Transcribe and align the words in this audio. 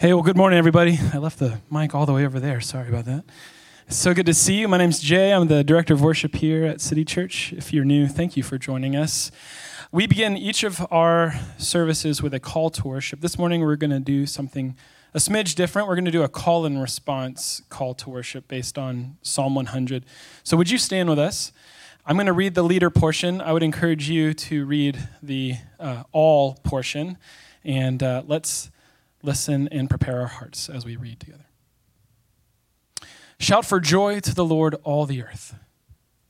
Hey, 0.00 0.14
well, 0.14 0.22
good 0.22 0.36
morning, 0.36 0.60
everybody. 0.60 0.96
I 1.12 1.18
left 1.18 1.40
the 1.40 1.60
mic 1.72 1.92
all 1.92 2.06
the 2.06 2.12
way 2.12 2.24
over 2.24 2.38
there. 2.38 2.60
Sorry 2.60 2.88
about 2.88 3.04
that. 3.06 3.24
It's 3.88 3.96
so 3.96 4.14
good 4.14 4.26
to 4.26 4.34
see 4.34 4.54
you. 4.54 4.68
My 4.68 4.78
name's 4.78 5.00
Jay. 5.00 5.32
I'm 5.32 5.48
the 5.48 5.64
director 5.64 5.92
of 5.92 6.00
worship 6.00 6.36
here 6.36 6.64
at 6.64 6.80
City 6.80 7.04
Church. 7.04 7.52
If 7.52 7.72
you're 7.72 7.84
new, 7.84 8.06
thank 8.06 8.36
you 8.36 8.44
for 8.44 8.58
joining 8.58 8.94
us. 8.94 9.32
We 9.90 10.06
begin 10.06 10.36
each 10.36 10.62
of 10.62 10.86
our 10.92 11.34
services 11.56 12.22
with 12.22 12.32
a 12.32 12.38
call 12.38 12.70
to 12.70 12.86
worship. 12.86 13.22
This 13.22 13.36
morning, 13.40 13.60
we're 13.62 13.74
going 13.74 13.90
to 13.90 13.98
do 13.98 14.24
something 14.24 14.76
a 15.14 15.18
smidge 15.18 15.56
different. 15.56 15.88
We're 15.88 15.96
going 15.96 16.04
to 16.04 16.12
do 16.12 16.22
a 16.22 16.28
call 16.28 16.64
and 16.64 16.80
response 16.80 17.62
call 17.68 17.92
to 17.94 18.08
worship 18.08 18.46
based 18.46 18.78
on 18.78 19.16
Psalm 19.22 19.56
100. 19.56 20.06
So, 20.44 20.56
would 20.56 20.70
you 20.70 20.78
stand 20.78 21.08
with 21.08 21.18
us? 21.18 21.50
I'm 22.06 22.14
going 22.14 22.26
to 22.26 22.32
read 22.32 22.54
the 22.54 22.62
leader 22.62 22.88
portion. 22.88 23.40
I 23.40 23.52
would 23.52 23.64
encourage 23.64 24.08
you 24.08 24.32
to 24.32 24.64
read 24.64 25.08
the 25.24 25.56
uh, 25.80 26.04
all 26.12 26.54
portion, 26.62 27.18
and 27.64 28.00
uh, 28.00 28.22
let's 28.28 28.70
listen 29.22 29.68
and 29.68 29.88
prepare 29.88 30.20
our 30.20 30.26
hearts 30.26 30.68
as 30.68 30.84
we 30.84 30.96
read 30.96 31.20
together. 31.20 31.46
Shout 33.38 33.64
for 33.64 33.80
joy 33.80 34.20
to 34.20 34.34
the 34.34 34.44
Lord, 34.44 34.74
all 34.82 35.06
the 35.06 35.22
earth. 35.22 35.54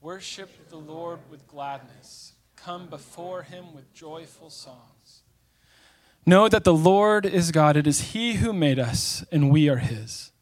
Worship 0.01 0.69
the 0.69 0.77
Lord 0.77 1.21
with 1.31 1.47
gladness. 1.49 2.35
Come 2.57 2.87
before 2.89 3.43
him 3.43 3.75
with 3.75 3.93
joyful 3.95 4.51
songs. 4.51 5.23
Know 6.27 6.49
that 6.49 6.65
the 6.65 6.75
Lord 6.75 7.25
is 7.25 7.51
God. 7.51 7.77
It 7.77 7.87
is 7.87 8.13
he 8.13 8.35
who 8.35 8.53
made 8.53 8.79
us, 8.79 9.25
and 9.33 9.51
we 9.51 9.69
are 9.69 9.79
his. 9.79 10.33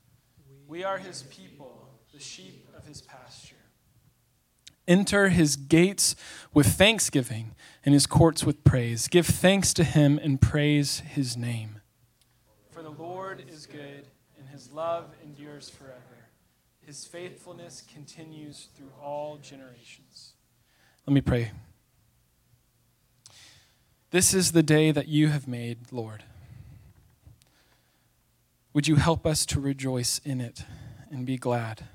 We 0.66 0.82
are 0.82 0.98
his 0.98 1.22
people, 1.24 1.88
the 2.12 2.18
sheep 2.18 2.68
of 2.76 2.86
his 2.86 3.00
pasture. 3.02 3.54
Enter 4.88 5.28
his 5.28 5.54
gates 5.54 6.16
with 6.52 6.66
thanksgiving 6.66 7.54
and 7.84 7.94
his 7.94 8.06
courts 8.06 8.44
with 8.44 8.64
praise. 8.64 9.06
Give 9.06 9.26
thanks 9.26 9.72
to 9.74 9.84
him 9.84 10.18
and 10.20 10.40
praise 10.40 11.00
his 11.00 11.36
name. 11.36 11.75
Lord 13.26 13.42
is 13.52 13.66
good, 13.66 14.06
and 14.38 14.48
his 14.52 14.70
love 14.70 15.06
endures 15.24 15.68
forever. 15.68 16.28
His 16.86 17.04
faithfulness 17.04 17.82
continues 17.92 18.68
through 18.76 18.92
all 19.02 19.38
generations. 19.38 20.34
Let 21.08 21.14
me 21.14 21.20
pray. 21.20 21.50
This 24.12 24.32
is 24.32 24.52
the 24.52 24.62
day 24.62 24.92
that 24.92 25.08
you 25.08 25.26
have 25.30 25.48
made, 25.48 25.90
Lord. 25.90 26.22
Would 28.72 28.86
you 28.86 28.94
help 28.94 29.26
us 29.26 29.44
to 29.46 29.58
rejoice 29.58 30.20
in 30.24 30.40
it 30.40 30.62
and 31.10 31.26
be 31.26 31.36
glad? 31.36 31.86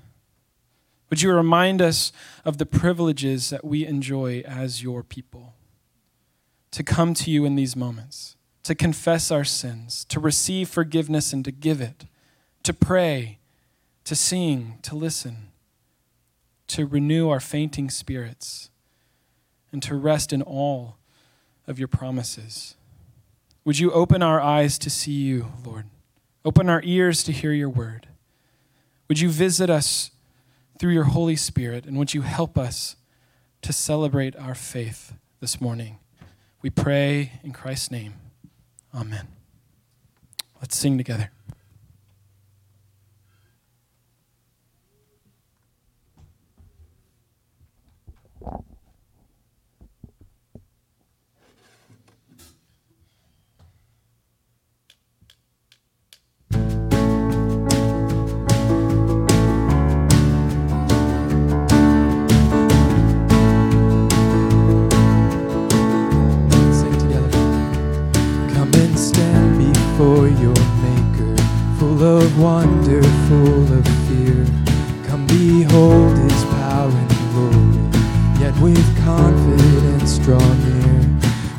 Would 1.08 1.22
you 1.22 1.32
remind 1.32 1.80
us 1.80 2.12
of 2.44 2.58
the 2.58 2.66
privileges 2.66 3.48
that 3.48 3.64
we 3.64 3.86
enjoy 3.86 4.40
as 4.40 4.82
your 4.82 5.02
people? 5.02 5.54
To 6.72 6.82
come 6.82 7.14
to 7.14 7.30
you 7.30 7.46
in 7.46 7.56
these 7.56 7.74
moments, 7.74 8.36
to 8.64 8.74
confess 8.74 9.30
our 9.30 9.44
sins, 9.44 10.04
to 10.06 10.20
receive 10.20 10.68
forgiveness 10.68 11.32
and 11.32 11.44
to 11.44 11.50
give 11.50 11.80
it, 11.80 12.04
to 12.62 12.72
pray, 12.72 13.38
to 14.04 14.14
sing, 14.14 14.78
to 14.82 14.94
listen, 14.94 15.48
to 16.68 16.86
renew 16.86 17.28
our 17.28 17.40
fainting 17.40 17.90
spirits, 17.90 18.70
and 19.72 19.82
to 19.82 19.94
rest 19.94 20.32
in 20.32 20.42
all 20.42 20.96
of 21.66 21.78
your 21.78 21.88
promises. 21.88 22.76
Would 23.64 23.78
you 23.78 23.90
open 23.92 24.22
our 24.22 24.40
eyes 24.40 24.78
to 24.78 24.90
see 24.90 25.12
you, 25.12 25.52
Lord? 25.64 25.86
Open 26.44 26.68
our 26.68 26.80
ears 26.84 27.22
to 27.24 27.32
hear 27.32 27.52
your 27.52 27.70
word. 27.70 28.08
Would 29.08 29.20
you 29.20 29.28
visit 29.28 29.70
us 29.70 30.10
through 30.78 30.92
your 30.92 31.04
Holy 31.04 31.36
Spirit, 31.36 31.86
and 31.86 31.96
would 31.96 32.14
you 32.14 32.22
help 32.22 32.58
us 32.58 32.96
to 33.62 33.72
celebrate 33.72 34.34
our 34.36 34.54
faith 34.54 35.14
this 35.40 35.60
morning? 35.60 35.98
We 36.60 36.70
pray 36.70 37.32
in 37.44 37.52
Christ's 37.52 37.90
name. 37.90 38.21
Amen. 38.94 39.28
Let's 40.60 40.76
sing 40.76 40.96
together. 40.98 41.30
Of 72.22 72.38
wonder, 72.38 73.02
full 73.26 73.72
of 73.72 73.84
fear. 74.06 74.46
Come 75.08 75.26
behold 75.26 76.16
his 76.18 76.44
power 76.56 76.90
and 76.90 77.08
glory, 77.32 77.76
yet 78.40 78.56
with 78.60 79.04
confidence 79.04 80.18
draw 80.18 80.38
near. 80.38 81.00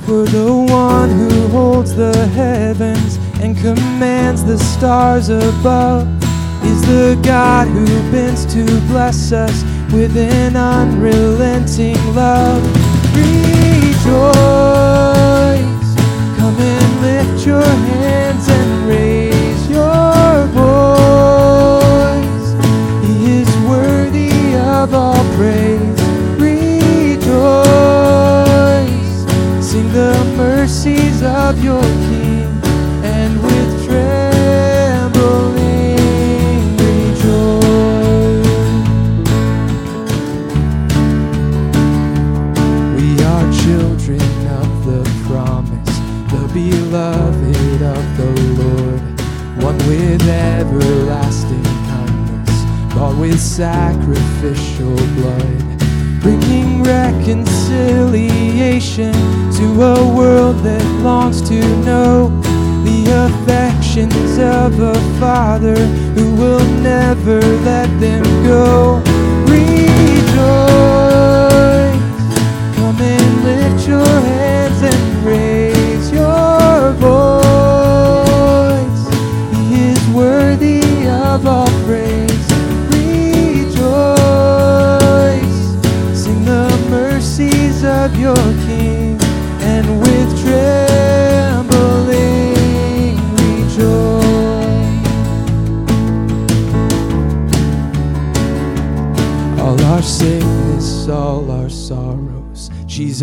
For 0.06 0.24
the 0.24 0.54
one 0.54 1.10
who 1.10 1.48
holds 1.50 1.95
the 1.95 2.15
heavens 2.27 3.18
and 3.42 3.57
commands 3.57 4.45
the 4.45 4.57
stars 4.57 5.27
above 5.27 6.07
is 6.63 6.81
the 6.83 7.19
God 7.24 7.68
who 7.68 7.86
bends 8.12 8.45
to 8.54 8.63
bless 8.88 9.33
us 9.33 9.63
with 9.92 10.16
an 10.16 10.56
unrelenting 10.56 11.98
love. 12.16 12.63
Rejoice, 13.16 14.04
come 16.38 16.57
and 16.57 17.01
lift 17.01 17.45
your 17.45 17.63
hands 17.63 18.03
mercies 30.85 31.23
of 31.23 31.63
your 31.63 31.81
King, 31.81 32.61
and 33.04 33.42
with 33.42 33.85
trembling 33.85 34.35
rejoice. 36.78 37.63
We 42.97 43.09
are 43.23 43.47
children 43.63 44.28
of 44.59 44.68
the 44.85 45.02
promise, 45.25 45.95
the 46.31 46.44
beloved 46.54 47.81
of 47.81 48.04
the 48.18 48.31
Lord, 48.61 49.02
one 49.63 49.80
with 49.87 50.28
everlasting 50.28 51.63
kindness, 51.87 52.56
bought 52.94 53.16
with 53.18 53.40
sacrificial 53.40 54.97
blood, 55.16 55.63
bringing 56.21 56.63
reconciliation 56.83 59.13
to 59.57 59.66
a 59.81 60.16
world 60.16 60.57
that 60.63 60.83
longs 61.02 61.42
to 61.49 61.59
know 61.83 62.30
the 62.83 63.06
affections 63.25 64.37
of 64.37 64.80
a 64.80 64.94
father 65.19 65.75
who 66.16 66.35
will 66.35 66.63
never 66.81 67.42
let 67.63 67.90
them 67.99 68.23
go. 68.45 69.02
Rejoice. 69.47 70.33
Come 72.75 73.02
and 73.02 73.44
lift 73.44 73.87
your 73.87 74.22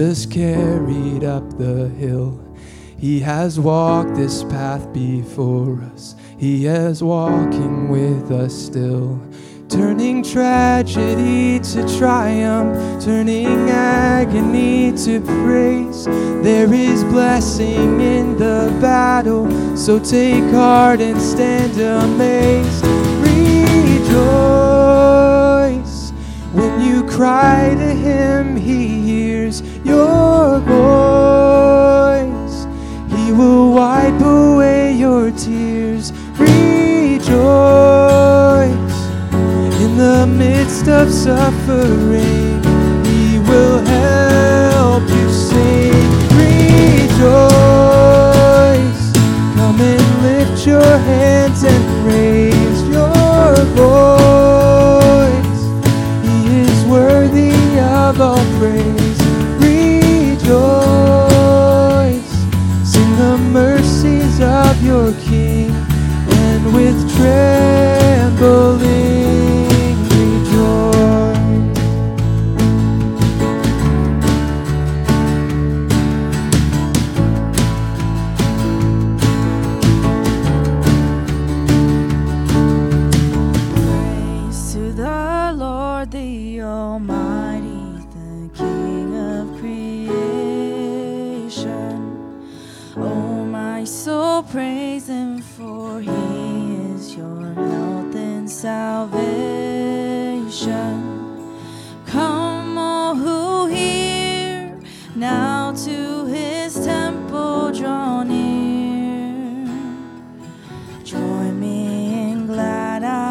Jesus 0.00 0.24
carried 0.24 1.24
up 1.24 1.58
the 1.58 1.90
hill. 1.90 2.40
He 2.96 3.20
has 3.20 3.60
walked 3.60 4.14
this 4.14 4.44
path 4.44 4.90
before 4.94 5.82
us. 5.92 6.16
He 6.38 6.64
is 6.64 7.02
walking 7.02 7.90
with 7.90 8.30
us 8.32 8.54
still. 8.54 9.20
Turning 9.68 10.22
tragedy 10.22 11.60
to 11.60 11.98
triumph, 11.98 13.04
turning 13.04 13.68
agony 13.68 14.92
to 15.04 15.20
praise. 15.20 16.06
There 16.06 16.72
is 16.72 17.04
blessing 17.04 18.00
in 18.00 18.38
the 18.38 18.74
battle, 18.80 19.50
so 19.76 19.98
take 19.98 20.44
heart 20.44 21.02
and 21.02 21.20
stand 21.20 21.78
amazed. 21.78 22.86
Rejoice 24.00 24.30
when 26.54 26.80
you 26.80 27.04
cry 27.04 27.74
to 27.74 27.94
Him, 27.94 28.56
He 28.56 29.09
your 29.90 30.60
voice. 30.74 32.56
He 33.14 33.24
will 33.32 33.72
wipe 33.72 34.20
away 34.20 34.92
your 34.92 35.30
tears. 35.32 36.12
Rejoice 36.38 37.30
in 39.84 39.90
the 40.06 40.26
midst 40.26 40.86
of 40.88 41.06
suffering. 41.10 42.62
He 43.10 43.38
will 43.50 43.78
help 43.96 45.04
you 45.16 45.28
sing. 45.48 46.08
Rejoice. 46.44 47.20
Come 49.58 49.80
and 49.92 50.06
lift 50.28 50.66
your 50.66 50.92
hands 51.10 51.60
and 51.74 51.84
raise 52.06 52.82
your 52.96 53.52
voice. 53.82 55.60
He 56.26 56.36
is 56.66 56.78
worthy 56.84 57.54
of 57.80 58.20
all 58.20 58.44
praise. 58.58 58.99
your 64.82 65.12
King, 65.20 65.70
and 65.70 66.74
with 66.74 66.98
trembling. 67.16 68.99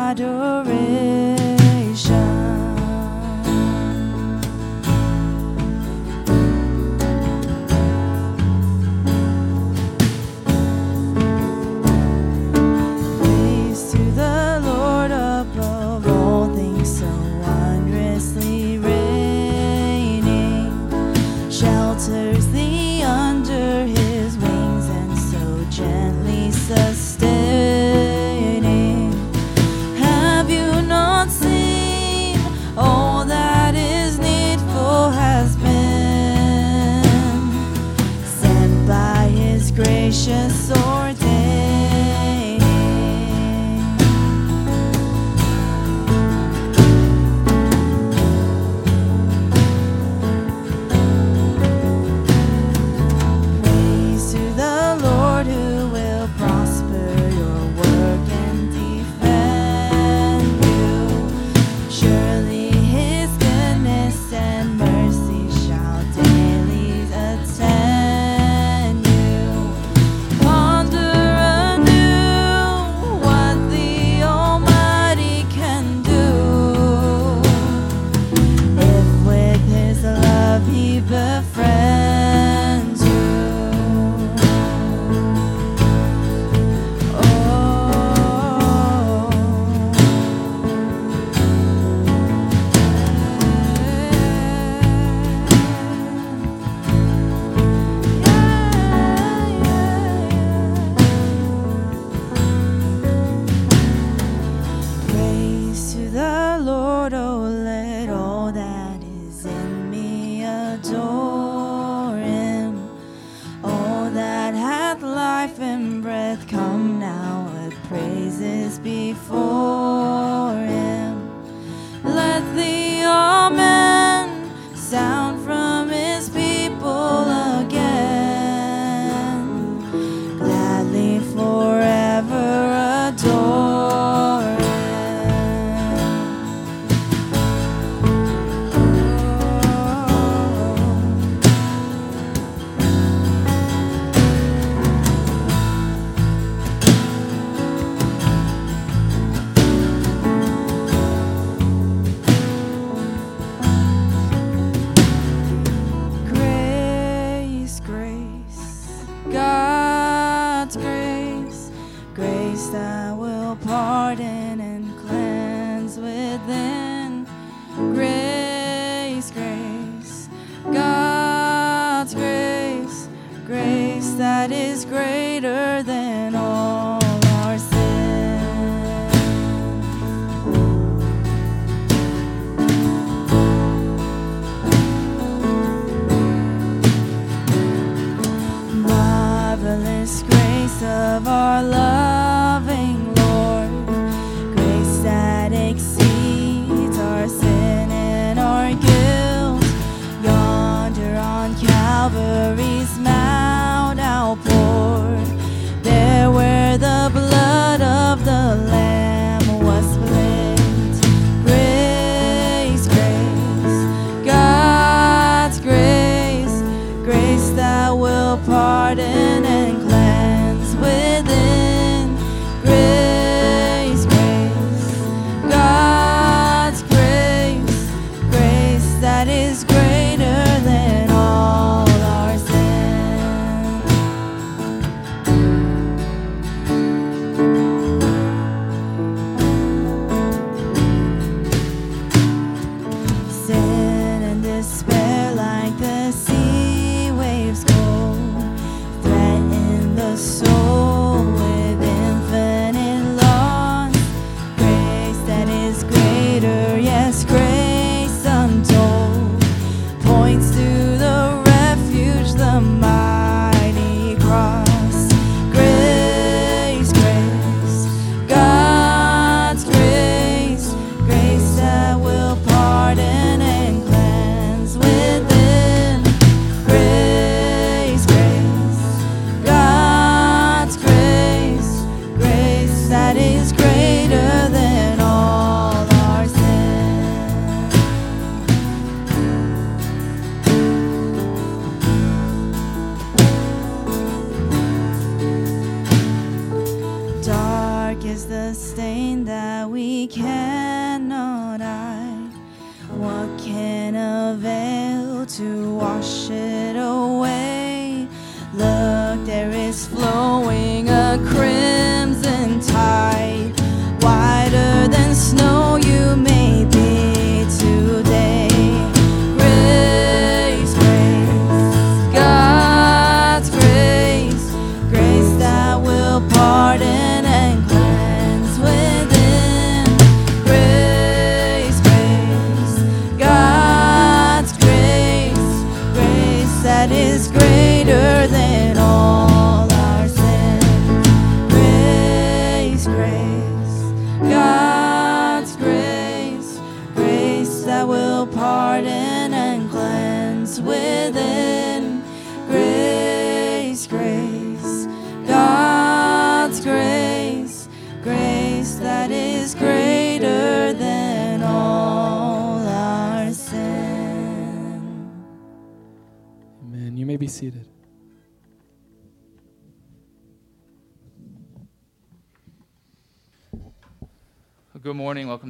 adore. 0.10 0.59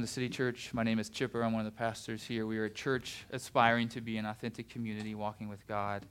Welcome 0.00 0.06
to 0.06 0.14
City 0.14 0.30
Church. 0.30 0.72
My 0.72 0.82
name 0.82 0.98
is 0.98 1.10
Chipper. 1.10 1.42
I'm 1.42 1.52
one 1.52 1.66
of 1.66 1.70
the 1.70 1.78
pastors 1.78 2.22
here. 2.22 2.46
We 2.46 2.56
are 2.56 2.64
a 2.64 2.70
church 2.70 3.26
aspiring 3.32 3.90
to 3.90 4.00
be 4.00 4.16
an 4.16 4.24
authentic 4.24 4.70
community 4.70 5.14
walking 5.14 5.46
with 5.46 5.66
God 5.68 6.06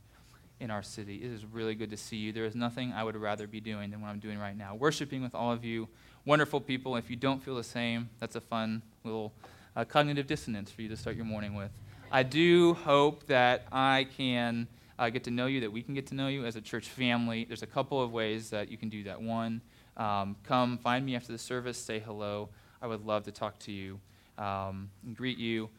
in 0.59 0.69
our 0.69 0.83
city. 0.83 1.15
It 1.15 1.31
is 1.31 1.43
really 1.43 1.73
good 1.73 1.89
to 1.89 1.97
see 1.97 2.17
you. 2.17 2.31
There 2.31 2.45
is 2.45 2.53
nothing 2.53 2.93
I 2.93 3.03
would 3.03 3.15
rather 3.15 3.47
be 3.47 3.59
doing 3.59 3.89
than 3.89 3.99
what 3.99 4.09
I'm 4.09 4.19
doing 4.19 4.37
right 4.37 4.55
now. 4.55 4.75
Worshiping 4.75 5.23
with 5.23 5.33
all 5.33 5.51
of 5.51 5.65
you, 5.65 5.87
wonderful 6.23 6.61
people. 6.61 6.97
If 6.97 7.09
you 7.09 7.15
don't 7.15 7.41
feel 7.41 7.55
the 7.55 7.63
same, 7.63 8.11
that's 8.19 8.35
a 8.35 8.41
fun 8.41 8.83
little 9.03 9.33
uh, 9.75 9.85
cognitive 9.85 10.27
dissonance 10.27 10.69
for 10.69 10.83
you 10.83 10.89
to 10.89 10.95
start 10.95 11.15
your 11.15 11.25
morning 11.25 11.55
with. 11.55 11.71
I 12.11 12.21
do 12.21 12.75
hope 12.75 13.25
that 13.25 13.65
I 13.71 14.05
can 14.15 14.67
uh, 14.99 15.09
get 15.09 15.23
to 15.23 15.31
know 15.31 15.47
you, 15.47 15.61
that 15.61 15.71
we 15.71 15.81
can 15.81 15.95
get 15.95 16.05
to 16.07 16.13
know 16.13 16.27
you 16.27 16.45
as 16.45 16.55
a 16.55 16.61
church 16.61 16.89
family. 16.89 17.43
There's 17.43 17.63
a 17.63 17.67
couple 17.67 17.99
of 17.99 18.11
ways 18.11 18.51
that 18.51 18.69
you 18.69 18.77
can 18.77 18.89
do 18.89 19.05
that. 19.05 19.19
One, 19.19 19.61
um, 19.97 20.35
come 20.43 20.77
find 20.77 21.03
me 21.03 21.15
after 21.15 21.31
the 21.31 21.39
service, 21.39 21.79
say 21.79 21.97
hello. 21.97 22.49
I 22.81 22.87
would 22.87 23.05
love 23.05 23.23
to 23.23 23.31
talk 23.31 23.59
to 23.59 23.71
you 23.71 23.99
um, 24.37 24.89
and 25.05 25.15
greet 25.15 25.37
you. 25.37 25.69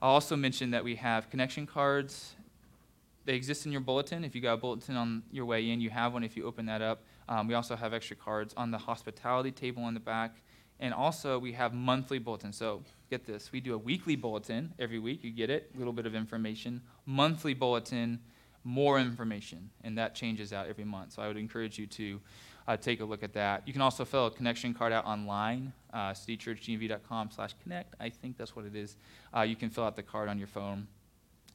I'll 0.00 0.10
also 0.10 0.36
mention 0.36 0.70
that 0.70 0.84
we 0.84 0.96
have 0.96 1.30
connection 1.30 1.66
cards. 1.66 2.34
They 3.24 3.34
exist 3.34 3.66
in 3.66 3.72
your 3.72 3.80
bulletin. 3.80 4.24
If 4.24 4.34
you 4.34 4.40
got 4.40 4.54
a 4.54 4.56
bulletin 4.58 4.96
on 4.96 5.22
your 5.32 5.44
way 5.44 5.70
in, 5.70 5.80
you 5.80 5.90
have 5.90 6.12
one 6.12 6.22
if 6.22 6.36
you 6.36 6.44
open 6.44 6.66
that 6.66 6.82
up. 6.82 7.02
Um, 7.28 7.48
we 7.48 7.54
also 7.54 7.74
have 7.74 7.92
extra 7.92 8.14
cards 8.14 8.54
on 8.56 8.70
the 8.70 8.78
hospitality 8.78 9.50
table 9.50 9.88
in 9.88 9.94
the 9.94 10.00
back. 10.00 10.36
And 10.78 10.92
also, 10.92 11.38
we 11.38 11.52
have 11.52 11.72
monthly 11.72 12.18
bulletins. 12.18 12.56
So, 12.56 12.82
get 13.10 13.24
this 13.24 13.50
we 13.50 13.60
do 13.60 13.74
a 13.74 13.78
weekly 13.78 14.14
bulletin 14.14 14.74
every 14.78 14.98
week. 14.98 15.24
You 15.24 15.30
get 15.30 15.48
it, 15.48 15.70
a 15.74 15.78
little 15.78 15.92
bit 15.92 16.06
of 16.06 16.14
information. 16.14 16.82
Monthly 17.06 17.54
bulletin, 17.54 18.20
more 18.62 18.98
information. 19.00 19.70
And 19.82 19.96
that 19.96 20.14
changes 20.14 20.52
out 20.52 20.68
every 20.68 20.84
month. 20.84 21.12
So, 21.14 21.22
I 21.22 21.28
would 21.28 21.38
encourage 21.38 21.78
you 21.78 21.86
to 21.86 22.20
uh, 22.68 22.76
take 22.76 23.00
a 23.00 23.04
look 23.04 23.22
at 23.22 23.32
that. 23.34 23.62
You 23.66 23.72
can 23.72 23.82
also 23.82 24.04
fill 24.04 24.26
a 24.26 24.30
connection 24.30 24.74
card 24.74 24.92
out 24.92 25.04
online, 25.06 25.72
uh, 25.92 26.10
citychurchgnv.com 26.10 27.30
slash 27.30 27.54
connect. 27.62 27.94
I 28.00 28.08
think 28.08 28.36
that's 28.36 28.56
what 28.56 28.64
it 28.64 28.74
is. 28.74 28.96
Uh, 29.34 29.42
you 29.42 29.56
can 29.56 29.70
fill 29.70 29.84
out 29.84 29.96
the 29.96 30.02
card 30.02 30.28
on 30.28 30.38
your 30.38 30.48
phone, 30.48 30.86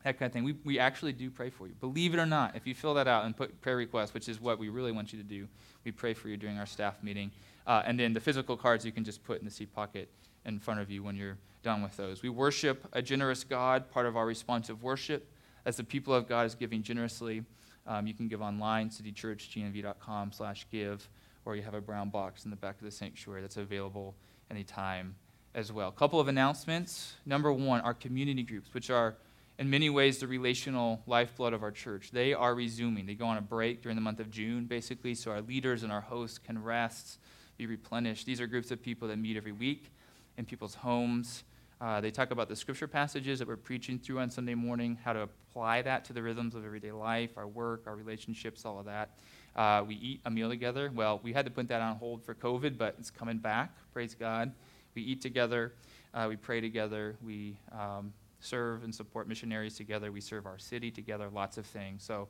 that 0.04 0.17
kind 0.17 0.30
of 0.30 0.34
thing. 0.34 0.43
We, 0.43 0.56
we 0.63 0.80
actually 0.80 1.13
do 1.13 1.30
pray 1.30 1.50
for 1.50 1.67
you. 1.67 1.74
Believe 1.80 2.13
it 2.13 2.19
or 2.19 2.26
not, 2.26 2.56
if 2.56 2.65
you 2.65 2.74
fill 2.74 2.93
that 2.95 3.08
out 3.08 3.26
and 3.26 3.36
put 3.36 3.60
prayer 3.62 3.78
requests, 3.78 4.13
which 4.13 4.30
is 4.30 4.39
what 4.39 4.58
we 4.58 4.69
really 4.69 4.91
want 4.91 5.13
you 5.13 5.19
to 5.19 5.28
do, 5.28 5.47
we 5.84 5.91
pray 5.91 6.13
for 6.13 6.30
you 6.30 6.38
during 6.38 6.58
our 6.58 6.65
staff 6.65 7.04
meeting. 7.04 7.32
Uh, 7.67 7.84
and 7.86 8.00
then 8.00 8.13
the 8.13 8.19
physical 8.19 8.58
cards 8.58 8.86
you 8.86 8.91
can 8.91 9.04
just 9.04 9.24
put 9.24 9.39
in 9.39 9.45
the 9.45 9.52
seat 9.52 9.74
pocket 9.74 10.10
in 10.45 10.60
front 10.60 10.80
of 10.80 10.89
you 10.89 11.04
when 11.04 11.15
you're 11.15 11.38
done 11.62 11.84
with 11.84 11.95
those. 11.97 12.24
We 12.24 12.30
worship 12.30 12.88
a 12.93 13.02
generous 13.02 13.43
God. 13.43 13.91
Part 13.91 14.06
of 14.06 14.17
our 14.17 14.26
responsive 14.26 14.82
worship 14.82 15.28
as 15.65 15.78
the 15.78 15.84
people 15.84 16.13
of 16.13 16.28
God 16.28 16.45
is 16.45 16.56
giving 16.56 16.82
generously. 16.82 17.43
Um, 17.88 18.08
you 18.08 18.13
can 18.13 18.28
give 18.28 18.41
online, 18.41 18.89
citychurchgnv.com 18.89 20.32
slash 20.32 20.67
give, 20.72 21.10
or 21.46 21.56
you 21.56 21.62
have 21.63 21.74
a 21.74 21.82
brown 21.82 22.10
box 22.10 22.46
in 22.46 22.52
the 22.52 22.58
back 22.58 22.78
of 22.78 22.86
the 22.86 22.91
sanctuary 22.91 23.41
that's 23.41 23.58
available 23.58 24.15
anytime 24.50 25.15
as 25.56 25.72
well. 25.72 25.89
A 25.89 25.94
couple 25.94 26.20
of 26.20 26.28
announcements. 26.28 27.15
Number 27.26 27.52
one, 27.52 27.82
our 27.82 27.94
community 27.94 28.44
groups, 28.44 28.74
which 28.74 28.89
are 28.89 29.15
in 29.60 29.70
many 29.70 29.89
ways 29.89 30.17
the 30.20 30.28
relational 30.28 31.02
lifeblood 31.06 31.54
of 31.54 31.63
our 31.63 31.72
church. 31.72 32.12
They 32.12 32.34
are 32.34 32.56
resuming. 32.56 33.06
They 33.06 33.13
go 33.13 33.26
on 33.26 33.38
a 33.38 33.41
break 33.41 33.82
during 33.82 33.96
the 33.96 34.02
month 34.02 34.20
of 34.20 34.32
June, 34.32 34.65
basically, 34.65 35.13
so 35.13 35.32
our 35.32 35.41
leaders 35.41 35.84
and 35.84 35.91
our 35.91 36.02
hosts 36.02 36.38
can 36.38 36.62
rest, 36.62 37.20
be 37.58 37.65
replenished. 37.65 38.26
These 38.26 38.41
are 38.41 38.48
groups 38.48 38.72
of 38.72 38.82
people 38.82 39.08
that 39.10 39.17
meet 39.17 39.38
every 39.38 39.52
week 39.52 39.91
in 40.38 40.46
people's 40.46 40.76
homes. 40.76 41.44
Uh, 41.82 42.00
they 42.00 42.12
talk 42.12 42.30
about 42.30 42.48
the 42.48 42.56
scripture 42.56 42.88
passages 42.88 43.39
that 43.39 43.48
we're 43.48 43.58
preaching 43.58 43.98
through 43.98 44.20
on 44.20 44.30
Sunday 44.30 44.54
morning, 44.54 44.96
how 45.04 45.13
to 45.13 45.22
apply 45.22 45.82
that 45.82 46.06
to 46.06 46.13
the 46.13 46.22
rhythms 46.22 46.54
of 46.54 46.63
everyday 46.63 46.91
life, 46.91 47.32
our 47.38 47.48
work, 47.48 47.82
our 47.88 47.96
relationships, 47.96 48.65
all 48.65 48.78
of 48.78 48.86
that. 48.86 49.17
Uh, 49.56 49.84
we 49.88 49.96
eat 49.96 50.22
a 50.26 50.30
meal 50.30 50.48
together. 50.48 50.91
Well, 50.94 51.20
we 51.24 51.34
had 51.34 51.44
to 51.46 51.52
put 51.52 51.67
that 51.70 51.82
on 51.82 51.96
hold 51.96 52.24
for 52.24 52.36
COVID, 52.36 52.78
but 52.78 52.96
it's 53.00 53.10
coming 53.10 53.39
back. 53.39 53.76
Praise 53.94 54.13
God. 54.13 54.52
We 54.94 55.02
eat 55.02 55.22
together. 55.22 55.74
Uh, 56.13 56.28
we 56.30 56.36
pray 56.36 56.62
together. 56.62 57.15
We 57.26 57.58
um, 57.72 58.13
serve 58.41 58.84
and 58.84 58.94
support 58.94 59.28
missionaries 59.28 59.76
together. 59.76 60.12
We 60.12 60.22
serve 60.22 60.46
our 60.46 60.60
city 60.60 60.91
together. 60.91 61.30
Lots 61.34 61.58
of 61.58 61.65
things. 61.65 62.04
So 62.04 62.28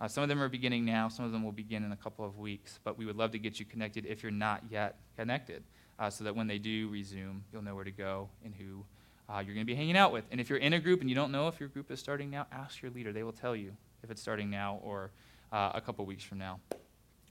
uh, 0.00 0.08
some 0.08 0.22
of 0.22 0.30
them 0.30 0.40
are 0.40 0.48
beginning 0.48 0.86
now. 0.86 1.08
Some 1.08 1.26
of 1.26 1.32
them 1.32 1.44
will 1.44 1.52
begin 1.52 1.84
in 1.84 1.92
a 1.92 1.96
couple 1.96 2.24
of 2.24 2.38
weeks. 2.38 2.80
But 2.82 2.96
we 2.96 3.04
would 3.04 3.16
love 3.16 3.32
to 3.32 3.38
get 3.38 3.60
you 3.60 3.66
connected 3.66 4.06
if 4.06 4.22
you're 4.22 4.32
not 4.32 4.62
yet 4.70 4.96
connected, 5.14 5.62
uh, 5.98 6.08
so 6.08 6.24
that 6.24 6.34
when 6.34 6.46
they 6.46 6.58
do 6.58 6.88
resume, 6.88 7.44
you'll 7.52 7.62
know 7.62 7.74
where 7.74 7.84
to 7.84 7.90
go 7.90 8.30
and 8.44 8.54
who 8.54 8.82
uh, 9.28 9.42
you're 9.44 9.54
going 9.54 9.66
to 9.66 9.70
be 9.70 9.74
hanging 9.74 9.96
out 9.96 10.12
with. 10.12 10.24
And 10.30 10.40
if 10.40 10.48
you're 10.48 10.58
in 10.58 10.72
a 10.74 10.80
group 10.80 11.00
and 11.00 11.08
you 11.08 11.16
don't 11.16 11.32
know 11.32 11.48
if 11.48 11.58
your 11.58 11.68
group 11.68 11.90
is 11.90 11.98
starting 11.98 12.30
now, 12.30 12.46
ask 12.52 12.82
your 12.82 12.90
leader. 12.90 13.12
They 13.12 13.22
will 13.22 13.32
tell 13.32 13.56
you 13.56 13.72
if 14.02 14.10
it's 14.10 14.20
starting 14.20 14.50
now 14.50 14.80
or 14.82 15.10
uh, 15.52 15.72
a 15.74 15.80
couple 15.80 16.04
weeks 16.04 16.24
from 16.24 16.38
now. 16.38 16.60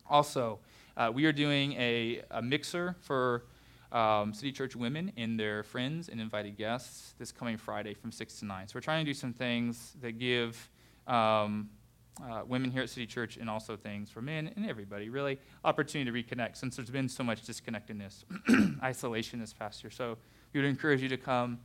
Also, 0.10 0.60
uh, 0.98 1.12
we 1.14 1.26
are 1.26 1.32
doing 1.32 1.74
a, 1.74 2.22
a 2.32 2.42
mixer 2.42 2.96
for 3.02 3.46
um, 3.92 4.34
City 4.34 4.52
Church 4.52 4.76
women 4.76 5.12
and 5.18 5.40
their 5.40 5.64
friends 5.64 6.10
and 6.10 6.20
invited 6.20 6.58
guests 6.58 7.14
this 7.20 7.32
coming 7.32 7.58
Friday 7.58 7.94
from 7.94 8.12
6 8.12 8.40
to 8.40 8.46
9. 8.46 8.68
So 8.68 8.72
we're 8.76 8.82
trying 8.82 9.06
to 9.06 9.10
do 9.10 9.14
some 9.14 9.34
things 9.34 9.96
that 10.02 10.18
give 10.18 10.70
um, 11.08 11.70
uh, 12.22 12.42
women 12.48 12.72
here 12.72 12.82
at 12.82 12.90
City 12.90 13.06
Church 13.06 13.38
and 13.38 13.50
also 13.50 13.76
things 13.76 14.10
for 14.10 14.22
men 14.22 14.52
and 14.56 14.68
everybody, 14.68 15.10
really, 15.10 15.40
opportunity 15.64 16.12
to 16.12 16.36
reconnect 16.36 16.58
since 16.58 16.76
there's 16.76 16.90
been 16.90 17.10
so 17.10 17.24
much 17.24 17.44
disconnectedness, 17.44 18.26
isolation 18.84 19.40
this 19.40 19.54
past 19.54 19.84
year. 19.84 19.92
So 19.92 20.18
we 20.54 20.60
would 20.60 20.70
encourage 20.70 21.02
you 21.02 21.10
to 21.10 21.18
come 21.18 21.60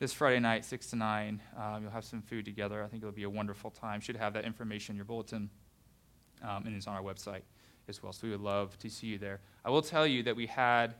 this 0.00 0.14
Friday 0.14 0.40
night, 0.40 0.64
6 0.64 0.86
to 0.88 0.96
9. 0.96 1.42
Um, 1.56 1.82
you'll 1.82 1.90
have 1.92 2.06
some 2.06 2.22
food 2.22 2.46
together. 2.46 2.82
I 2.82 2.88
think 2.88 3.02
it'll 3.02 3.12
be 3.12 3.24
a 3.24 3.30
wonderful 3.30 3.70
time. 3.70 4.00
Should 4.00 4.16
have 4.16 4.32
that 4.32 4.46
information 4.46 4.94
in 4.94 4.96
your 4.96 5.04
bulletin, 5.04 5.50
um, 6.42 6.64
and 6.64 6.74
it's 6.74 6.86
on 6.86 6.96
our 6.96 7.02
website 7.02 7.42
as 7.86 8.02
well. 8.02 8.12
So 8.12 8.26
we 8.26 8.30
would 8.30 8.40
love 8.40 8.78
to 8.78 8.88
see 8.88 9.08
you 9.08 9.18
there. 9.18 9.40
I 9.62 9.68
will 9.68 9.82
tell 9.82 10.06
you 10.06 10.22
that 10.24 10.34
we 10.34 10.46
had. 10.46 10.94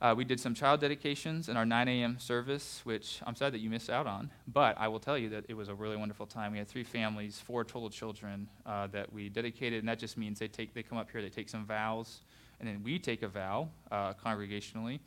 Uh, 0.00 0.14
we 0.16 0.24
did 0.24 0.40
some 0.40 0.54
child 0.54 0.80
dedications 0.80 1.50
in 1.50 1.58
our 1.58 1.66
9 1.66 1.86
a.m. 1.86 2.18
service, 2.18 2.80
which 2.84 3.20
I'm 3.26 3.34
sad 3.34 3.52
that 3.52 3.58
you 3.58 3.68
missed 3.68 3.90
out 3.90 4.06
on. 4.06 4.30
But 4.48 4.76
I 4.78 4.88
will 4.88 5.00
tell 5.00 5.18
you 5.18 5.28
that 5.30 5.44
it 5.48 5.54
was 5.54 5.68
a 5.68 5.74
really 5.74 5.96
wonderful 5.96 6.24
time. 6.24 6.52
We 6.52 6.58
had 6.58 6.68
three 6.68 6.84
families, 6.84 7.38
four 7.38 7.64
total 7.64 7.90
children 7.90 8.48
uh, 8.64 8.86
that 8.92 9.12
we 9.12 9.28
dedicated, 9.28 9.80
and 9.80 9.88
that 9.88 9.98
just 9.98 10.16
means 10.16 10.38
they 10.38 10.48
take 10.48 10.72
they 10.72 10.82
come 10.82 10.96
up 10.96 11.10
here, 11.10 11.20
they 11.20 11.28
take 11.28 11.50
some 11.50 11.66
vows, 11.66 12.20
and 12.60 12.68
then 12.68 12.82
we 12.82 12.98
take 12.98 13.22
a 13.22 13.28
vow 13.28 13.68
uh, 13.90 14.14
congregationally, 14.14 15.00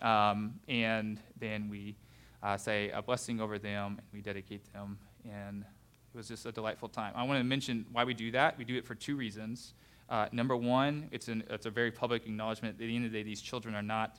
um, 0.00 0.54
and 0.66 1.20
then 1.38 1.68
we 1.68 1.96
uh, 2.42 2.56
say 2.56 2.90
a 2.90 3.02
blessing 3.02 3.40
over 3.40 3.58
them, 3.58 3.98
and 3.98 4.06
we 4.12 4.20
dedicate 4.20 4.72
them, 4.72 4.98
and 5.24 5.62
it 5.62 6.16
was 6.16 6.28
just 6.28 6.46
a 6.46 6.52
delightful 6.52 6.88
time. 6.88 7.12
I 7.16 7.24
want 7.24 7.40
to 7.40 7.44
mention 7.44 7.86
why 7.92 8.04
we 8.04 8.14
do 8.14 8.30
that. 8.32 8.56
We 8.56 8.64
do 8.64 8.76
it 8.76 8.86
for 8.86 8.94
two 8.94 9.16
reasons. 9.16 9.74
Uh, 10.08 10.26
number 10.32 10.56
one, 10.56 11.08
it's, 11.12 11.28
an, 11.28 11.44
it's 11.50 11.66
a 11.66 11.70
very 11.70 11.90
public 11.90 12.24
acknowledgement. 12.24 12.74
At 12.74 12.78
the 12.78 12.96
end 12.96 13.04
of 13.04 13.12
the 13.12 13.18
day, 13.18 13.22
these 13.22 13.42
children 13.42 13.74
are 13.74 13.82
not 13.82 14.18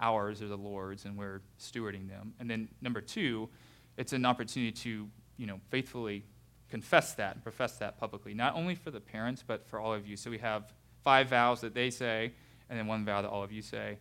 ours, 0.00 0.40
they're 0.40 0.48
the 0.48 0.56
Lord's, 0.56 1.04
and 1.04 1.16
we're 1.16 1.40
stewarding 1.58 2.08
them. 2.08 2.34
And 2.40 2.50
then 2.50 2.68
number 2.80 3.00
two, 3.00 3.48
it's 3.96 4.12
an 4.12 4.26
opportunity 4.26 4.72
to, 4.72 5.08
you 5.36 5.46
know, 5.46 5.60
faithfully 5.70 6.24
confess 6.68 7.14
that 7.14 7.34
and 7.34 7.42
profess 7.42 7.78
that 7.78 7.98
publicly, 7.98 8.34
not 8.34 8.54
only 8.54 8.74
for 8.74 8.90
the 8.90 9.00
parents, 9.00 9.42
but 9.46 9.66
for 9.66 9.80
all 9.80 9.92
of 9.92 10.06
you. 10.06 10.16
So 10.16 10.30
we 10.30 10.38
have 10.38 10.72
five 11.02 11.28
vows 11.28 11.60
that 11.62 11.74
they 11.74 11.90
say, 11.90 12.32
and 12.68 12.78
then 12.78 12.86
one 12.86 13.04
vow 13.04 13.22
that 13.22 13.28
all 13.28 13.42
of 13.42 13.50
you 13.50 13.62
say. 13.62 13.98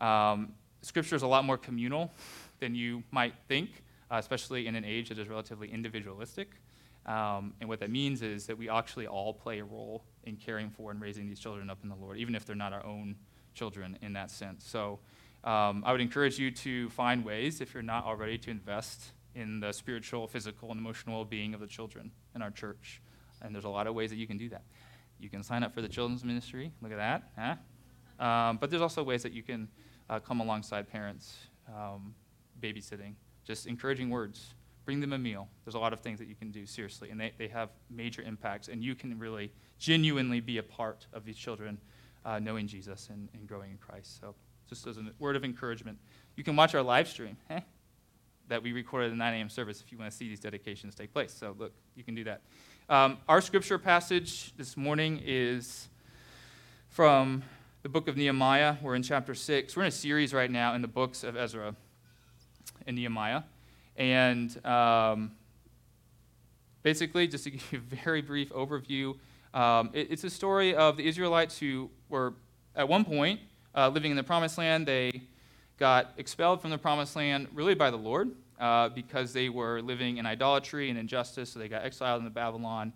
Um, 0.00 0.52
scripture 0.82 1.16
is 1.16 1.22
a 1.22 1.26
lot 1.26 1.44
more 1.44 1.56
communal 1.56 2.12
than 2.60 2.74
you 2.74 3.02
might 3.10 3.34
think, 3.48 3.82
uh, 4.10 4.16
especially 4.16 4.66
in 4.66 4.74
an 4.74 4.84
age 4.84 5.08
that 5.08 5.18
is 5.18 5.28
relatively 5.28 5.70
individualistic. 5.70 6.52
Um, 7.06 7.54
and 7.60 7.68
what 7.68 7.80
that 7.80 7.90
means 7.90 8.22
is 8.22 8.46
that 8.46 8.58
we 8.58 8.68
actually 8.68 9.06
all 9.06 9.32
play 9.32 9.58
a 9.58 9.64
role 9.64 10.04
in 10.24 10.36
caring 10.36 10.70
for 10.70 10.90
and 10.90 11.00
raising 11.00 11.26
these 11.28 11.40
children 11.40 11.70
up 11.70 11.78
in 11.82 11.88
the 11.88 11.94
Lord, 11.94 12.18
even 12.18 12.34
if 12.34 12.44
they're 12.44 12.56
not 12.56 12.72
our 12.72 12.84
own 12.84 13.16
children 13.54 13.98
in 14.02 14.12
that 14.12 14.30
sense. 14.30 14.64
So 14.66 15.00
um, 15.42 15.82
I 15.86 15.92
would 15.92 16.00
encourage 16.00 16.38
you 16.38 16.50
to 16.50 16.90
find 16.90 17.24
ways, 17.24 17.60
if 17.60 17.72
you're 17.72 17.82
not 17.82 18.04
already, 18.04 18.36
to 18.38 18.50
invest 18.50 19.12
in 19.34 19.60
the 19.60 19.72
spiritual, 19.72 20.26
physical, 20.26 20.70
and 20.70 20.78
emotional 20.78 21.16
well 21.16 21.24
being 21.24 21.54
of 21.54 21.60
the 21.60 21.66
children 21.66 22.10
in 22.34 22.42
our 22.42 22.50
church. 22.50 23.00
And 23.40 23.54
there's 23.54 23.64
a 23.64 23.70
lot 23.70 23.86
of 23.86 23.94
ways 23.94 24.10
that 24.10 24.16
you 24.16 24.26
can 24.26 24.36
do 24.36 24.50
that. 24.50 24.62
You 25.18 25.30
can 25.30 25.42
sign 25.42 25.62
up 25.62 25.74
for 25.74 25.80
the 25.80 25.88
children's 25.88 26.24
ministry. 26.24 26.72
Look 26.82 26.92
at 26.92 26.98
that. 26.98 27.30
Huh? 27.38 28.24
Um, 28.24 28.58
but 28.58 28.70
there's 28.70 28.82
also 28.82 29.02
ways 29.02 29.22
that 29.22 29.32
you 29.32 29.42
can 29.42 29.68
uh, 30.10 30.18
come 30.18 30.40
alongside 30.40 30.90
parents, 30.90 31.36
um, 31.68 32.14
babysitting, 32.60 33.14
just 33.44 33.66
encouraging 33.66 34.10
words. 34.10 34.54
Bring 34.84 35.00
them 35.00 35.12
a 35.12 35.18
meal. 35.18 35.48
There's 35.64 35.74
a 35.74 35.78
lot 35.78 35.92
of 35.92 36.00
things 36.00 36.18
that 36.18 36.28
you 36.28 36.34
can 36.34 36.50
do, 36.50 36.66
seriously, 36.66 37.10
and 37.10 37.20
they, 37.20 37.32
they 37.38 37.48
have 37.48 37.70
major 37.90 38.22
impacts. 38.22 38.68
And 38.68 38.82
you 38.82 38.94
can 38.94 39.18
really 39.18 39.52
genuinely 39.78 40.40
be 40.40 40.58
a 40.58 40.62
part 40.62 41.06
of 41.12 41.24
these 41.24 41.36
children 41.36 41.78
uh, 42.24 42.38
knowing 42.38 42.66
Jesus 42.66 43.08
and, 43.10 43.28
and 43.34 43.46
growing 43.46 43.70
in 43.70 43.78
Christ. 43.78 44.20
So, 44.20 44.34
just 44.68 44.86
as 44.86 44.98
a 44.98 45.02
word 45.18 45.36
of 45.36 45.44
encouragement, 45.44 45.98
you 46.36 46.44
can 46.44 46.54
watch 46.54 46.74
our 46.74 46.82
live 46.82 47.08
stream 47.08 47.36
eh, 47.50 47.60
that 48.48 48.62
we 48.62 48.72
recorded 48.72 49.06
at 49.06 49.10
the 49.10 49.16
9 49.16 49.34
a.m. 49.34 49.48
service 49.48 49.80
if 49.80 49.90
you 49.90 49.98
want 49.98 50.10
to 50.10 50.16
see 50.16 50.28
these 50.28 50.40
dedications 50.40 50.94
take 50.94 51.12
place. 51.12 51.32
So, 51.32 51.54
look, 51.58 51.72
you 51.94 52.04
can 52.04 52.14
do 52.14 52.24
that. 52.24 52.42
Um, 52.88 53.18
our 53.28 53.40
scripture 53.40 53.78
passage 53.78 54.56
this 54.56 54.76
morning 54.76 55.20
is 55.24 55.88
from 56.88 57.42
the 57.82 57.88
book 57.88 58.08
of 58.08 58.16
Nehemiah. 58.16 58.76
We're 58.82 58.94
in 58.94 59.02
chapter 59.02 59.34
6. 59.34 59.76
We're 59.76 59.84
in 59.84 59.88
a 59.88 59.92
series 59.92 60.34
right 60.34 60.50
now 60.50 60.74
in 60.74 60.82
the 60.82 60.88
books 60.88 61.24
of 61.24 61.36
Ezra 61.36 61.74
and 62.86 62.96
Nehemiah. 62.96 63.42
And 63.96 64.64
um, 64.64 65.32
basically, 66.82 67.28
just 67.28 67.44
to 67.44 67.50
give 67.50 67.72
you 67.72 67.78
a 67.78 67.96
very 67.96 68.22
brief 68.22 68.50
overview, 68.50 69.16
um, 69.52 69.90
it, 69.92 70.08
it's 70.10 70.24
a 70.24 70.30
story 70.30 70.74
of 70.74 70.96
the 70.96 71.06
Israelites 71.06 71.58
who 71.58 71.90
were, 72.08 72.34
at 72.74 72.88
one 72.88 73.04
point, 73.04 73.40
uh, 73.74 73.88
living 73.88 74.10
in 74.10 74.16
the 74.16 74.22
promised 74.22 74.58
land. 74.58 74.86
They 74.86 75.22
got 75.78 76.12
expelled 76.16 76.60
from 76.60 76.70
the 76.70 76.78
promised 76.78 77.16
land 77.16 77.48
really 77.54 77.74
by 77.74 77.90
the 77.90 77.96
Lord 77.96 78.30
uh, 78.60 78.90
because 78.90 79.32
they 79.32 79.48
were 79.48 79.80
living 79.80 80.18
in 80.18 80.26
idolatry 80.26 80.90
and 80.90 80.98
injustice, 80.98 81.50
so 81.50 81.58
they 81.58 81.68
got 81.68 81.84
exiled 81.84 82.20
into 82.20 82.30
Babylon. 82.30 82.92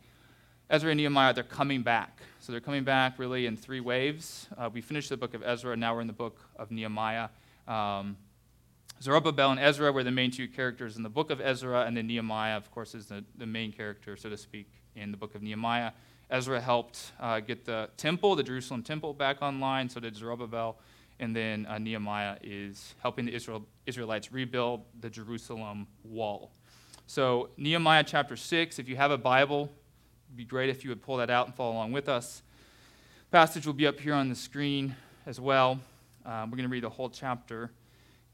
Ezra 0.70 0.90
and 0.90 0.98
Nehemiah, 0.98 1.32
they're 1.34 1.44
coming 1.44 1.82
back. 1.82 2.20
So 2.40 2.52
they're 2.52 2.60
coming 2.60 2.84
back 2.84 3.18
really 3.18 3.46
in 3.46 3.56
three 3.56 3.80
waves. 3.80 4.48
Uh, 4.56 4.70
we 4.72 4.80
finished 4.80 5.08
the 5.08 5.16
book 5.16 5.34
of 5.34 5.42
Ezra, 5.42 5.76
now 5.76 5.94
we're 5.94 6.02
in 6.02 6.06
the 6.06 6.12
book 6.12 6.38
of 6.56 6.70
Nehemiah. 6.70 7.28
Um, 7.66 8.16
Zerubbabel 9.04 9.50
and 9.50 9.60
Ezra 9.60 9.92
were 9.92 10.02
the 10.02 10.10
main 10.10 10.30
two 10.30 10.48
characters 10.48 10.96
in 10.96 11.02
the 11.02 11.10
book 11.10 11.30
of 11.30 11.38
Ezra, 11.38 11.82
and 11.82 11.94
then 11.94 12.06
Nehemiah, 12.06 12.56
of 12.56 12.70
course, 12.70 12.94
is 12.94 13.04
the, 13.04 13.22
the 13.36 13.44
main 13.44 13.70
character, 13.70 14.16
so 14.16 14.30
to 14.30 14.36
speak, 14.38 14.66
in 14.96 15.10
the 15.10 15.18
book 15.18 15.34
of 15.34 15.42
Nehemiah. 15.42 15.92
Ezra 16.30 16.58
helped 16.58 17.12
uh, 17.20 17.40
get 17.40 17.66
the 17.66 17.90
temple, 17.98 18.34
the 18.34 18.42
Jerusalem 18.42 18.82
temple, 18.82 19.12
back 19.12 19.42
online, 19.42 19.90
so 19.90 20.00
did 20.00 20.16
Zerubbabel. 20.16 20.78
And 21.20 21.36
then 21.36 21.66
uh, 21.66 21.76
Nehemiah 21.76 22.38
is 22.42 22.94
helping 23.02 23.26
the 23.26 23.34
Israel, 23.34 23.66
Israelites 23.84 24.32
rebuild 24.32 24.80
the 24.98 25.10
Jerusalem 25.10 25.86
wall. 26.02 26.52
So, 27.06 27.50
Nehemiah 27.58 28.04
chapter 28.04 28.36
6, 28.36 28.78
if 28.78 28.88
you 28.88 28.96
have 28.96 29.10
a 29.10 29.18
Bible, 29.18 29.70
it'd 30.28 30.38
be 30.38 30.46
great 30.46 30.70
if 30.70 30.82
you 30.82 30.88
would 30.88 31.02
pull 31.02 31.18
that 31.18 31.28
out 31.28 31.44
and 31.44 31.54
follow 31.54 31.72
along 31.72 31.92
with 31.92 32.08
us. 32.08 32.40
Passage 33.30 33.66
will 33.66 33.74
be 33.74 33.86
up 33.86 34.00
here 34.00 34.14
on 34.14 34.30
the 34.30 34.34
screen 34.34 34.96
as 35.26 35.38
well. 35.38 35.78
Um, 36.24 36.50
we're 36.50 36.56
going 36.56 36.70
to 36.70 36.72
read 36.72 36.84
the 36.84 36.88
whole 36.88 37.10
chapter 37.10 37.70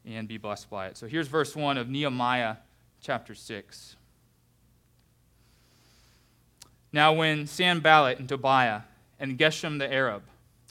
and 0.05 0.27
be 0.27 0.37
blessed 0.37 0.69
by 0.69 0.87
it. 0.87 0.97
So, 0.97 1.07
here's 1.07 1.27
verse 1.27 1.55
1 1.55 1.77
of 1.77 1.89
Nehemiah 1.89 2.57
chapter 3.01 3.35
6. 3.35 3.95
Now, 6.93 7.13
when 7.13 7.47
Sanballat 7.47 8.19
and 8.19 8.27
Tobiah 8.27 8.81
and 9.19 9.37
Geshem 9.37 9.79
the 9.79 9.91
Arab 9.91 10.23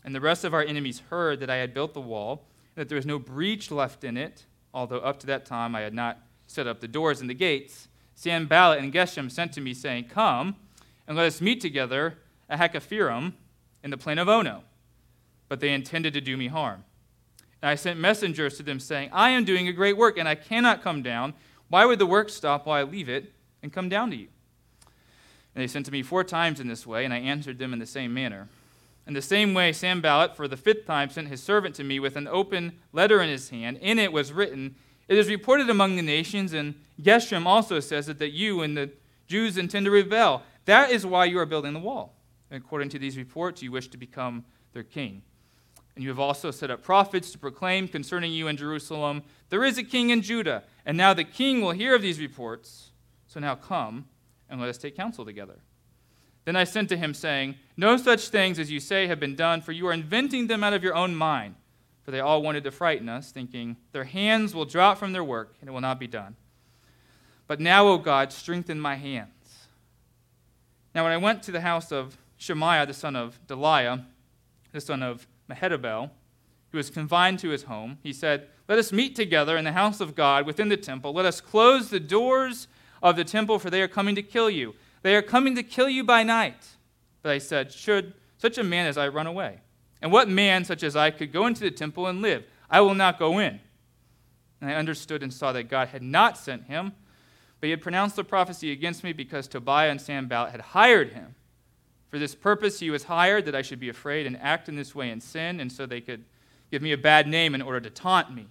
and 0.05 0.15
the 0.15 0.21
rest 0.21 0.45
of 0.45 0.53
our 0.53 0.63
enemies 0.63 1.03
heard 1.11 1.41
that 1.41 1.51
I 1.51 1.57
had 1.57 1.73
built 1.73 1.95
the 1.95 2.01
wall, 2.01 2.45
and 2.75 2.83
that 2.83 2.89
there 2.89 2.97
was 2.97 3.07
no 3.07 3.19
breach 3.19 3.71
left 3.71 4.05
in 4.05 4.17
it, 4.17 4.45
although 4.75 4.99
up 4.99 5.19
to 5.21 5.27
that 5.27 5.47
time 5.47 5.75
I 5.75 5.81
had 5.81 5.95
not 5.95 6.19
set 6.47 6.67
up 6.67 6.81
the 6.81 6.89
doors 6.89 7.21
and 7.21 7.31
the 7.31 7.35
gates, 7.35 7.89
Sanballat 8.15 8.81
and 8.81 8.93
Geshem 8.93 9.31
sent 9.31 9.53
to 9.55 9.61
me, 9.61 9.73
saying, 9.73 10.05
Come 10.05 10.57
and 11.09 11.17
let 11.17 11.27
us 11.27 11.41
meet 11.41 11.61
together 11.61 12.19
at 12.49 12.59
Hakkephirim 12.59 13.33
in 13.83 13.91
the 13.91 13.97
plain 13.97 14.19
of 14.19 14.29
Ono. 14.29 14.65
But 15.49 15.61
they 15.61 15.73
intended 15.73 16.13
to 16.15 16.21
do 16.21 16.37
me 16.37 16.49
harm. 16.49 16.85
I 17.63 17.75
sent 17.75 18.01
messengers 18.01 18.57
to 18.57 18.63
them, 18.63 18.81
saying, 18.81 19.11
I 19.13 19.31
am 19.31 19.45
doing 19.45 19.69
a 19.69 19.73
great 19.73 19.97
work, 19.97 20.19
and 20.19 20.29
I 20.29 20.35
cannot 20.35 20.83
come 20.83 21.03
down. 21.03 21.35
Why 21.69 21.85
would 21.85 21.99
the 21.99 22.07
work 22.07 22.31
stop 22.31 22.67
while 22.67 22.79
I 22.79 22.89
leave 22.89 23.09
it 23.09 23.33
and 23.63 23.73
come 23.73 23.89
down 23.89 24.11
to 24.11 24.17
you? 24.17 24.29
And 25.55 25.63
they 25.63 25.67
sent 25.67 25.87
to 25.87 25.93
me 25.93 26.03
four 26.03 26.25
times 26.25 26.61
in 26.61 26.69
this 26.69 26.87
way, 26.87 27.05
and 27.05 27.13
I 27.13 27.19
answered 27.19 27.59
them 27.59 27.73
in 27.73 27.79
the 27.79 27.87
same 27.87 28.15
manner. 28.15 28.49
In 29.07 29.15
the 29.15 29.23
same 29.23 29.55
way, 29.55 29.73
Sanballat, 29.73 30.37
for 30.37 30.47
the 30.47 30.57
fifth 30.57 30.87
time, 30.87 31.11
sent 31.11 31.29
his 31.29 31.43
servant 31.43 31.75
to 31.77 31.85
me 31.85 31.99
with 31.99 32.17
an 32.17 32.29
open 32.29 32.79
letter 32.93 33.21
in 33.21 33.29
his 33.29 33.51
hand. 33.51 33.79
In 33.79 33.99
it 33.99 34.13
was 34.13 34.33
written, 34.33 34.77
It 35.09 35.19
is 35.19 35.29
reported 35.29 35.69
among 35.69 35.97
the 35.97 36.03
nations, 36.03 36.53
and 36.53 36.75
Geshem 37.03 37.47
also 37.47 37.81
says 37.81 38.09
it, 38.09 38.19
that 38.19 38.31
you 38.31 38.63
and 38.63 38.77
the 38.77 38.91
Jews 39.27 39.59
intend 39.59 39.87
to 39.87 39.91
rebel. 39.91 40.43
That 40.65 40.91
is 40.91 41.05
why 41.05 41.25
you 41.27 41.39
are 41.39 41.47
building 41.47 41.73
the 41.73 41.81
wall. 41.81 42.15
And 42.51 42.63
according 42.63 42.91
to 42.91 42.99
these 42.99 43.17
reports, 43.17 43.63
you 43.63 43.73
wish 43.73 43.89
to 43.89 43.97
become 43.97 44.45
their 44.73 44.83
king. 44.83 45.23
And 45.95 46.05
you 46.05 46.11
have 46.11 46.21
also 46.21 46.51
set 46.51 46.71
up 46.71 46.83
prophets 46.83 47.31
to 47.33 47.39
proclaim 47.39 47.89
concerning 47.89 48.33
you 48.33 48.49
in 48.49 48.57
Jerusalem, 48.57 49.23
There 49.49 49.65
is 49.65 49.79
a 49.79 49.83
king 49.83 50.11
in 50.11 50.23
Judah. 50.23 50.65
And 50.87 50.97
now 50.97 51.15
the 51.15 51.25
king 51.25 51.61
will 51.61 51.73
hear 51.73 51.95
of 51.95 52.03
these 52.03 52.21
reports. 52.21 52.91
So 53.27 53.41
now 53.41 53.55
come 53.55 54.07
and 54.49 54.61
let 54.61 54.69
us 54.69 54.79
take 54.79 54.97
counsel 54.97 55.25
together. 55.25 55.59
Then 56.45 56.57
I 56.57 56.65
sent 56.65 56.89
to 56.89 56.97
him, 56.97 57.15
saying, 57.15 57.57
No 57.77 57.97
such 57.97 58.29
things 58.29 58.59
as 58.59 58.71
you 58.71 58.81
say 58.81 59.07
have 59.07 59.21
been 59.21 59.37
done, 59.37 59.61
for 59.61 59.73
you 59.73 59.87
are 59.87 59.93
inventing 59.93 60.47
them 60.47 60.65
out 60.65 60.73
of 60.73 60.83
your 60.83 60.95
own 60.95 61.15
mind. 61.15 61.55
For 62.03 62.11
they 62.11 62.21
all 62.21 62.43
wanted 62.43 62.65
to 62.65 62.71
frighten 62.71 63.09
us, 63.09 63.31
thinking, 63.31 63.77
Their 63.93 64.05
hands 64.05 64.55
will 64.55 64.65
drop 64.65 64.99
from 64.99 65.13
their 65.13 65.25
work, 65.25 65.55
and 65.61 65.69
it 65.69 65.73
will 65.73 65.81
not 65.81 66.01
be 66.01 66.07
done. 66.07 66.37
But 67.47 67.61
now, 67.61 67.87
O 67.89 67.99
God, 67.99 68.33
strengthen 68.33 68.81
my 68.81 68.95
hands. 68.95 69.67
Now, 70.95 71.05
when 71.05 71.13
I 71.13 71.19
went 71.19 71.43
to 71.45 71.53
the 71.53 71.61
house 71.61 71.93
of 71.93 72.17
Shemaiah, 72.37 72.87
the 72.87 72.95
son 72.95 73.17
of 73.17 73.39
Delaiah, 73.47 74.05
the 74.73 74.81
son 74.81 75.03
of 75.03 75.27
Mehetabel, 75.51 76.11
who 76.71 76.79
was 76.79 76.91
confined 76.91 77.39
to 77.41 77.51
his 77.51 77.65
home, 77.65 77.99
he 78.03 78.13
said, 78.13 78.49
Let 78.69 78.79
us 78.79 78.93
meet 78.93 79.17
together 79.17 79.57
in 79.57 79.65
the 79.65 79.73
house 79.73 80.01
of 80.01 80.15
God 80.15 80.47
within 80.47 80.69
the 80.69 80.77
temple. 80.77 81.13
Let 81.13 81.27
us 81.27 81.41
close 81.41 81.91
the 81.91 82.01
doors 82.01 82.69
of 83.03 83.17
the 83.17 83.25
temple, 83.25 83.59
for 83.59 83.71
they 83.71 83.83
are 83.83 83.89
coming 83.89 84.15
to 84.15 84.23
kill 84.23 84.51
you. 84.51 84.75
They 85.03 85.17
are 85.17 85.23
coming 85.23 85.55
to 85.57 85.63
kill 85.63 85.89
you 85.89 86.05
by 86.05 86.23
night. 86.23 86.67
But 87.23 87.33
I 87.33 87.39
said, 87.39 87.73
Should 87.73 88.15
such 88.39 88.59
a 88.59 88.65
man 88.65 88.87
as 88.87 88.97
I 88.97 89.09
run 89.09 89.27
away? 89.27 89.61
And 90.03 90.13
what 90.13 90.29
man 90.29 90.65
such 90.65 90.83
as 90.83 90.97
I 90.97 91.11
could 91.11 91.33
go 91.33 91.47
into 91.47 91.61
the 91.61 91.71
temple 91.71 92.07
and 92.07 92.23
live? 92.23 92.45
I 92.71 92.81
will 92.81 92.95
not 92.95 93.19
go 93.19 93.39
in. 93.39 93.61
And 94.61 94.71
I 94.71 94.75
understood 94.75 95.23
and 95.23 95.33
saw 95.33 95.53
that 95.53 95.65
God 95.65 95.89
had 95.89 96.03
not 96.03 96.39
sent 96.39 96.65
him, 96.65 96.93
but 97.61 97.67
he 97.67 97.71
had 97.71 97.83
pronounced 97.83 98.17
the 98.17 98.25
prophecy 98.25 98.73
against 98.73 99.05
me 99.05 99.13
because 99.13 99.49
Tobiah 99.49 99.91
and 99.91 100.01
Sanballat 100.01 100.53
had 100.53 100.61
hired 100.61 101.13
him. 101.13 101.35
For 102.11 102.19
this 102.19 102.35
purpose 102.35 102.81
he 102.81 102.91
was 102.91 103.05
hired, 103.05 103.47
that 103.47 103.55
I 103.55 103.63
should 103.63 103.81
be 103.81 103.89
afraid 103.89 104.27
and 104.27 104.37
act 104.41 104.69
in 104.69 104.77
this 104.77 104.95
way 104.95 105.11
and 105.11 105.23
sin, 105.23 105.61
and 105.61 105.71
so 105.71 105.87
they 105.87 106.01
could 106.01 106.25
give 106.71 106.83
me 106.83 106.93
a 106.93 106.99
bad 106.99 107.27
name 107.27 107.55
in 107.55 107.63
order 107.63 107.81
to 107.81 107.91
taunt 107.91 108.35
me. 108.35 108.47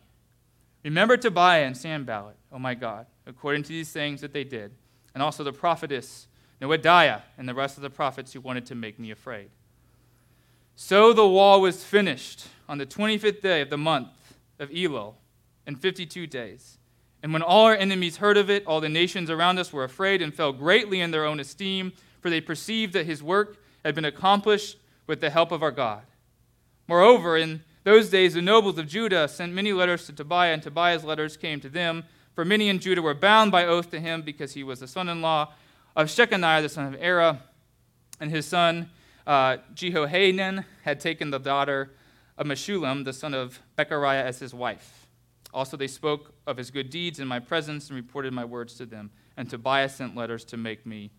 Remember 0.84 1.18
Tobiah 1.18 1.66
and 1.66 1.76
Sanballat, 1.76 2.38
oh 2.52 2.60
my 2.60 2.74
God, 2.74 3.06
according 3.28 3.64
to 3.64 3.70
these 3.70 3.92
things 3.92 4.22
that 4.22 4.34
they 4.34 4.46
did, 4.46 4.72
and 5.14 5.22
also 5.22 5.44
the 5.44 5.52
prophetess 5.52 6.28
Noadiah 6.62 7.22
and 7.38 7.48
the 7.48 7.54
rest 7.54 7.78
of 7.78 7.84
the 7.84 7.90
prophets 7.90 8.34
who 8.34 8.42
wanted 8.42 8.66
to 8.68 8.76
make 8.76 9.00
me 9.00 9.12
afraid. 9.12 9.50
So 10.76 11.14
the 11.14 11.28
wall 11.28 11.62
was 11.62 11.84
finished 11.84 12.48
on 12.68 12.78
the 12.78 12.86
25th 12.86 13.42
day 13.42 13.62
of 13.62 13.70
the 13.70 13.78
month 13.78 14.10
of 14.60 14.70
Elul 14.70 15.16
in 15.68 15.76
52 15.76 16.28
days. 16.28 16.78
And 17.22 17.34
when 17.34 17.42
all 17.42 17.66
our 17.66 17.76
enemies 17.76 18.18
heard 18.18 18.38
of 18.38 18.50
it, 18.50 18.66
all 18.66 18.80
the 18.80 18.90
nations 18.90 19.30
around 19.30 19.60
us 19.60 19.74
were 19.74 19.84
afraid 19.84 20.22
and 20.22 20.34
fell 20.34 20.54
greatly 20.54 21.02
in 21.02 21.12
their 21.12 21.26
own 21.26 21.40
esteem, 21.40 21.92
for 22.22 22.30
they 22.30 22.42
perceived 22.42 22.94
that 22.94 23.06
his 23.06 23.24
work 23.24 23.58
had 23.84 23.96
been 23.96 24.06
accomplished 24.06 24.78
with 25.08 25.22
the 25.22 25.30
help 25.30 25.52
of 25.52 25.64
our 25.64 25.72
God. 25.72 26.04
Moreover, 26.88 27.38
in 27.38 27.64
those 27.84 28.10
days, 28.10 28.34
the 28.34 28.42
nobles 28.42 28.78
of 28.78 28.88
Judah 28.88 29.28
sent 29.28 29.54
many 29.54 29.74
letters 29.74 30.06
to 30.08 30.14
Tobiah, 30.14 30.54
and 30.54 30.62
Tobiah's 30.62 31.04
letters 31.04 31.38
came 31.38 31.60
to 31.62 31.70
them. 31.70 32.04
For 32.34 32.46
many 32.46 32.70
in 32.70 32.80
Judah 32.80 33.02
were 33.02 33.14
bound 33.14 33.52
by 33.52 33.66
oath 33.66 33.90
to 33.92 34.00
him 34.00 34.22
because 34.22 34.54
he 34.54 34.64
was 34.64 34.80
the 34.80 34.88
son 34.88 35.10
in 35.10 35.22
law 35.22 35.54
of 35.96 36.08
Shechaniah, 36.08 36.62
the 36.62 36.70
son 36.70 36.94
of 36.94 37.00
Arah, 37.00 37.40
and 38.20 38.32
his 38.32 38.46
son 38.46 38.90
uh, 39.26 39.58
Jehohanan 39.74 40.66
had 40.84 41.00
taken 41.00 41.30
the 41.30 41.40
daughter 41.40 41.92
of 42.38 42.48
Meshullam, 42.48 43.06
the 43.06 43.14
son 43.14 43.34
of 43.34 43.60
Berechiah, 43.78 44.24
as 44.24 44.40
his 44.40 44.54
wife. 44.54 45.08
Also, 45.54 45.78
they 45.78 45.88
spoke 45.88 46.34
of 46.46 46.58
his 46.58 46.72
good 46.72 46.90
deeds 46.90 47.20
in 47.20 47.28
my 47.28 47.40
presence 47.40 47.90
and 47.90 47.96
reported 47.96 48.34
my 48.34 48.46
words 48.46 48.76
to 48.76 48.86
them. 48.86 49.10
And 49.36 49.50
Tobiah 49.50 49.90
sent 49.90 50.16
letters 50.16 50.44
to 50.46 50.58
make 50.58 50.86
me 50.86 51.12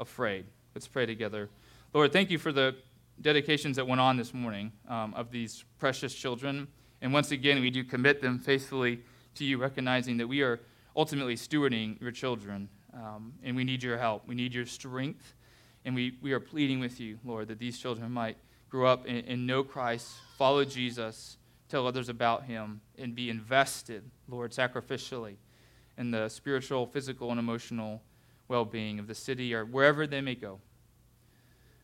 afraid. 0.00 0.46
Let's 0.74 0.88
pray 0.88 1.06
together. 1.06 1.48
Lord, 1.92 2.12
thank 2.12 2.30
you 2.30 2.38
for 2.38 2.50
the 2.50 2.74
dedications 3.20 3.76
that 3.76 3.86
went 3.86 4.00
on 4.00 4.16
this 4.16 4.32
morning 4.32 4.72
um, 4.88 5.12
of 5.14 5.30
these 5.30 5.64
precious 5.78 6.14
children. 6.14 6.66
And 7.02 7.12
once 7.12 7.30
again, 7.30 7.60
we 7.60 7.70
do 7.70 7.84
commit 7.84 8.20
them 8.22 8.38
faithfully 8.38 9.02
to 9.34 9.44
you, 9.44 9.58
recognizing 9.58 10.16
that 10.16 10.26
we 10.26 10.42
are 10.42 10.60
ultimately 10.96 11.36
stewarding 11.36 12.00
your 12.00 12.10
children. 12.10 12.68
Um, 12.94 13.34
and 13.44 13.54
we 13.54 13.62
need 13.62 13.82
your 13.82 13.98
help. 13.98 14.26
We 14.26 14.34
need 14.34 14.54
your 14.54 14.66
strength. 14.66 15.34
And 15.84 15.94
we, 15.94 16.18
we 16.20 16.32
are 16.32 16.40
pleading 16.40 16.80
with 16.80 16.98
you, 16.98 17.18
Lord, 17.24 17.48
that 17.48 17.58
these 17.58 17.78
children 17.78 18.10
might 18.10 18.36
grow 18.68 18.90
up 18.90 19.04
and, 19.06 19.26
and 19.26 19.46
know 19.46 19.62
Christ, 19.62 20.08
follow 20.36 20.64
Jesus, 20.64 21.36
tell 21.68 21.86
others 21.86 22.08
about 22.08 22.44
him, 22.44 22.80
and 22.98 23.14
be 23.14 23.30
invested, 23.30 24.02
Lord, 24.28 24.52
sacrificially 24.52 25.36
in 25.98 26.10
the 26.10 26.28
spiritual, 26.28 26.86
physical, 26.86 27.30
and 27.30 27.38
emotional 27.38 28.02
well 28.50 28.66
being 28.66 28.98
of 28.98 29.06
the 29.06 29.14
city 29.14 29.54
or 29.54 29.64
wherever 29.64 30.06
they 30.06 30.20
may 30.20 30.34
go. 30.34 30.58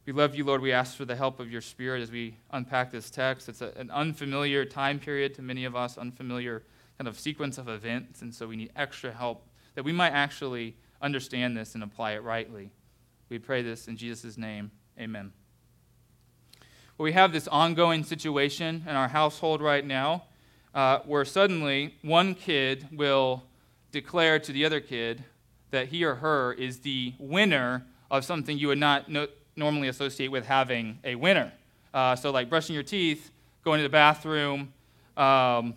We 0.04 0.12
love 0.12 0.34
you, 0.34 0.44
Lord. 0.44 0.60
We 0.60 0.72
ask 0.72 0.96
for 0.96 1.04
the 1.04 1.16
help 1.16 1.40
of 1.40 1.50
your 1.50 1.60
Spirit 1.60 2.02
as 2.02 2.10
we 2.10 2.36
unpack 2.50 2.90
this 2.92 3.08
text. 3.08 3.48
It's 3.48 3.62
a, 3.62 3.72
an 3.76 3.90
unfamiliar 3.90 4.64
time 4.64 4.98
period 4.98 5.34
to 5.34 5.42
many 5.42 5.64
of 5.64 5.74
us, 5.74 5.96
unfamiliar 5.96 6.64
kind 6.98 7.08
of 7.08 7.18
sequence 7.18 7.56
of 7.56 7.68
events, 7.68 8.22
and 8.22 8.34
so 8.34 8.46
we 8.46 8.56
need 8.56 8.72
extra 8.76 9.12
help 9.12 9.48
that 9.74 9.84
we 9.84 9.92
might 9.92 10.10
actually 10.10 10.76
understand 11.00 11.56
this 11.56 11.74
and 11.74 11.84
apply 11.84 12.12
it 12.12 12.22
rightly. 12.22 12.70
We 13.28 13.38
pray 13.38 13.62
this 13.62 13.88
in 13.88 13.96
Jesus' 13.96 14.36
name. 14.36 14.70
Amen. 14.98 15.32
Well, 16.98 17.04
we 17.04 17.12
have 17.12 17.32
this 17.32 17.46
ongoing 17.48 18.02
situation 18.04 18.84
in 18.88 18.96
our 18.96 19.08
household 19.08 19.60
right 19.60 19.84
now 19.84 20.24
uh, 20.74 21.00
where 21.00 21.24
suddenly 21.24 21.94
one 22.02 22.34
kid 22.34 22.88
will 22.92 23.42
declare 23.92 24.38
to 24.38 24.52
the 24.52 24.64
other 24.64 24.80
kid 24.80 25.24
that 25.76 25.88
he 25.88 26.04
or 26.04 26.14
her 26.14 26.54
is 26.54 26.78
the 26.78 27.12
winner 27.18 27.84
of 28.10 28.24
something 28.24 28.56
you 28.56 28.68
would 28.68 28.78
not 28.78 29.10
no- 29.10 29.28
normally 29.56 29.88
associate 29.88 30.28
with 30.28 30.46
having 30.46 30.98
a 31.04 31.14
winner. 31.14 31.52
Uh, 31.92 32.16
so, 32.16 32.30
like 32.30 32.48
brushing 32.48 32.74
your 32.74 32.82
teeth, 32.82 33.30
going 33.62 33.78
to 33.78 33.82
the 33.82 33.88
bathroom. 33.88 34.72
Um, 35.18 35.74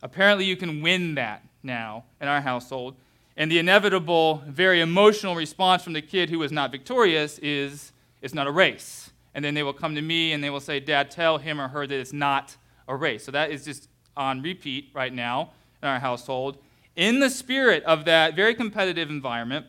apparently, 0.00 0.44
you 0.44 0.56
can 0.56 0.80
win 0.80 1.16
that 1.16 1.44
now 1.64 2.04
in 2.20 2.28
our 2.28 2.40
household. 2.40 2.94
And 3.36 3.50
the 3.50 3.58
inevitable, 3.58 4.44
very 4.46 4.80
emotional 4.80 5.34
response 5.34 5.82
from 5.82 5.92
the 5.92 6.02
kid 6.02 6.30
who 6.30 6.40
is 6.44 6.52
not 6.52 6.70
victorious 6.70 7.38
is 7.40 7.92
it's 8.22 8.34
not 8.34 8.46
a 8.46 8.52
race. 8.52 9.10
And 9.34 9.44
then 9.44 9.54
they 9.54 9.64
will 9.64 9.72
come 9.72 9.96
to 9.96 10.02
me 10.02 10.32
and 10.32 10.44
they 10.44 10.50
will 10.50 10.60
say, 10.60 10.78
Dad, 10.78 11.10
tell 11.10 11.38
him 11.38 11.60
or 11.60 11.66
her 11.66 11.84
that 11.84 11.98
it's 11.98 12.12
not 12.12 12.56
a 12.86 12.94
race. 12.94 13.24
So 13.24 13.32
that 13.32 13.50
is 13.50 13.64
just 13.64 13.88
on 14.16 14.40
repeat 14.40 14.90
right 14.94 15.12
now 15.12 15.50
in 15.82 15.88
our 15.88 15.98
household. 15.98 16.58
In 16.96 17.18
the 17.18 17.30
spirit 17.30 17.82
of 17.84 18.04
that 18.04 18.36
very 18.36 18.54
competitive 18.54 19.10
environment, 19.10 19.66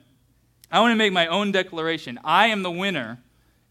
I 0.72 0.80
want 0.80 0.92
to 0.92 0.96
make 0.96 1.14
my 1.14 1.28
own 1.28 1.52
declaration. 1.52 2.20
I 2.24 2.48
am 2.48 2.62
the 2.62 2.72
winner 2.72 3.20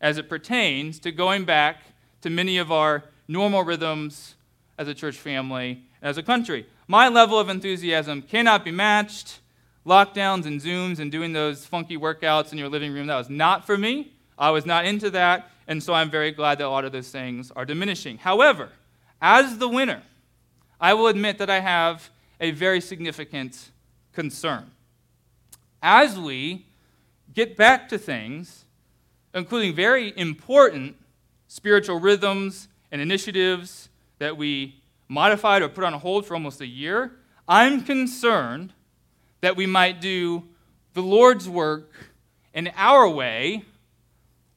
as 0.01 0.19
it 0.19 0.29
pertains 0.29 0.99
to 1.01 1.13
going 1.13 1.45
back 1.45 1.83
to 2.23 2.31
many 2.31 2.59
of 2.59 2.73
our 2.73 3.05
normal 3.29 3.63
rhythms 3.63 4.35
as 4.77 4.89
a 4.89 4.95
church 4.95 5.17
family, 5.17 5.83
as 6.03 6.19
a 6.19 6.23
country. 6.23 6.67
My 6.89 7.09
level 7.09 7.39
of 7.39 7.49
enthusiasm 7.49 8.23
cannot 8.23 8.65
be 8.65 8.71
matched 8.71 9.39
lockdowns 9.87 10.47
and 10.47 10.61
Zooms 10.61 10.99
and 10.99 11.13
doing 11.13 11.33
those 11.33 11.67
funky 11.67 11.97
workouts 11.97 12.53
in 12.53 12.59
your 12.59 12.69
living 12.69 12.93
room, 12.93 13.07
that 13.07 13.17
was 13.17 13.31
not 13.31 13.67
for 13.67 13.77
me. 13.77 14.13
I 14.39 14.51
was 14.51 14.67
not 14.67 14.87
into 14.87 15.11
that, 15.11 15.51
and 15.69 15.83
so 15.83 15.95
I'm 15.95 16.11
very 16.11 16.33
glad 16.33 16.59
that 16.59 16.67
a 16.67 16.71
lot 16.71 16.85
of 16.85 16.93
those 16.93 17.11
things 17.11 17.51
are 17.53 17.65
diminishing. 17.65 18.19
However, 18.19 18.71
as 19.21 19.59
the 19.59 19.69
winner, 19.69 20.03
I 20.81 20.95
will 20.95 21.07
admit 21.07 21.39
that 21.39 21.51
I 21.51 21.61
have 21.61 22.11
a 22.41 22.51
very 22.51 22.81
significant 22.81 23.71
concern. 24.13 24.71
As 25.83 26.19
we 26.19 26.67
get 27.35 27.57
back 27.57 27.89
to 27.91 27.99
things, 27.99 28.65
including 29.35 29.75
very 29.75 30.17
important 30.17 30.97
spiritual 31.49 32.01
rhythms 32.01 32.69
and 32.91 33.01
initiatives 33.01 33.89
that 34.19 34.37
we 34.37 34.81
modified 35.09 35.63
or 35.63 35.69
put 35.69 35.85
on 35.85 35.93
hold 35.93 36.27
for 36.27 36.35
almost 36.35 36.61
a 36.61 36.67
year, 36.67 37.13
I'm 37.47 37.85
concerned 37.85 38.73
that 39.41 39.57
we 39.57 39.67
might 39.67 40.01
do 40.01 40.45
the 40.95 41.03
Lord's 41.03 41.49
work 41.49 41.93
in 42.55 42.71
our 42.77 43.09
way 43.09 43.65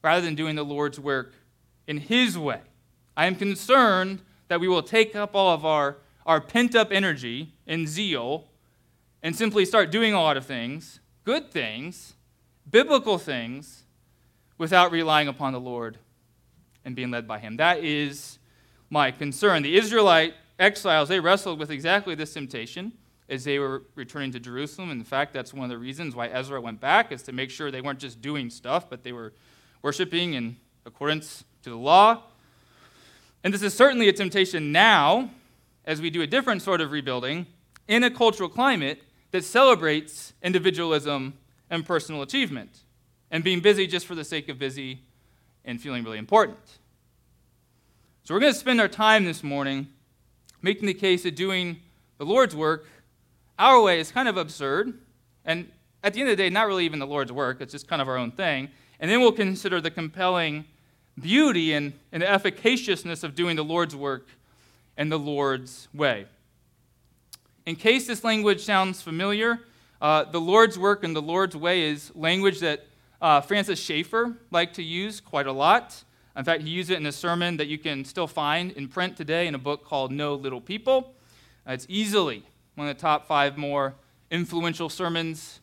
rather 0.02 0.24
than 0.24 0.34
doing 0.34 0.54
the 0.54 0.64
Lord's 0.64 0.98
work 0.98 1.34
in 1.86 1.98
His 1.98 2.38
way. 2.38 2.60
I 3.16 3.26
am 3.26 3.34
concerned 3.34 4.20
that 4.46 4.60
we 4.60 4.68
will 4.68 4.82
take 4.82 5.14
up 5.14 5.34
all 5.34 5.52
of 5.52 5.66
our, 5.66 5.96
our 6.28 6.42
pent 6.42 6.76
up 6.76 6.92
energy 6.92 7.54
and 7.66 7.88
zeal 7.88 8.44
and 9.22 9.34
simply 9.34 9.64
start 9.64 9.90
doing 9.90 10.12
a 10.12 10.20
lot 10.20 10.36
of 10.36 10.44
things, 10.44 11.00
good 11.24 11.50
things, 11.50 12.14
biblical 12.70 13.16
things, 13.16 13.84
without 14.58 14.92
relying 14.92 15.26
upon 15.26 15.54
the 15.54 15.60
Lord 15.60 15.98
and 16.84 16.94
being 16.94 17.10
led 17.10 17.26
by 17.26 17.38
Him. 17.38 17.56
That 17.56 17.82
is 17.82 18.38
my 18.90 19.10
concern. 19.10 19.62
The 19.62 19.76
Israelite 19.76 20.34
exiles, 20.58 21.08
they 21.08 21.18
wrestled 21.18 21.58
with 21.58 21.70
exactly 21.70 22.14
this 22.14 22.34
temptation 22.34 22.92
as 23.30 23.44
they 23.44 23.58
were 23.58 23.84
returning 23.94 24.30
to 24.32 24.40
Jerusalem. 24.40 24.90
In 24.90 25.04
fact, 25.04 25.32
that's 25.32 25.54
one 25.54 25.64
of 25.64 25.70
the 25.70 25.78
reasons 25.78 26.14
why 26.14 26.28
Ezra 26.28 26.60
went 26.60 26.78
back, 26.78 27.10
is 27.10 27.22
to 27.22 27.32
make 27.32 27.50
sure 27.50 27.70
they 27.70 27.80
weren't 27.80 28.00
just 28.00 28.20
doing 28.20 28.50
stuff, 28.50 28.90
but 28.90 29.02
they 29.02 29.12
were 29.12 29.32
worshiping 29.80 30.34
in 30.34 30.56
accordance 30.84 31.44
to 31.62 31.70
the 31.70 31.76
law. 31.76 32.22
And 33.44 33.54
this 33.54 33.62
is 33.62 33.72
certainly 33.72 34.08
a 34.08 34.12
temptation 34.12 34.72
now, 34.72 35.30
as 35.88 36.00
we 36.00 36.10
do 36.10 36.22
a 36.22 36.26
different 36.26 36.62
sort 36.62 36.80
of 36.80 36.92
rebuilding, 36.92 37.46
in 37.88 38.04
a 38.04 38.10
cultural 38.10 38.48
climate 38.48 39.02
that 39.32 39.42
celebrates 39.42 40.34
individualism 40.42 41.32
and 41.70 41.84
personal 41.84 42.22
achievement, 42.22 42.84
and 43.30 43.42
being 43.42 43.60
busy 43.60 43.86
just 43.86 44.06
for 44.06 44.14
the 44.14 44.24
sake 44.24 44.48
of 44.48 44.58
busy 44.58 45.00
and 45.64 45.80
feeling 45.80 46.04
really 46.04 46.18
important. 46.18 46.78
So, 48.22 48.34
we're 48.34 48.40
going 48.40 48.52
to 48.52 48.58
spend 48.58 48.80
our 48.80 48.88
time 48.88 49.24
this 49.24 49.42
morning 49.42 49.88
making 50.62 50.86
the 50.86 50.94
case 50.94 51.24
of 51.24 51.34
doing 51.34 51.80
the 52.18 52.26
Lord's 52.26 52.54
work 52.54 52.86
our 53.58 53.82
way 53.82 53.98
is 53.98 54.12
kind 54.12 54.28
of 54.28 54.36
absurd, 54.36 55.00
and 55.44 55.68
at 56.04 56.14
the 56.14 56.20
end 56.20 56.30
of 56.30 56.36
the 56.36 56.42
day, 56.44 56.48
not 56.48 56.68
really 56.68 56.84
even 56.84 57.00
the 57.00 57.06
Lord's 57.06 57.32
work, 57.32 57.60
it's 57.60 57.72
just 57.72 57.88
kind 57.88 58.00
of 58.00 58.08
our 58.08 58.16
own 58.16 58.30
thing. 58.30 58.68
And 59.00 59.10
then 59.10 59.20
we'll 59.20 59.32
consider 59.32 59.80
the 59.80 59.90
compelling 59.90 60.64
beauty 61.20 61.72
and, 61.72 61.92
and 62.12 62.22
efficaciousness 62.22 63.24
of 63.24 63.34
doing 63.34 63.56
the 63.56 63.64
Lord's 63.64 63.96
work 63.96 64.28
and 64.98 65.10
the 65.10 65.18
Lord's 65.18 65.88
way. 65.94 66.26
In 67.64 67.76
case 67.76 68.06
this 68.06 68.24
language 68.24 68.62
sounds 68.62 69.00
familiar, 69.00 69.60
uh, 70.02 70.24
the 70.24 70.40
Lord's 70.40 70.78
work 70.78 71.04
and 71.04 71.16
the 71.16 71.22
Lord's 71.22 71.56
way 71.56 71.82
is 71.82 72.12
language 72.14 72.60
that 72.60 72.86
uh, 73.22 73.40
Francis 73.40 73.80
Schaeffer 73.80 74.36
liked 74.50 74.74
to 74.76 74.82
use 74.82 75.20
quite 75.20 75.46
a 75.46 75.52
lot. 75.52 76.04
In 76.36 76.44
fact, 76.44 76.62
he 76.62 76.70
used 76.70 76.90
it 76.90 76.96
in 76.96 77.06
a 77.06 77.12
sermon 77.12 77.56
that 77.56 77.68
you 77.68 77.78
can 77.78 78.04
still 78.04 78.26
find 78.26 78.72
in 78.72 78.88
print 78.88 79.16
today 79.16 79.46
in 79.46 79.54
a 79.54 79.58
book 79.58 79.84
called 79.84 80.12
No 80.12 80.34
Little 80.34 80.60
People. 80.60 81.14
Uh, 81.66 81.72
it's 81.72 81.86
easily 81.88 82.42
one 82.74 82.88
of 82.88 82.96
the 82.96 83.00
top 83.00 83.26
five 83.26 83.56
more 83.56 83.94
influential 84.30 84.88
sermons 84.88 85.60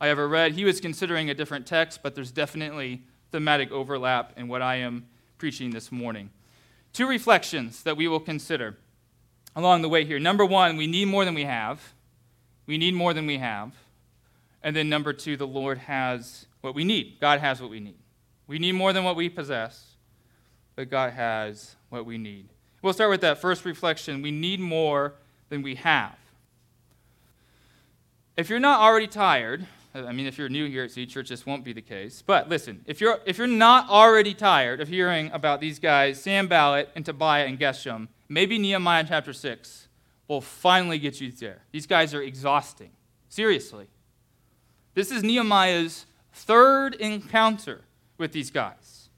I 0.00 0.08
ever 0.08 0.28
read. 0.28 0.52
He 0.52 0.64
was 0.64 0.80
considering 0.80 1.30
a 1.30 1.34
different 1.34 1.66
text, 1.66 2.00
but 2.02 2.14
there's 2.14 2.30
definitely 2.30 3.02
thematic 3.32 3.70
overlap 3.70 4.32
in 4.36 4.48
what 4.48 4.62
I 4.62 4.76
am 4.76 5.06
preaching 5.38 5.70
this 5.70 5.90
morning. 5.90 6.30
Two 6.92 7.08
reflections 7.08 7.82
that 7.82 7.96
we 7.96 8.08
will 8.08 8.20
consider 8.20 8.76
along 9.54 9.82
the 9.82 9.88
way 9.88 10.04
here. 10.04 10.18
Number 10.18 10.44
one, 10.44 10.76
we 10.76 10.86
need 10.86 11.06
more 11.06 11.24
than 11.24 11.34
we 11.34 11.44
have. 11.44 11.94
We 12.66 12.78
need 12.78 12.94
more 12.94 13.14
than 13.14 13.26
we 13.26 13.38
have. 13.38 13.72
And 14.62 14.74
then 14.74 14.88
number 14.88 15.12
two, 15.12 15.36
the 15.36 15.46
Lord 15.46 15.78
has 15.78 16.46
what 16.60 16.74
we 16.74 16.84
need. 16.84 17.18
God 17.20 17.40
has 17.40 17.60
what 17.60 17.70
we 17.70 17.80
need. 17.80 17.98
We 18.46 18.58
need 18.58 18.72
more 18.72 18.92
than 18.92 19.04
what 19.04 19.16
we 19.16 19.28
possess, 19.28 19.94
but 20.74 20.90
God 20.90 21.12
has 21.12 21.76
what 21.90 22.06
we 22.06 22.18
need. 22.18 22.48
We'll 22.82 22.92
start 22.92 23.10
with 23.10 23.20
that 23.20 23.40
first 23.40 23.64
reflection. 23.64 24.22
We 24.22 24.30
need 24.30 24.60
more 24.60 25.14
than 25.48 25.62
we 25.62 25.74
have. 25.76 26.16
If 28.36 28.48
you're 28.48 28.60
not 28.60 28.80
already 28.80 29.08
tired 29.08 29.66
I 30.06 30.12
mean, 30.12 30.26
if 30.26 30.38
you're 30.38 30.48
new 30.48 30.68
here 30.68 30.84
at 30.84 30.90
City 30.90 31.06
Church, 31.06 31.28
this 31.28 31.44
won't 31.44 31.64
be 31.64 31.72
the 31.72 31.82
case. 31.82 32.22
But 32.24 32.48
listen, 32.48 32.82
if 32.86 33.00
you're, 33.00 33.18
if 33.26 33.38
you're 33.38 33.46
not 33.46 33.88
already 33.88 34.34
tired 34.34 34.80
of 34.80 34.88
hearing 34.88 35.30
about 35.32 35.60
these 35.60 35.78
guys, 35.78 36.20
Sanballat 36.20 36.90
and 36.94 37.04
Tobiah 37.04 37.46
and 37.46 37.58
Geshem, 37.58 38.08
maybe 38.28 38.58
Nehemiah 38.58 39.04
chapter 39.06 39.32
6 39.32 39.88
will 40.28 40.40
finally 40.40 40.98
get 40.98 41.20
you 41.20 41.32
there. 41.32 41.62
These 41.72 41.86
guys 41.86 42.14
are 42.14 42.22
exhausting. 42.22 42.90
Seriously. 43.28 43.88
This 44.94 45.10
is 45.10 45.22
Nehemiah's 45.22 46.06
third 46.32 46.94
encounter 46.94 47.82
with 48.16 48.32
these 48.32 48.50
guys 48.50 49.08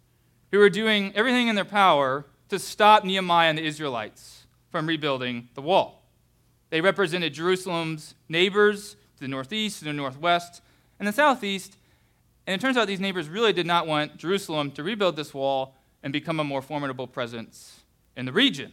who 0.52 0.60
are 0.60 0.70
doing 0.70 1.12
everything 1.14 1.48
in 1.48 1.54
their 1.54 1.64
power 1.64 2.26
to 2.48 2.58
stop 2.58 3.04
Nehemiah 3.04 3.48
and 3.48 3.58
the 3.58 3.64
Israelites 3.64 4.46
from 4.70 4.86
rebuilding 4.86 5.48
the 5.54 5.62
wall. 5.62 6.02
They 6.70 6.80
represented 6.80 7.34
Jerusalem's 7.34 8.14
neighbors 8.28 8.96
to 9.16 9.20
the 9.20 9.28
northeast, 9.28 9.80
to 9.80 9.84
the 9.86 9.92
northwest, 9.92 10.62
and 11.00 11.08
the 11.08 11.12
southeast. 11.12 11.76
And 12.46 12.54
it 12.54 12.60
turns 12.60 12.76
out 12.76 12.86
these 12.86 13.00
neighbors 13.00 13.28
really 13.28 13.52
did 13.52 13.66
not 13.66 13.88
want 13.88 14.16
Jerusalem 14.16 14.70
to 14.72 14.84
rebuild 14.84 15.16
this 15.16 15.34
wall 15.34 15.74
and 16.02 16.12
become 16.12 16.38
a 16.38 16.44
more 16.44 16.62
formidable 16.62 17.08
presence 17.08 17.80
in 18.16 18.26
the 18.26 18.32
region. 18.32 18.72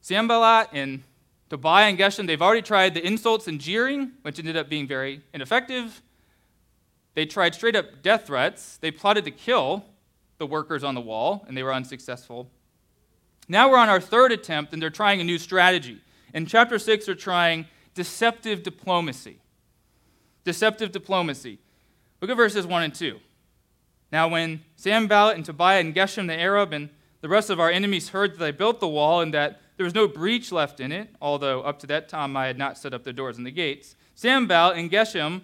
Sanballat 0.00 0.68
and 0.72 1.02
Tobiah 1.48 1.88
and 1.88 1.98
Geshem, 1.98 2.26
they've 2.26 2.42
already 2.42 2.62
tried 2.62 2.94
the 2.94 3.06
insults 3.06 3.46
and 3.46 3.60
jeering, 3.60 4.12
which 4.22 4.38
ended 4.38 4.56
up 4.56 4.68
being 4.68 4.86
very 4.86 5.22
ineffective. 5.32 6.02
They 7.14 7.26
tried 7.26 7.54
straight 7.54 7.76
up 7.76 8.02
death 8.02 8.26
threats. 8.26 8.78
They 8.78 8.90
plotted 8.90 9.24
to 9.24 9.30
kill 9.30 9.84
the 10.38 10.46
workers 10.46 10.84
on 10.84 10.94
the 10.94 11.00
wall, 11.00 11.44
and 11.48 11.56
they 11.56 11.62
were 11.62 11.72
unsuccessful. 11.72 12.50
Now 13.48 13.70
we're 13.70 13.78
on 13.78 13.88
our 13.88 14.00
third 14.00 14.32
attempt, 14.32 14.72
and 14.72 14.82
they're 14.82 14.90
trying 14.90 15.20
a 15.20 15.24
new 15.24 15.38
strategy. 15.38 16.00
In 16.34 16.46
chapter 16.46 16.78
6, 16.78 17.06
they're 17.06 17.14
trying 17.14 17.66
deceptive 17.94 18.62
diplomacy. 18.62 19.38
Deceptive 20.46 20.92
diplomacy. 20.92 21.58
Look 22.20 22.30
at 22.30 22.36
verses 22.36 22.64
1 22.64 22.82
and 22.84 22.94
2. 22.94 23.18
Now, 24.12 24.28
when 24.28 24.62
Sanballat 24.76 25.34
and 25.34 25.44
Tobiah 25.44 25.80
and 25.80 25.92
Geshem 25.92 26.28
the 26.28 26.38
Arab 26.38 26.72
and 26.72 26.88
the 27.20 27.28
rest 27.28 27.50
of 27.50 27.58
our 27.58 27.68
enemies 27.68 28.10
heard 28.10 28.38
that 28.38 28.46
I 28.46 28.52
built 28.52 28.78
the 28.78 28.86
wall 28.86 29.20
and 29.20 29.34
that 29.34 29.60
there 29.76 29.82
was 29.82 29.92
no 29.92 30.06
breach 30.06 30.52
left 30.52 30.78
in 30.78 30.92
it, 30.92 31.08
although 31.20 31.62
up 31.62 31.80
to 31.80 31.88
that 31.88 32.08
time 32.08 32.36
I 32.36 32.46
had 32.46 32.56
not 32.58 32.78
set 32.78 32.94
up 32.94 33.02
the 33.02 33.12
doors 33.12 33.38
and 33.38 33.44
the 33.44 33.50
gates, 33.50 33.96
Sanballat 34.14 34.78
and 34.78 34.88
Geshem 34.88 35.40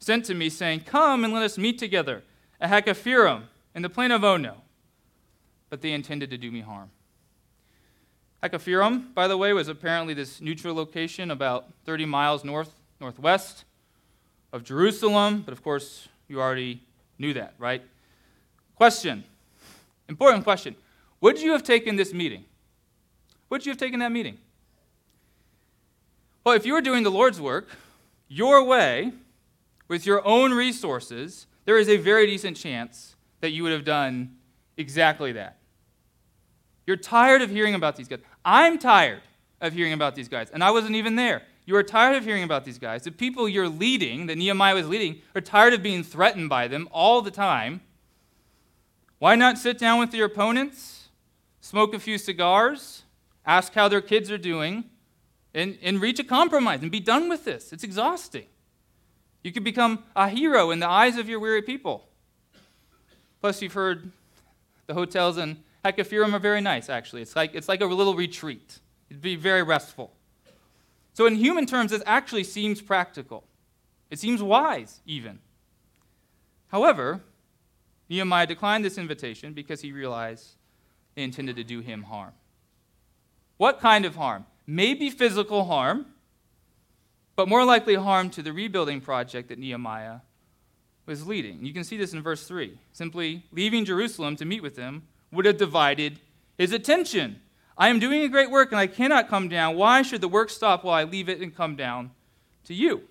sent 0.00 0.24
to 0.24 0.34
me, 0.34 0.48
saying, 0.48 0.80
Come 0.80 1.22
and 1.22 1.32
let 1.32 1.44
us 1.44 1.56
meet 1.56 1.78
together 1.78 2.24
at 2.60 2.70
Hakkephirim 2.70 3.42
in 3.76 3.82
the 3.82 3.88
plain 3.88 4.10
of 4.10 4.24
Ono. 4.24 4.56
But 5.68 5.80
they 5.80 5.92
intended 5.92 6.28
to 6.30 6.36
do 6.36 6.50
me 6.50 6.62
harm. 6.62 6.90
Hakkephirim, 8.42 9.14
by 9.14 9.28
the 9.28 9.36
way, 9.36 9.52
was 9.52 9.68
apparently 9.68 10.12
this 10.12 10.40
neutral 10.40 10.74
location 10.74 11.30
about 11.30 11.66
30 11.84 12.06
miles 12.06 12.42
north 12.42 12.74
northwest 12.98 13.64
of 14.52 14.64
Jerusalem, 14.64 15.42
but 15.42 15.52
of 15.52 15.62
course, 15.62 16.08
you 16.28 16.40
already 16.40 16.82
knew 17.18 17.32
that, 17.34 17.54
right? 17.58 17.82
Question. 18.74 19.24
Important 20.08 20.44
question. 20.44 20.74
Would 21.20 21.40
you 21.40 21.52
have 21.52 21.62
taken 21.62 21.96
this 21.96 22.12
meeting? 22.12 22.44
Would 23.50 23.66
you 23.66 23.70
have 23.70 23.78
taken 23.78 24.00
that 24.00 24.12
meeting? 24.12 24.38
Well, 26.44 26.54
if 26.54 26.64
you 26.64 26.72
were 26.72 26.80
doing 26.80 27.02
the 27.02 27.10
Lord's 27.10 27.40
work 27.40 27.68
your 28.28 28.64
way, 28.64 29.12
with 29.90 30.06
your 30.06 30.24
own 30.24 30.52
resources, 30.52 31.48
there 31.64 31.76
is 31.76 31.88
a 31.88 31.96
very 31.96 32.24
decent 32.24 32.56
chance 32.56 33.16
that 33.40 33.50
you 33.50 33.64
would 33.64 33.72
have 33.72 33.84
done 33.84 34.36
exactly 34.76 35.32
that. 35.32 35.58
You're 36.86 36.96
tired 36.96 37.42
of 37.42 37.50
hearing 37.50 37.74
about 37.74 37.96
these 37.96 38.06
guys. 38.06 38.20
I'm 38.44 38.78
tired 38.78 39.20
of 39.60 39.72
hearing 39.72 39.92
about 39.92 40.14
these 40.14 40.28
guys, 40.28 40.48
and 40.50 40.62
I 40.62 40.70
wasn't 40.70 40.94
even 40.94 41.16
there. 41.16 41.42
You 41.70 41.76
are 41.76 41.84
tired 41.84 42.16
of 42.16 42.24
hearing 42.24 42.42
about 42.42 42.64
these 42.64 42.80
guys. 42.80 43.04
The 43.04 43.12
people 43.12 43.48
you're 43.48 43.68
leading, 43.68 44.26
that 44.26 44.36
Nehemiah 44.36 44.74
was 44.74 44.88
leading, 44.88 45.22
are 45.36 45.40
tired 45.40 45.72
of 45.72 45.84
being 45.84 46.02
threatened 46.02 46.48
by 46.48 46.66
them 46.66 46.88
all 46.90 47.22
the 47.22 47.30
time. 47.30 47.82
Why 49.20 49.36
not 49.36 49.56
sit 49.56 49.78
down 49.78 50.00
with 50.00 50.12
your 50.12 50.26
opponents, 50.26 51.10
smoke 51.60 51.94
a 51.94 52.00
few 52.00 52.18
cigars, 52.18 53.04
ask 53.46 53.72
how 53.72 53.86
their 53.86 54.00
kids 54.00 54.32
are 54.32 54.36
doing, 54.36 54.82
and, 55.54 55.78
and 55.80 56.00
reach 56.00 56.18
a 56.18 56.24
compromise 56.24 56.82
and 56.82 56.90
be 56.90 56.98
done 56.98 57.28
with 57.28 57.44
this? 57.44 57.72
It's 57.72 57.84
exhausting. 57.84 58.46
You 59.44 59.52
could 59.52 59.62
become 59.62 60.02
a 60.16 60.28
hero 60.28 60.72
in 60.72 60.80
the 60.80 60.88
eyes 60.88 61.18
of 61.18 61.28
your 61.28 61.38
weary 61.38 61.62
people. 61.62 62.08
Plus, 63.40 63.62
you've 63.62 63.74
heard 63.74 64.10
the 64.88 64.94
hotels 64.94 65.38
in 65.38 65.62
Hakkephirim 65.84 66.34
are 66.34 66.40
very 66.40 66.60
nice, 66.60 66.90
actually. 66.90 67.22
It's 67.22 67.36
like, 67.36 67.54
it's 67.54 67.68
like 67.68 67.80
a 67.80 67.86
little 67.86 68.16
retreat, 68.16 68.80
it'd 69.08 69.22
be 69.22 69.36
very 69.36 69.62
restful. 69.62 70.16
So, 71.20 71.26
in 71.26 71.34
human 71.34 71.66
terms, 71.66 71.90
this 71.90 72.02
actually 72.06 72.44
seems 72.44 72.80
practical. 72.80 73.44
It 74.08 74.18
seems 74.18 74.42
wise, 74.42 75.02
even. 75.04 75.40
However, 76.68 77.20
Nehemiah 78.08 78.46
declined 78.46 78.86
this 78.86 78.96
invitation 78.96 79.52
because 79.52 79.82
he 79.82 79.92
realized 79.92 80.54
they 81.14 81.22
intended 81.22 81.56
to 81.56 81.62
do 81.62 81.80
him 81.80 82.04
harm. 82.04 82.32
What 83.58 83.80
kind 83.80 84.06
of 84.06 84.16
harm? 84.16 84.46
Maybe 84.66 85.10
physical 85.10 85.66
harm, 85.66 86.06
but 87.36 87.50
more 87.50 87.66
likely 87.66 87.96
harm 87.96 88.30
to 88.30 88.42
the 88.42 88.54
rebuilding 88.54 89.02
project 89.02 89.50
that 89.50 89.58
Nehemiah 89.58 90.20
was 91.04 91.26
leading. 91.26 91.66
You 91.66 91.74
can 91.74 91.84
see 91.84 91.98
this 91.98 92.14
in 92.14 92.22
verse 92.22 92.48
3. 92.48 92.78
Simply 92.94 93.44
leaving 93.52 93.84
Jerusalem 93.84 94.36
to 94.36 94.46
meet 94.46 94.62
with 94.62 94.76
them 94.76 95.02
would 95.32 95.44
have 95.44 95.58
divided 95.58 96.18
his 96.56 96.72
attention. 96.72 97.42
I 97.76 97.88
am 97.88 97.98
doing 97.98 98.22
a 98.22 98.28
great 98.28 98.50
work 98.50 98.72
and 98.72 98.78
I 98.78 98.86
cannot 98.86 99.28
come 99.28 99.48
down. 99.48 99.76
Why 99.76 100.02
should 100.02 100.20
the 100.20 100.28
work 100.28 100.50
stop 100.50 100.84
while 100.84 100.94
I 100.94 101.04
leave 101.04 101.28
it 101.28 101.40
and 101.40 101.54
come 101.54 101.76
down 101.76 102.10
to 102.64 102.74
you? 102.74 103.02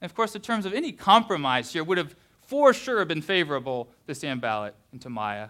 And 0.00 0.10
of 0.10 0.14
course, 0.14 0.32
the 0.32 0.38
terms 0.38 0.66
of 0.66 0.74
any 0.74 0.92
compromise 0.92 1.72
here 1.72 1.84
would 1.84 1.98
have 1.98 2.14
for 2.42 2.74
sure 2.74 3.04
been 3.04 3.22
favorable 3.22 3.88
to 4.06 4.14
Sanballat 4.14 4.74
and 4.92 5.00
Tobiah 5.00 5.48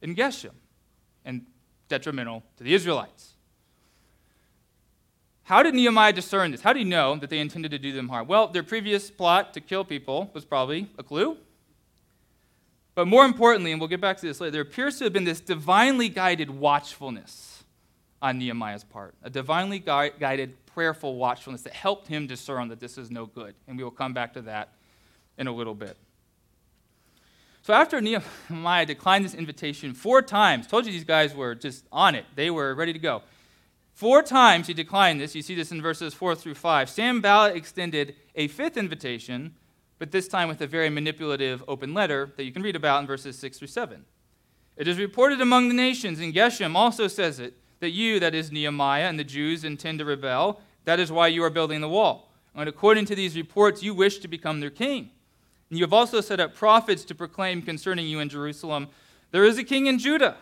and 0.00 0.16
Geshem 0.16 0.54
and 1.24 1.44
detrimental 1.88 2.42
to 2.56 2.64
the 2.64 2.72
Israelites. 2.72 3.34
How 5.44 5.62
did 5.62 5.74
Nehemiah 5.74 6.12
discern 6.12 6.50
this? 6.50 6.62
How 6.62 6.72
did 6.72 6.80
he 6.80 6.84
know 6.84 7.16
that 7.16 7.30
they 7.30 7.38
intended 7.38 7.70
to 7.70 7.78
do 7.78 7.92
them 7.92 8.08
harm? 8.08 8.26
Well, 8.26 8.48
their 8.48 8.64
previous 8.64 9.10
plot 9.10 9.54
to 9.54 9.60
kill 9.60 9.84
people 9.84 10.30
was 10.34 10.44
probably 10.44 10.90
a 10.98 11.04
clue. 11.04 11.36
But 12.96 13.06
more 13.06 13.26
importantly, 13.26 13.72
and 13.72 13.80
we'll 13.80 13.88
get 13.88 14.00
back 14.00 14.16
to 14.16 14.26
this 14.26 14.40
later, 14.40 14.52
there 14.52 14.62
appears 14.62 14.96
to 14.98 15.04
have 15.04 15.12
been 15.12 15.24
this 15.24 15.38
divinely 15.38 16.08
guided 16.08 16.48
watchfulness 16.50 17.62
on 18.22 18.38
Nehemiah's 18.38 18.84
part, 18.84 19.14
a 19.22 19.28
divinely 19.28 19.78
guided 19.78 20.54
prayerful 20.64 21.16
watchfulness 21.16 21.60
that 21.62 21.74
helped 21.74 22.08
him 22.08 22.26
discern 22.26 22.68
that 22.68 22.80
this 22.80 22.96
is 22.96 23.10
no 23.10 23.26
good. 23.26 23.54
And 23.68 23.76
we 23.76 23.84
will 23.84 23.90
come 23.90 24.14
back 24.14 24.32
to 24.32 24.42
that 24.42 24.70
in 25.36 25.46
a 25.46 25.52
little 25.52 25.74
bit. 25.74 25.98
So 27.60 27.74
after 27.74 28.00
Nehemiah 28.00 28.86
declined 28.86 29.26
this 29.26 29.34
invitation 29.34 29.92
four 29.92 30.22
times, 30.22 30.66
told 30.66 30.86
you 30.86 30.92
these 30.92 31.04
guys 31.04 31.34
were 31.34 31.54
just 31.54 31.84
on 31.92 32.14
it, 32.14 32.24
they 32.34 32.48
were 32.48 32.74
ready 32.74 32.94
to 32.94 32.98
go. 32.98 33.22
Four 33.92 34.22
times 34.22 34.68
he 34.68 34.74
declined 34.74 35.20
this. 35.20 35.34
You 35.34 35.42
see 35.42 35.54
this 35.54 35.70
in 35.70 35.82
verses 35.82 36.14
4 36.14 36.34
through 36.34 36.54
5. 36.54 36.88
Sanballat 36.88 37.56
extended 37.56 38.14
a 38.34 38.48
fifth 38.48 38.76
invitation, 38.76 39.54
but 39.98 40.10
this 40.10 40.28
time 40.28 40.48
with 40.48 40.60
a 40.60 40.66
very 40.66 40.90
manipulative 40.90 41.64
open 41.66 41.94
letter 41.94 42.32
that 42.36 42.44
you 42.44 42.52
can 42.52 42.62
read 42.62 42.76
about 42.76 43.00
in 43.00 43.06
verses 43.06 43.38
6 43.38 43.58
through 43.58 43.68
7. 43.68 44.04
It 44.76 44.86
is 44.86 44.98
reported 44.98 45.40
among 45.40 45.68
the 45.68 45.74
nations, 45.74 46.20
and 46.20 46.34
Geshem 46.34 46.74
also 46.74 47.08
says 47.08 47.38
it, 47.40 47.54
that 47.80 47.90
you, 47.90 48.20
that 48.20 48.34
is 48.34 48.52
Nehemiah, 48.52 49.08
and 49.08 49.18
the 49.18 49.24
Jews 49.24 49.64
intend 49.64 49.98
to 49.98 50.04
rebel. 50.04 50.60
That 50.84 51.00
is 51.00 51.10
why 51.10 51.28
you 51.28 51.42
are 51.42 51.50
building 51.50 51.80
the 51.80 51.88
wall. 51.88 52.30
And 52.54 52.68
according 52.68 53.04
to 53.06 53.14
these 53.14 53.36
reports, 53.36 53.82
you 53.82 53.94
wish 53.94 54.18
to 54.18 54.28
become 54.28 54.60
their 54.60 54.70
king. 54.70 55.10
And 55.68 55.78
you 55.78 55.84
have 55.84 55.92
also 55.92 56.20
set 56.20 56.40
up 56.40 56.54
prophets 56.54 57.04
to 57.06 57.14
proclaim 57.14 57.60
concerning 57.62 58.06
you 58.06 58.20
in 58.20 58.28
Jerusalem, 58.28 58.88
There 59.30 59.44
is 59.44 59.58
a 59.58 59.64
king 59.64 59.86
in 59.86 59.98
Judah. 59.98 60.36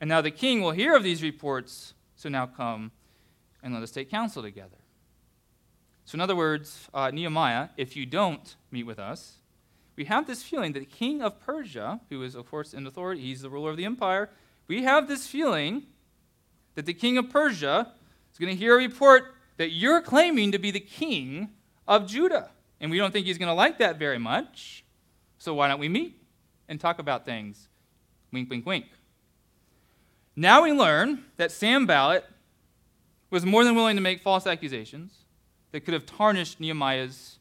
And 0.00 0.08
now 0.08 0.20
the 0.20 0.30
king 0.30 0.62
will 0.62 0.70
hear 0.70 0.96
of 0.96 1.02
these 1.02 1.22
reports, 1.22 1.94
so 2.16 2.28
now 2.28 2.46
come 2.46 2.90
and 3.62 3.74
let 3.74 3.82
us 3.82 3.90
take 3.90 4.10
counsel 4.10 4.42
together. 4.42 4.79
So, 6.10 6.16
in 6.16 6.22
other 6.22 6.34
words, 6.34 6.88
uh, 6.92 7.12
Nehemiah, 7.12 7.68
if 7.76 7.94
you 7.94 8.04
don't 8.04 8.56
meet 8.72 8.82
with 8.82 8.98
us, 8.98 9.34
we 9.94 10.06
have 10.06 10.26
this 10.26 10.42
feeling 10.42 10.72
that 10.72 10.80
the 10.80 10.84
king 10.84 11.22
of 11.22 11.38
Persia, 11.38 12.00
who 12.08 12.24
is, 12.24 12.34
of 12.34 12.50
course, 12.50 12.74
in 12.74 12.84
authority, 12.84 13.20
he's 13.20 13.42
the 13.42 13.48
ruler 13.48 13.70
of 13.70 13.76
the 13.76 13.84
empire, 13.84 14.28
we 14.66 14.82
have 14.82 15.06
this 15.06 15.28
feeling 15.28 15.84
that 16.74 16.84
the 16.84 16.94
king 16.94 17.16
of 17.16 17.30
Persia 17.30 17.92
is 18.32 18.38
going 18.40 18.52
to 18.52 18.58
hear 18.58 18.74
a 18.74 18.78
report 18.78 19.36
that 19.56 19.70
you're 19.70 20.00
claiming 20.00 20.50
to 20.50 20.58
be 20.58 20.72
the 20.72 20.80
king 20.80 21.50
of 21.86 22.08
Judah. 22.08 22.50
And 22.80 22.90
we 22.90 22.98
don't 22.98 23.12
think 23.12 23.26
he's 23.26 23.38
going 23.38 23.46
to 23.46 23.54
like 23.54 23.78
that 23.78 23.96
very 23.96 24.18
much. 24.18 24.82
So, 25.38 25.54
why 25.54 25.68
don't 25.68 25.78
we 25.78 25.88
meet 25.88 26.20
and 26.68 26.80
talk 26.80 26.98
about 26.98 27.24
things? 27.24 27.68
Wink, 28.32 28.50
wink, 28.50 28.66
wink. 28.66 28.86
Now 30.34 30.64
we 30.64 30.72
learn 30.72 31.26
that 31.36 31.52
Sanballat 31.52 32.24
was 33.30 33.46
more 33.46 33.62
than 33.62 33.76
willing 33.76 33.94
to 33.94 34.02
make 34.02 34.24
false 34.24 34.48
accusations 34.48 35.19
that 35.72 35.80
could 35.80 35.94
have 35.94 36.06
tarnished 36.06 36.60
Nehemiah's 36.60 37.38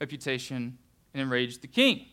reputation 0.00 0.78
and 1.12 1.22
enraged 1.22 1.62
the 1.62 1.66
king. 1.66 2.06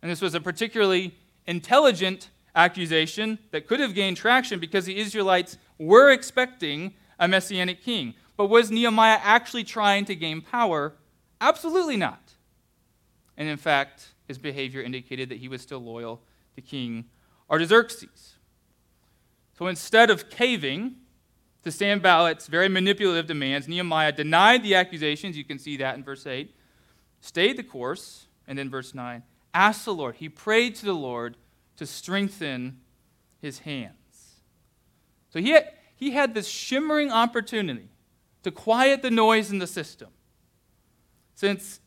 And 0.00 0.10
this 0.10 0.20
was 0.20 0.34
a 0.34 0.40
particularly 0.40 1.16
intelligent 1.46 2.30
accusation 2.54 3.38
that 3.50 3.66
could 3.66 3.80
have 3.80 3.94
gained 3.94 4.16
traction 4.16 4.58
because 4.58 4.84
the 4.84 4.98
Israelites 4.98 5.58
were 5.78 6.10
expecting 6.10 6.94
a 7.18 7.26
messianic 7.26 7.82
king. 7.82 8.14
But 8.36 8.46
was 8.46 8.70
Nehemiah 8.70 9.20
actually 9.22 9.64
trying 9.64 10.04
to 10.06 10.14
gain 10.14 10.40
power 10.40 10.94
Absolutely 11.42 11.96
not. 11.96 12.34
And 13.36 13.48
in 13.48 13.56
fact, 13.56 14.12
his 14.28 14.38
behavior 14.38 14.80
indicated 14.80 15.28
that 15.28 15.38
he 15.38 15.48
was 15.48 15.60
still 15.60 15.80
loyal 15.80 16.22
to 16.54 16.62
King 16.62 17.06
Artaxerxes. 17.50 18.36
So 19.58 19.66
instead 19.66 20.08
of 20.08 20.30
caving 20.30 20.94
to 21.62 21.70
Sanballat's 21.70 22.48
very 22.48 22.68
manipulative 22.68 23.26
demands, 23.26 23.68
Nehemiah 23.68 24.12
denied 24.12 24.62
the 24.62 24.74
accusations. 24.74 25.36
You 25.36 25.44
can 25.44 25.58
see 25.58 25.76
that 25.76 25.96
in 25.96 26.02
verse 26.02 26.26
8, 26.26 26.54
stayed 27.20 27.56
the 27.56 27.62
course, 27.62 28.26
and 28.48 28.58
then 28.58 28.68
verse 28.68 28.94
9, 28.94 29.22
asked 29.54 29.84
the 29.84 29.94
Lord. 29.94 30.16
He 30.16 30.28
prayed 30.28 30.74
to 30.76 30.86
the 30.86 30.94
Lord 30.94 31.36
to 31.76 31.86
strengthen 31.86 32.80
his 33.40 33.60
hands. 33.60 33.94
So 35.30 35.40
he 35.40 35.50
had, 35.50 35.68
he 35.94 36.10
had 36.10 36.34
this 36.34 36.48
shimmering 36.48 37.10
opportunity 37.10 37.88
to 38.42 38.50
quiet 38.50 39.02
the 39.02 39.10
noise 39.10 39.50
in 39.50 39.58
the 39.58 39.66
system. 39.66 40.08
Since 41.34 41.80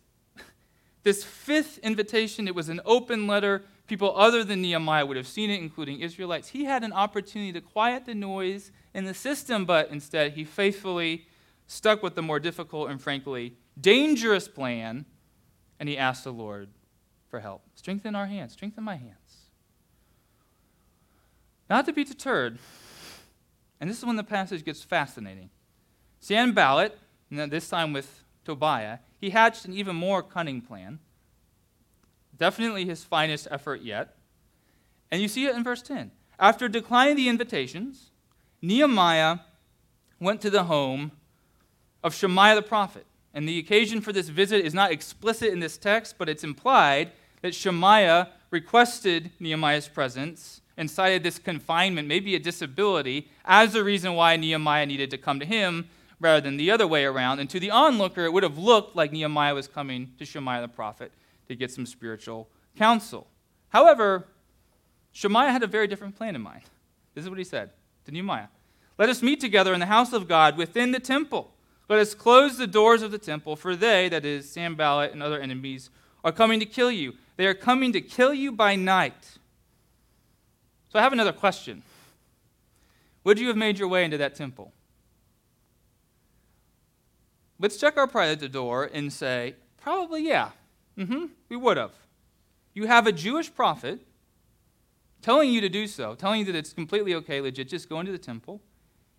this 1.03 1.23
fifth 1.23 1.78
invitation, 1.80 2.47
it 2.47 2.55
was 2.55 2.69
an 2.69 2.82
open 2.86 3.28
letter. 3.28 3.63
People 3.88 4.17
other 4.17 4.43
than 4.43 4.61
Nehemiah 4.61 5.05
would 5.05 5.17
have 5.17 5.28
seen 5.28 5.49
it, 5.49 5.61
including 5.61 5.99
Israelites. 5.99 6.49
He 6.49 6.65
had 6.65 6.84
an 6.84 6.93
opportunity 6.93 7.53
to 7.53 7.61
quiet 7.61 8.05
the 8.05 8.15
noise 8.15 8.71
in 8.96 9.06
the 9.06 9.14
system, 9.14 9.66
but 9.66 9.91
instead 9.91 10.32
he 10.32 10.43
faithfully 10.43 11.28
stuck 11.68 12.02
with 12.02 12.16
the 12.16 12.22
more 12.24 12.39
difficult 12.39 12.89
and 12.89 13.02
frankly 13.02 13.58
dangerous 13.80 14.48
plan, 14.48 15.06
and 15.80 15.89
he 15.89 15.98
asked 15.98 16.24
the 16.24 16.32
Lord 16.32 16.70
for 17.30 17.41
help. 17.41 17.62
Strengthen 17.76 18.16
our 18.16 18.26
hands, 18.26 18.54
strengthen 18.54 18.84
my 18.84 18.96
hands. 18.96 19.52
Not 21.70 21.86
to 21.86 21.93
be 21.93 22.04
deterred, 22.04 22.58
and 23.80 23.89
this 23.89 23.98
is 23.98 24.06
when 24.06 24.16
the 24.16 24.24
passage 24.24 24.64
gets 24.64 24.84
fascinating. 24.84 25.50
Sanballat, 26.20 26.98
this 27.30 27.68
time 27.68 27.91
with 27.91 28.24
Tobiah, 28.46 29.00
he 29.20 29.32
hatched 29.32 29.66
an 29.66 29.74
even 29.74 29.96
more 29.96 30.24
cunning 30.24 30.62
plan. 30.62 31.00
Definitely 32.38 32.86
his 32.86 33.04
finest 33.04 33.48
effort 33.52 33.82
yet. 33.82 34.16
And 35.12 35.22
you 35.22 35.28
see 35.28 35.46
it 35.46 35.56
in 35.56 35.64
verse 35.64 35.82
10. 35.82 36.12
After 36.39 36.68
declining 36.68 37.16
the 37.16 37.30
invitations, 37.30 38.12
Nehemiah 38.66 39.39
went 40.20 40.41
to 40.41 40.49
the 40.49 40.63
home 40.63 41.11
of 42.03 42.16
Shemaiah 42.16 42.55
the 42.55 42.61
prophet. 42.61 43.05
And 43.34 43.47
the 43.47 43.59
occasion 43.59 44.01
for 44.01 44.13
this 44.13 44.30
visit 44.30 44.66
is 44.66 44.74
not 44.74 44.91
explicit 44.91 45.51
in 45.51 45.59
this 45.59 45.78
text, 45.78 46.16
but 46.18 46.30
it's 46.30 46.43
implied 46.43 47.11
that 47.41 47.53
Shemaiah 47.53 48.30
requested 48.49 49.32
Nehemiah's 49.39 49.88
presence 49.88 50.61
and 50.78 50.89
cited 50.89 51.24
this 51.24 51.38
confinement, 51.38 52.07
maybe 52.07 52.36
a 52.36 52.39
disability, 52.39 53.30
as 53.43 53.74
the 53.74 53.84
reason 53.84 54.13
why 54.13 54.36
Nehemiah 54.36 54.86
needed 54.86 55.11
to 55.11 55.18
come 55.18 55.39
to 55.39 55.45
him 55.45 55.89
rather 56.20 56.41
than 56.41 56.57
the 56.57 56.72
other 56.72 56.88
way 56.88 57.05
around. 57.05 57.39
And 57.39 57.49
to 57.49 57.59
the 57.59 57.72
onlooker, 57.72 58.24
it 58.24 58.34
would 58.34 58.43
have 58.43 58.57
looked 58.57 58.95
like 58.95 59.11
Nehemiah 59.11 59.53
was 59.53 59.68
coming 59.68 60.13
to 60.18 60.26
Shemaiah 60.26 60.61
the 60.61 60.68
prophet 60.68 61.11
to 61.49 61.55
get 61.55 61.72
some 61.72 61.86
spiritual 61.86 62.49
counsel. 62.78 63.28
However, 63.70 64.28
Shemaiah 65.11 65.51
had 65.51 65.63
a 65.63 65.68
very 65.68 65.88
different 65.88 66.16
plan 66.16 66.36
in 66.36 66.41
mind. 66.41 66.63
This 67.13 67.24
is 67.24 67.30
what 67.30 67.38
he 67.38 67.45
said 67.45 67.72
to 68.06 68.12
Nehemiah 68.12 68.47
Let 68.97 69.10
us 69.10 69.22
meet 69.22 69.39
together 69.39 69.74
in 69.74 69.80
the 69.80 69.86
house 69.88 70.14
of 70.14 70.28
God 70.28 70.58
within 70.58 70.91
the 70.91 70.99
temple. 70.99 71.51
Let 71.89 71.99
us 71.99 72.16
close 72.16 72.58
the 72.58 72.68
doors 72.68 73.01
of 73.01 73.12
the 73.12 73.18
temple, 73.18 73.56
for 73.56 73.76
they, 73.76 74.10
that 74.10 74.26
is, 74.26 74.49
Sanballat 74.49 75.12
and 75.12 75.22
other 75.22 75.39
enemies, 75.39 75.89
are 76.24 76.32
coming 76.32 76.60
to 76.60 76.66
kill 76.66 76.91
you. 76.91 77.14
They 77.38 77.45
are 77.45 77.53
coming 77.53 77.93
to 77.93 78.01
kill 78.01 78.34
you 78.34 78.51
by 78.51 78.76
night. 78.76 79.38
So 80.89 80.97
I 80.97 81.03
have 81.03 81.14
another 81.14 81.34
question. 81.34 81.84
Would 83.24 83.39
you 83.39 83.47
have 83.49 83.58
made 83.58 83.78
your 83.78 83.88
way 83.88 84.03
into 84.03 84.18
that 84.18 84.36
temple? 84.36 84.72
Let's 87.60 87.78
check 87.78 87.97
our 87.97 88.08
pride 88.08 88.30
at 88.30 88.39
the 88.39 88.49
door 88.49 88.89
and 88.91 89.12
say, 89.14 89.56
probably 89.82 90.28
yeah. 90.28 90.51
Mm-hmm, 90.97 91.26
we 91.49 91.56
would 91.56 91.78
have. 91.78 91.91
You 92.74 92.88
have 92.88 93.08
a 93.08 93.12
Jewish 93.12 93.53
prophet 93.53 93.99
telling 95.26 95.49
you 95.49 95.59
to 95.59 95.69
do 95.69 95.88
so, 95.88 96.13
telling 96.13 96.41
you 96.41 96.45
that 96.45 96.55
it's 96.55 96.71
completely 96.71 97.15
okay, 97.15 97.41
legit, 97.41 97.67
just 97.67 97.89
go 97.89 97.99
into 97.99 98.11
the 98.11 98.17
temple. 98.19 98.61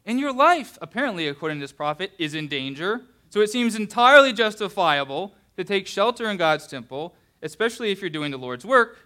And 0.05 0.21
your 0.21 0.33
life, 0.33 0.79
apparently, 0.81 1.27
according 1.27 1.59
to 1.59 1.65
this 1.65 1.73
prophet, 1.73 2.13
is 2.17 2.33
in 2.33 2.47
danger. 2.47 3.01
So 3.29 3.41
it 3.41 3.51
seems 3.51 3.75
entirely 3.75 4.33
justifiable 4.33 5.35
to 5.57 5.65
take 5.65 5.89
shelter 5.89 6.31
in 6.31 6.37
God's 6.37 6.69
temple, 6.69 7.17
especially 7.43 7.91
if 7.91 8.01
you're 8.01 8.09
doing 8.09 8.31
the 8.31 8.39
Lord's 8.39 8.65
work, 8.65 8.99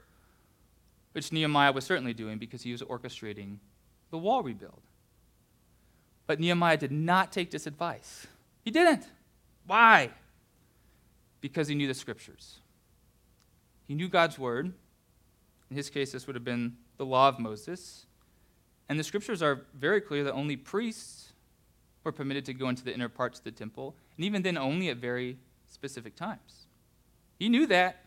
which 1.13 1.33
Nehemiah 1.33 1.73
was 1.73 1.85
certainly 1.85 2.13
doing 2.13 2.37
because 2.37 2.65
he 2.65 2.73
was 2.73 2.83
orchestrating 2.83 3.57
the 4.11 4.19
wall 4.19 4.43
rebuild. 4.43 4.83
But 6.27 6.39
Nehemiah 6.39 6.77
did 6.77 6.93
not 6.93 7.33
take 7.33 7.51
this 7.51 7.67
advice. 7.67 8.27
He 8.63 8.71
didn't. 8.71 9.07
Why? 9.67 10.11
Because 11.41 11.67
he 11.67 11.75
knew 11.75 11.89
the 11.89 11.95
scriptures. 11.95 12.59
He 13.89 13.95
knew 13.95 14.11
God's 14.11 14.39
word. 14.39 14.75
In 15.71 15.77
his 15.77 15.89
case, 15.89 16.13
this 16.13 16.27
would 16.27 16.37
have 16.37 16.45
been 16.45 16.77
the 17.01 17.07
law 17.07 17.31
of 17.31 17.39
Moses. 17.39 18.05
And 18.91 19.01
the 19.01 19.05
scriptures 19.05 19.43
are 19.43 19.63
very 19.73 20.03
clear 20.03 20.23
that 20.25 20.35
only 20.35 20.55
priests 20.55 21.33
were 22.05 22.13
permitted 22.13 22.45
to 22.45 22.53
go 22.53 22.69
into 22.69 22.85
the 22.85 22.93
inner 22.93 23.09
parts 23.09 23.39
of 23.39 23.45
the 23.45 23.51
temple, 23.51 23.95
and 24.17 24.25
even 24.27 24.43
then, 24.43 24.59
only 24.59 24.91
at 24.91 24.99
very 24.99 25.39
specific 25.67 26.15
times. 26.15 26.67
He 27.39 27.49
knew 27.49 27.67
that. 27.69 28.05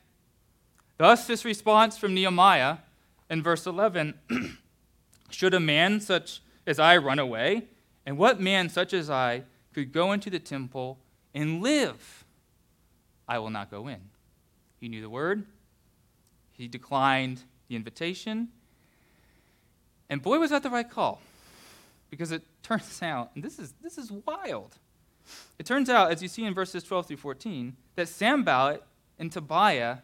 Thus, 0.99 1.25
this 1.25 1.43
response 1.43 1.97
from 1.97 2.13
Nehemiah 2.13 2.77
in 3.31 3.41
verse 3.41 3.65
11 3.65 4.13
Should 5.31 5.55
a 5.55 5.59
man 5.59 5.99
such 5.99 6.43
as 6.67 6.77
I 6.77 6.97
run 6.97 7.17
away? 7.17 7.63
And 8.05 8.15
what 8.19 8.39
man 8.39 8.69
such 8.69 8.93
as 8.93 9.09
I 9.09 9.41
could 9.73 9.91
go 9.91 10.11
into 10.11 10.29
the 10.29 10.37
temple 10.37 10.99
and 11.33 11.63
live, 11.63 12.25
I 13.27 13.39
will 13.39 13.49
not 13.49 13.71
go 13.71 13.87
in. 13.87 14.01
He 14.79 14.87
knew 14.87 15.01
the 15.01 15.09
word, 15.09 15.47
he 16.51 16.67
declined 16.67 17.41
the 17.67 17.75
invitation, 17.75 18.49
and 20.09 20.21
boy, 20.21 20.39
was 20.39 20.51
that 20.51 20.63
the 20.63 20.69
right 20.69 20.89
call. 20.89 21.21
Because 22.09 22.31
it 22.31 22.43
turns 22.63 23.01
out, 23.01 23.31
and 23.35 23.43
this 23.43 23.59
is, 23.59 23.73
this 23.81 23.97
is 23.97 24.11
wild. 24.11 24.77
It 25.57 25.65
turns 25.65 25.89
out, 25.89 26.11
as 26.11 26.21
you 26.21 26.27
see 26.27 26.43
in 26.43 26.53
verses 26.53 26.83
12 26.83 27.07
through 27.07 27.17
14, 27.17 27.75
that 27.95 28.07
Sanballat 28.07 28.83
and 29.17 29.31
Tobiah 29.31 29.99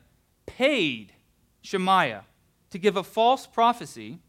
paid 0.45 1.13
Shemaiah 1.61 2.23
to 2.69 2.77
give 2.77 2.95
a 2.95 3.03
false 3.03 3.45
prophecy 3.45 4.19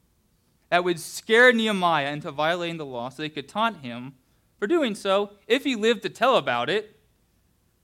that 0.71 0.85
would 0.85 0.99
scare 0.99 1.53
Nehemiah 1.53 2.13
into 2.13 2.31
violating 2.31 2.77
the 2.77 2.87
law 2.87 3.09
so 3.09 3.23
they 3.23 3.29
could 3.29 3.49
taunt 3.49 3.79
him 3.79 4.15
for 4.59 4.67
doing 4.67 4.95
so 4.95 5.31
if 5.47 5.65
he 5.65 5.75
lived 5.75 6.03
to 6.03 6.09
tell 6.09 6.37
about 6.37 6.71
it 6.71 6.97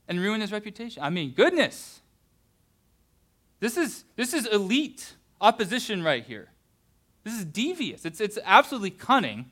and 0.09 0.21
ruin 0.21 0.41
his 0.41 0.53
reputation. 0.53 1.03
I 1.03 1.11
mean, 1.11 1.33
goodness. 1.33 2.01
This 3.61 3.77
is, 3.77 4.05
this 4.15 4.33
is 4.33 4.47
elite 4.47 5.15
opposition 5.41 6.03
right 6.03 6.25
here. 6.25 6.49
This 7.27 7.41
is 7.41 7.45
devious. 7.45 8.05
It's, 8.05 8.21
it's 8.21 8.39
absolutely 8.45 8.93
cunning. 8.93 9.47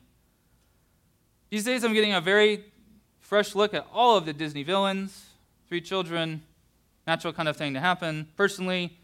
These 1.49 1.65
days, 1.65 1.83
I'm 1.83 1.93
getting 1.93 2.13
a 2.13 2.21
very 2.21 2.63
fresh 3.19 3.53
look 3.53 3.73
at 3.73 3.85
all 3.91 4.15
of 4.15 4.25
the 4.25 4.31
Disney 4.31 4.63
villains, 4.63 5.25
three 5.67 5.81
children, 5.81 6.41
natural 7.05 7.33
kind 7.33 7.49
of 7.49 7.57
thing 7.57 7.73
to 7.73 7.81
happen. 7.81 8.29
Personally, 8.37 8.97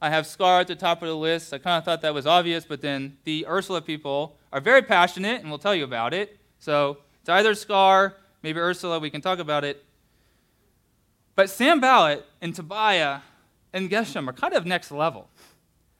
I 0.00 0.10
have 0.10 0.28
Scar 0.28 0.60
at 0.60 0.68
the 0.68 0.76
top 0.76 1.02
of 1.02 1.08
the 1.08 1.16
list. 1.16 1.52
I 1.52 1.58
kind 1.58 1.76
of 1.76 1.84
thought 1.84 2.02
that 2.02 2.14
was 2.14 2.24
obvious, 2.24 2.64
but 2.64 2.80
then 2.80 3.16
the 3.24 3.48
Ursula 3.48 3.82
people 3.82 4.36
are 4.52 4.60
very 4.60 4.82
passionate 4.82 5.40
and 5.40 5.50
will 5.50 5.58
tell 5.58 5.74
you 5.74 5.82
about 5.82 6.14
it. 6.14 6.38
So 6.60 6.98
it's 7.18 7.28
either 7.28 7.52
Scar, 7.56 8.14
maybe 8.44 8.60
Ursula, 8.60 9.00
we 9.00 9.10
can 9.10 9.22
talk 9.22 9.40
about 9.40 9.64
it. 9.64 9.84
But 11.34 11.50
Sanballat 11.50 12.24
and 12.40 12.54
Tobiah 12.54 13.22
and 13.72 13.90
Geshem 13.90 14.28
are 14.28 14.32
kind 14.32 14.54
of 14.54 14.66
next 14.66 14.92
level. 14.92 15.28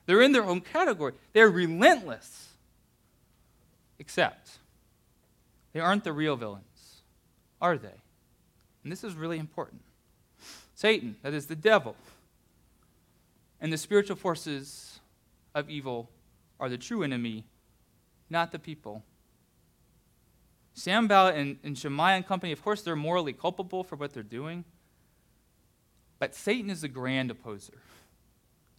They're 0.06 0.22
in 0.22 0.32
their 0.32 0.44
own 0.44 0.60
category. 0.60 1.14
They're 1.32 1.50
relentless. 1.50 2.48
Except 3.98 4.58
they 5.72 5.80
aren't 5.80 6.04
the 6.04 6.12
real 6.12 6.36
villains, 6.36 7.02
are 7.60 7.78
they? 7.78 8.00
And 8.82 8.92
this 8.92 9.04
is 9.04 9.14
really 9.14 9.38
important. 9.38 9.82
Satan, 10.74 11.16
that 11.22 11.32
is 11.32 11.46
the 11.46 11.56
devil, 11.56 11.96
and 13.60 13.72
the 13.72 13.78
spiritual 13.78 14.16
forces 14.16 14.98
of 15.54 15.70
evil 15.70 16.10
are 16.60 16.68
the 16.68 16.76
true 16.76 17.02
enemy, 17.02 17.44
not 18.28 18.52
the 18.52 18.58
people 18.58 19.04
Sanballat 20.74 21.36
and, 21.36 21.56
and 21.62 21.78
Shemaiah 21.78 22.16
and 22.16 22.26
company, 22.26 22.52
of 22.52 22.62
course, 22.62 22.82
they're 22.82 22.96
morally 22.96 23.32
culpable 23.32 23.84
for 23.84 23.96
what 23.96 24.12
they're 24.12 24.22
doing. 24.22 24.64
But 26.18 26.34
Satan 26.34 26.68
is 26.68 26.80
the 26.82 26.88
grand 26.88 27.30
opposer. 27.30 27.80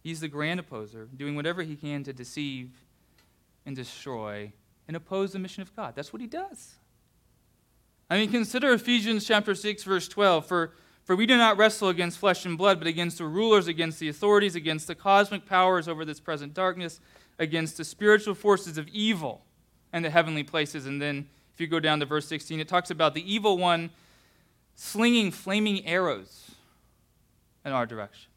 He's 0.06 0.20
the 0.20 0.28
grand 0.28 0.60
opposer, 0.60 1.08
doing 1.16 1.34
whatever 1.34 1.64
he 1.64 1.74
can 1.74 2.04
to 2.04 2.12
deceive 2.12 2.70
and 3.66 3.74
destroy 3.74 4.52
and 4.86 4.96
oppose 4.96 5.32
the 5.32 5.40
mission 5.40 5.62
of 5.62 5.74
God. 5.74 5.96
That's 5.96 6.12
what 6.12 6.22
he 6.22 6.28
does. 6.28 6.76
I 8.08 8.16
mean, 8.16 8.30
consider 8.30 8.72
Ephesians 8.72 9.26
chapter 9.26 9.52
6, 9.52 9.82
verse 9.82 10.06
12. 10.06 10.46
For, 10.46 10.74
for 11.02 11.16
we 11.16 11.26
do 11.26 11.36
not 11.36 11.58
wrestle 11.58 11.88
against 11.88 12.18
flesh 12.18 12.46
and 12.46 12.56
blood, 12.56 12.78
but 12.78 12.86
against 12.86 13.18
the 13.18 13.24
rulers, 13.24 13.66
against 13.66 13.98
the 13.98 14.08
authorities, 14.08 14.54
against 14.54 14.86
the 14.86 14.94
cosmic 14.94 15.44
powers 15.44 15.88
over 15.88 16.04
this 16.04 16.20
present 16.20 16.54
darkness, 16.54 17.00
against 17.40 17.76
the 17.76 17.82
spiritual 17.82 18.36
forces 18.36 18.78
of 18.78 18.86
evil 18.86 19.42
and 19.92 20.04
the 20.04 20.10
heavenly 20.10 20.44
places. 20.44 20.86
And 20.86 21.02
then 21.02 21.26
if 21.52 21.60
you 21.60 21.66
go 21.66 21.80
down 21.80 21.98
to 21.98 22.06
verse 22.06 22.28
16, 22.28 22.60
it 22.60 22.68
talks 22.68 22.92
about 22.92 23.14
the 23.14 23.28
evil 23.34 23.58
one 23.58 23.90
slinging 24.76 25.32
flaming 25.32 25.84
arrows 25.84 26.52
in 27.64 27.72
our 27.72 27.86
direction. 27.86 28.30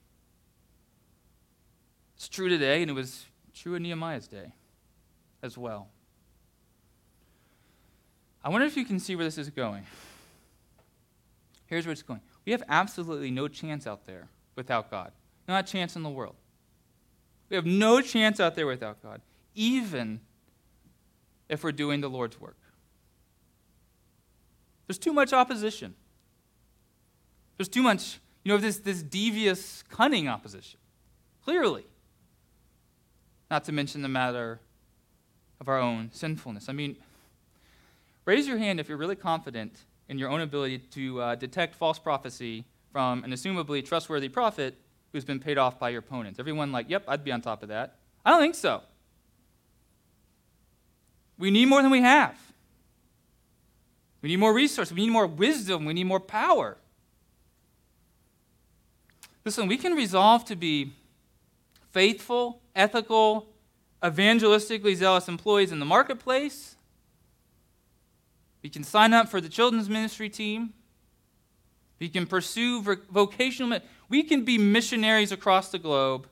It's 2.19 2.27
true 2.27 2.49
today, 2.49 2.81
and 2.81 2.91
it 2.91 2.93
was 2.93 3.27
true 3.53 3.75
in 3.75 3.83
Nehemiah's 3.83 4.27
day 4.27 4.51
as 5.41 5.57
well. 5.57 5.87
I 8.43 8.49
wonder 8.49 8.67
if 8.67 8.75
you 8.75 8.83
can 8.83 8.99
see 8.99 9.15
where 9.15 9.23
this 9.23 9.37
is 9.37 9.49
going. 9.49 9.85
Here's 11.67 11.85
where 11.85 11.93
it's 11.93 12.01
going. 12.01 12.19
We 12.45 12.51
have 12.51 12.61
absolutely 12.67 13.31
no 13.31 13.47
chance 13.47 13.87
out 13.87 14.05
there 14.05 14.27
without 14.57 14.91
God. 14.91 15.13
Not 15.47 15.69
a 15.69 15.71
chance 15.71 15.95
in 15.95 16.03
the 16.03 16.09
world. 16.09 16.35
We 17.47 17.55
have 17.55 17.65
no 17.65 18.01
chance 18.01 18.41
out 18.41 18.53
there 18.53 18.67
without 18.67 19.01
God, 19.01 19.21
even 19.55 20.19
if 21.47 21.63
we're 21.63 21.71
doing 21.71 22.01
the 22.01 22.09
Lord's 22.09 22.37
work. 22.37 22.57
There's 24.87 24.99
too 24.99 25.13
much 25.13 25.31
opposition. 25.31 25.95
There's 27.55 27.69
too 27.69 27.81
much, 27.81 28.19
you 28.43 28.51
know, 28.51 28.57
this, 28.57 28.79
this 28.79 29.01
devious, 29.01 29.85
cunning 29.89 30.27
opposition. 30.27 30.81
Clearly. 31.45 31.85
Not 33.49 33.63
to 33.65 33.71
mention 33.71 34.01
the 34.01 34.09
matter 34.09 34.59
of 35.59 35.67
our 35.67 35.79
own 35.79 36.09
sinfulness. 36.13 36.69
I 36.69 36.73
mean, 36.73 36.95
raise 38.25 38.47
your 38.47 38.57
hand 38.57 38.79
if 38.79 38.87
you're 38.87 38.97
really 38.97 39.15
confident 39.15 39.73
in 40.07 40.17
your 40.17 40.29
own 40.29 40.41
ability 40.41 40.79
to 40.79 41.21
uh, 41.21 41.35
detect 41.35 41.75
false 41.75 41.99
prophecy 41.99 42.65
from 42.91 43.23
an 43.23 43.31
assumably 43.31 43.85
trustworthy 43.85 44.29
prophet 44.29 44.75
who's 45.11 45.25
been 45.25 45.39
paid 45.39 45.57
off 45.57 45.79
by 45.79 45.89
your 45.89 45.99
opponents. 45.99 46.39
Everyone, 46.39 46.71
like, 46.71 46.89
yep, 46.89 47.03
I'd 47.07 47.23
be 47.23 47.31
on 47.31 47.41
top 47.41 47.63
of 47.63 47.69
that. 47.69 47.95
I 48.25 48.31
don't 48.31 48.41
think 48.41 48.55
so. 48.55 48.81
We 51.37 51.51
need 51.51 51.65
more 51.65 51.81
than 51.81 51.91
we 51.91 52.01
have. 52.01 52.37
We 54.21 54.29
need 54.29 54.37
more 54.37 54.53
resources. 54.53 54.93
We 54.93 55.05
need 55.05 55.11
more 55.11 55.27
wisdom. 55.27 55.85
We 55.85 55.93
need 55.93 56.03
more 56.03 56.19
power. 56.19 56.77
Listen, 59.45 59.67
we 59.67 59.77
can 59.77 59.93
resolve 59.93 60.45
to 60.45 60.55
be 60.55 60.91
faithful, 61.91 62.61
ethical, 62.75 63.49
evangelistically 64.03 64.95
zealous 64.95 65.27
employees 65.27 65.71
in 65.71 65.79
the 65.79 65.85
marketplace. 65.85 66.75
We 68.61 68.69
can 68.69 68.83
sign 68.83 69.13
up 69.13 69.29
for 69.29 69.41
the 69.41 69.49
children's 69.49 69.89
ministry 69.89 70.29
team. 70.29 70.73
We 71.99 72.09
can 72.09 72.25
pursue 72.25 72.81
vocational. 73.09 73.79
We 74.07 74.23
can 74.23 74.43
be 74.43 74.57
missionaries 74.57 75.31
across 75.31 75.69
the 75.69 75.79
globe. 75.79 76.27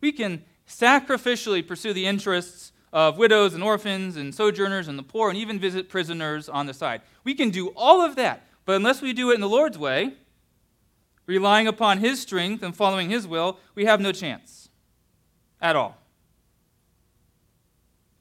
We 0.00 0.12
can 0.12 0.44
sacrificially 0.66 1.66
pursue 1.66 1.92
the 1.92 2.06
interests 2.06 2.72
of 2.92 3.18
widows 3.18 3.54
and 3.54 3.62
orphans 3.62 4.16
and 4.16 4.34
sojourners 4.34 4.88
and 4.88 4.98
the 4.98 5.02
poor 5.02 5.28
and 5.28 5.38
even 5.38 5.58
visit 5.58 5.88
prisoners 5.88 6.48
on 6.48 6.66
the 6.66 6.74
side. 6.74 7.02
We 7.24 7.34
can 7.34 7.50
do 7.50 7.68
all 7.76 8.00
of 8.00 8.16
that, 8.16 8.46
but 8.64 8.76
unless 8.76 9.02
we 9.02 9.12
do 9.12 9.30
it 9.30 9.34
in 9.34 9.40
the 9.40 9.48
Lord's 9.48 9.78
way, 9.78 10.14
relying 11.26 11.66
upon 11.66 11.98
His 11.98 12.20
strength 12.20 12.62
and 12.62 12.74
following 12.74 13.10
His 13.10 13.26
will, 13.26 13.58
we 13.74 13.84
have 13.84 14.00
no 14.00 14.12
chance 14.12 14.67
at 15.60 15.76
all. 15.76 15.96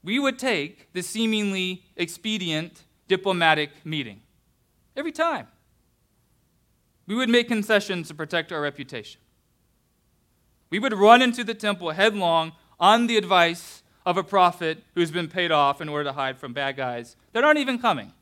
We 0.04 0.20
would 0.20 0.40
take 0.40 0.94
the 0.94 1.04
seemingly 1.04 1.84
expedient 1.96 2.84
diplomatic 3.08 3.72
meeting 3.86 4.22
every 4.96 5.12
time. 5.12 5.48
We 7.08 7.16
would 7.16 7.30
make 7.30 7.48
concessions 7.48 8.08
to 8.10 8.14
protect 8.14 8.52
our 8.52 8.62
reputation. 8.62 9.22
We 10.70 10.80
would 10.80 10.94
run 10.94 11.22
into 11.22 11.44
the 11.44 11.54
temple 11.54 11.92
headlong 11.92 12.54
on 12.80 13.08
the 13.08 13.18
advice 13.18 13.84
of 14.06 14.18
a 14.18 14.24
prophet 14.24 14.84
who's 14.96 15.12
been 15.12 15.28
paid 15.28 15.52
off 15.52 15.82
in 15.82 15.90
order 15.90 16.06
to 16.06 16.14
hide 16.14 16.38
from 16.38 16.54
bad 16.54 16.78
guys 16.78 17.16
that 17.34 17.44
aren't 17.44 17.60
even 17.60 17.80
coming. 17.80 18.14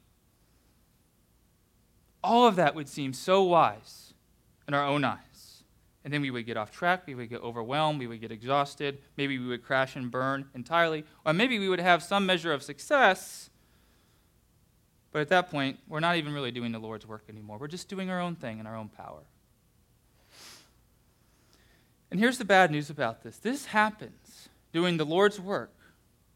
All 2.24 2.48
of 2.48 2.56
that 2.56 2.74
would 2.74 2.90
seem 2.90 3.14
so 3.14 3.44
wise 3.44 4.14
in 4.68 4.74
our 4.74 4.86
own 4.86 5.04
eyes. 5.04 5.25
And 6.06 6.14
then 6.14 6.22
we 6.22 6.30
would 6.30 6.46
get 6.46 6.56
off 6.56 6.72
track, 6.72 7.08
we 7.08 7.16
would 7.16 7.30
get 7.30 7.42
overwhelmed, 7.42 7.98
we 7.98 8.06
would 8.06 8.22
get 8.22 8.32
exhausted, 8.32 9.00
maybe 9.18 9.40
we 9.40 9.48
would 9.48 9.66
crash 9.66 9.96
and 9.96 10.12
burn 10.12 10.46
entirely, 10.54 11.04
or 11.26 11.34
maybe 11.34 11.58
we 11.58 11.68
would 11.68 11.80
have 11.80 12.04
some 12.04 12.28
measure 12.28 12.54
of 12.54 12.62
success. 12.62 13.50
But 15.12 15.22
at 15.22 15.30
that 15.30 15.50
point, 15.50 15.80
we're 15.88 16.00
not 16.00 16.18
even 16.18 16.32
really 16.32 16.52
doing 16.52 16.72
the 16.72 16.80
Lord's 16.80 17.08
work 17.08 17.24
anymore. 17.28 17.58
We're 17.58 17.68
just 17.68 17.90
doing 17.90 18.12
our 18.12 18.22
own 18.22 18.36
thing 18.36 18.60
in 18.60 18.68
our 18.68 18.76
own 18.76 18.90
power. 18.90 19.24
And 22.12 22.20
here's 22.20 22.38
the 22.38 22.46
bad 22.46 22.70
news 22.70 22.92
about 22.92 23.24
this 23.24 23.40
this 23.40 23.66
happens 23.66 24.50
doing 24.72 24.98
the 24.98 25.06
Lord's 25.06 25.40
work 25.40 25.74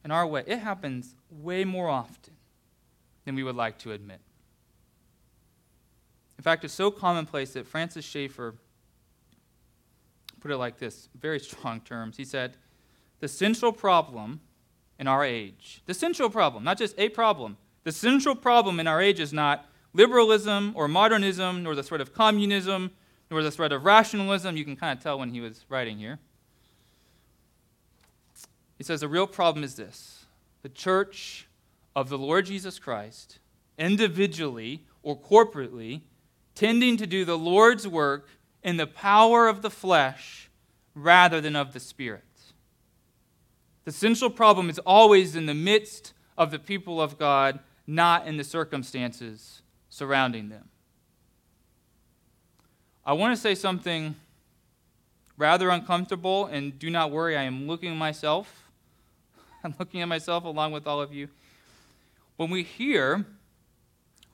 in 0.04 0.10
our 0.10 0.26
way, 0.26 0.44
it 0.48 0.60
happens 0.60 1.14
way 1.30 1.64
more 1.64 1.90
often 1.90 2.34
than 3.24 3.36
we 3.36 3.44
would 3.44 3.56
like 3.56 3.78
to 3.80 3.92
admit. 3.92 4.20
In 6.40 6.44
fact, 6.44 6.64
it's 6.64 6.74
so 6.74 6.90
commonplace 6.90 7.54
that 7.54 7.68
Francis 7.68 8.06
Schaeffer 8.06 8.56
put 10.40 10.52
it 10.52 10.58
like 10.58 10.78
this 10.78 11.10
very 11.20 11.40
strong 11.40 11.82
terms. 11.82 12.18
He 12.18 12.26
said, 12.26 12.58
The 13.20 13.28
central 13.28 13.72
problem 13.72 14.42
in 15.00 15.08
our 15.08 15.24
age, 15.24 15.82
the 15.86 15.94
central 15.94 16.30
problem, 16.30 16.64
not 16.64 16.78
just 16.78 16.98
a 16.98 17.10
problem, 17.10 17.58
the 17.84 17.92
central 17.92 18.36
problem 18.36 18.80
in 18.80 18.88
our 18.88 19.02
age 19.02 19.20
is 19.20 19.32
not 19.32 19.66
liberalism 19.94 20.74
or 20.76 20.88
modernism, 20.88 21.64
nor 21.64 21.76
the 21.76 21.84
threat 21.84 22.02
of 22.02 22.14
communism, 22.14 22.92
nor 23.32 23.42
the 23.44 23.52
threat 23.52 23.72
of 23.72 23.86
rationalism. 23.86 24.58
You 24.58 24.66
can 24.66 24.76
kind 24.76 24.98
of 24.98 25.04
tell 25.04 25.20
when 25.20 25.30
he 25.30 25.42
was 25.42 25.66
writing 25.70 25.98
here. 25.98 26.20
He 28.78 28.84
says 28.84 29.02
the 29.02 29.08
real 29.08 29.28
problem 29.28 29.64
is 29.64 29.76
this 29.76 30.26
the 30.62 30.70
church 30.70 31.48
of 31.96 32.10
the 32.10 32.18
Lord 32.18 32.46
Jesus 32.46 32.80
Christ, 32.80 33.40
individually 33.78 34.86
or 35.04 35.18
corporately, 35.18 36.02
tending 36.56 36.98
to 36.98 37.08
do 37.08 37.24
the 37.24 37.38
Lord's 37.38 37.88
work 37.88 38.28
in 38.64 38.78
the 38.78 38.88
power 38.88 39.48
of 39.48 39.62
the 39.62 39.70
flesh 39.70 40.50
rather 40.96 41.40
than 41.42 41.56
of 41.56 41.74
the 41.74 41.80
Spirit. 41.80 42.24
The 43.86 43.92
central 43.92 44.30
problem 44.30 44.70
is 44.70 44.80
always 44.80 45.36
in 45.36 45.46
the 45.46 45.54
midst 45.54 46.14
of 46.38 46.52
the 46.52 46.60
people 46.60 47.02
of 47.02 47.18
God, 47.18 47.60
not 47.88 48.28
in 48.28 48.38
the 48.38 48.44
circumstances 48.44 49.62
surrounding 49.90 50.50
them. 50.50 50.70
I 53.06 53.14
want 53.14 53.36
to 53.36 53.42
say 53.42 53.56
something 53.56 54.16
rather 55.38 55.70
uncomfortable, 55.70 56.46
and 56.46 56.78
do 56.78 56.90
not 56.90 57.12
worry, 57.12 57.38
I 57.38 57.44
am 57.44 57.66
looking 57.66 57.92
at 57.92 57.98
myself 57.98 58.70
I'm 59.64 59.74
looking 59.78 60.02
at 60.02 60.08
myself 60.08 60.44
along 60.46 60.72
with 60.72 60.88
all 60.88 61.02
of 61.02 61.14
you. 61.14 61.28
When 62.38 62.50
we 62.50 62.64
hear 62.64 63.26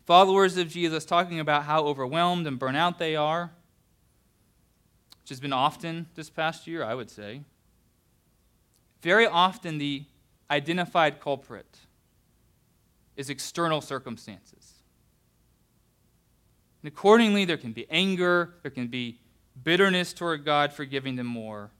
followers 0.06 0.58
of 0.58 0.70
Jesus 0.70 1.06
talking 1.06 1.40
about 1.40 1.64
how 1.64 1.86
overwhelmed 1.86 2.46
and 2.46 2.60
burnt 2.60 2.78
out 2.78 3.00
they 3.00 3.16
are, 3.16 3.52
which 5.26 5.32
has 5.32 5.40
been 5.40 5.54
often 5.54 6.06
this 6.14 6.30
past 6.30 6.68
year, 6.68 6.84
I 6.84 6.94
would 6.94 7.10
say, 7.10 7.42
very 9.02 9.26
often 9.26 9.80
the 9.80 10.04
identified 10.52 11.20
culprit 11.20 11.80
is 13.16 13.32
external 13.32 13.82
circumstances. 13.82 14.74
And 16.84 16.90
accordingly, 16.94 17.44
there 17.44 17.58
can 17.58 17.72
be 17.72 17.88
anger, 17.90 18.54
there 18.62 18.70
can 18.70 18.86
be 18.86 19.18
bitterness 19.64 20.14
toward 20.14 20.46
God 20.46 20.72
for 20.72 20.86
giving 20.86 21.16
them 21.16 21.26
more 21.26 21.72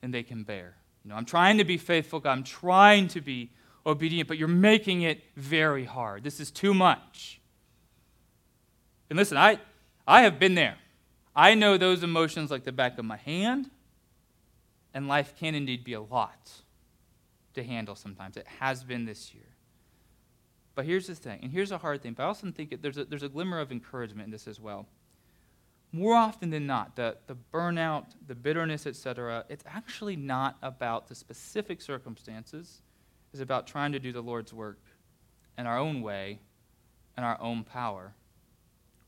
than 0.00 0.12
they 0.12 0.22
can 0.22 0.44
bear. 0.44 0.76
You 1.04 1.10
know, 1.10 1.16
I'm 1.16 1.24
trying 1.24 1.58
to 1.58 1.64
be 1.64 1.78
faithful, 1.78 2.20
God. 2.20 2.30
I'm 2.30 2.44
trying 2.44 3.08
to 3.08 3.20
be 3.20 3.50
obedient, 3.84 4.28
but 4.28 4.38
you're 4.38 4.46
making 4.46 5.02
it 5.02 5.20
very 5.34 5.84
hard. 5.84 6.22
This 6.22 6.38
is 6.38 6.52
too 6.52 6.74
much. 6.74 7.40
And 9.10 9.16
listen, 9.16 9.36
I, 9.36 9.58
I 10.06 10.22
have 10.22 10.38
been 10.38 10.54
there. 10.54 10.76
I 11.34 11.54
know 11.54 11.76
those 11.76 12.02
emotions 12.02 12.50
like 12.50 12.64
the 12.64 12.72
back 12.72 12.98
of 12.98 13.04
my 13.04 13.16
hand, 13.16 13.70
and 14.92 15.08
life 15.08 15.34
can 15.38 15.54
indeed 15.54 15.84
be 15.84 15.94
a 15.94 16.00
lot 16.00 16.50
to 17.54 17.62
handle 17.62 17.94
sometimes. 17.94 18.36
It 18.36 18.46
has 18.60 18.84
been 18.84 19.06
this 19.06 19.32
year. 19.34 19.44
But 20.74 20.84
here's 20.84 21.06
the 21.06 21.14
thing, 21.14 21.40
and 21.42 21.52
here's 21.52 21.70
a 21.70 21.78
hard 21.78 22.02
thing, 22.02 22.14
but 22.14 22.22
I 22.22 22.26
also 22.26 22.50
think 22.50 22.80
there's 22.80 22.96
a, 22.96 23.04
there's 23.04 23.22
a 23.22 23.28
glimmer 23.28 23.58
of 23.58 23.70
encouragement 23.72 24.26
in 24.26 24.30
this 24.30 24.46
as 24.46 24.58
well 24.58 24.86
more 25.92 26.14
often 26.14 26.48
than 26.48 26.66
not, 26.66 26.96
the, 26.96 27.16
the 27.26 27.36
burnout, 27.52 28.06
the 28.26 28.34
bitterness, 28.34 28.86
etc., 28.86 29.44
it's 29.50 29.64
actually 29.66 30.16
not 30.16 30.56
about 30.62 31.06
the 31.06 31.14
specific 31.14 31.82
circumstances. 31.82 32.80
It's 33.32 33.42
about 33.42 33.66
trying 33.66 33.92
to 33.92 33.98
do 33.98 34.10
the 34.10 34.22
Lord's 34.22 34.54
work 34.54 34.80
in 35.58 35.66
our 35.66 35.78
own 35.78 36.00
way, 36.00 36.40
in 37.18 37.24
our 37.24 37.38
own 37.40 37.62
power, 37.62 38.14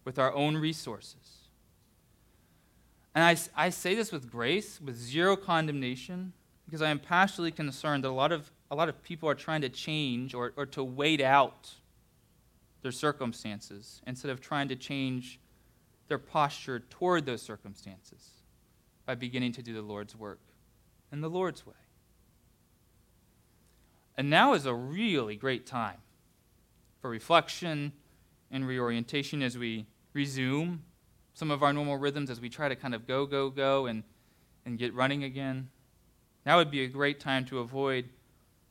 with 0.05 0.19
our 0.19 0.33
own 0.35 0.59
resources. 0.59 1.44
And 3.15 3.25
I, 3.25 3.67
I 3.67 3.71
say 3.71 3.95
this 3.95 4.11
with 4.11 4.31
grace, 4.31 4.81
with 4.81 4.97
zero 4.97 5.37
condemnation, 5.37 6.33
because 6.67 6.83
I 6.83 6.91
am 6.91 6.99
passionately 6.99 7.53
concerned 7.53 8.05
that 8.05 8.09
a 8.09 8.11
lot 8.11 8.33
of, 8.33 8.51
a 8.71 8.75
lot 8.75 8.89
of 8.89 9.03
people 9.03 9.29
are 9.29 9.35
trying 9.35 9.61
to 9.61 9.69
change 9.69 10.35
or, 10.35 10.53
or 10.57 10.67
to 10.67 10.83
wait 10.83 11.21
out 11.21 11.75
their 12.83 12.93
circumstances 12.93 14.03
instead 14.07 14.31
of 14.31 14.41
trying 14.41 14.69
to 14.69 14.77
change 14.77 15.39
their 16.09 16.19
posture 16.19 16.81
toward 16.81 17.25
those 17.25 17.41
circumstances 17.41 18.31
by 19.07 19.15
beginning 19.15 19.53
to 19.53 19.63
do 19.63 19.73
the 19.73 19.83
Lord's 19.83 20.17
work 20.17 20.41
in 21.13 21.21
the 21.21 21.31
Lord's 21.31 21.67
way. 21.67 21.75
And 24.17 24.31
now 24.31 24.55
is 24.55 24.67
a 24.67 24.75
really 24.75 25.37
great 25.37 25.67
time 25.67 25.99
for 27.01 27.11
reflection 27.11 27.93
and 28.51 28.67
reorientation 28.67 29.43
as 29.43 29.59
we 29.59 29.87
resume 30.13 30.83
some 31.35 31.51
of 31.51 31.63
our 31.63 31.73
normal 31.73 31.97
rhythms 31.97 32.31
as 32.31 32.41
we 32.41 32.49
try 32.49 32.69
to 32.69 32.77
kind 32.77 32.95
of 32.95 33.07
go, 33.07 33.27
go, 33.27 33.51
go 33.51 33.87
and, 33.87 34.05
and 34.65 34.79
get 34.79 34.95
running 34.95 35.25
again. 35.25 35.69
Now 36.47 36.59
would 36.59 36.71
be 36.71 36.85
a 36.85 36.89
great 36.89 37.21
time 37.21 37.45
to 37.47 37.59
avoid 37.59 38.09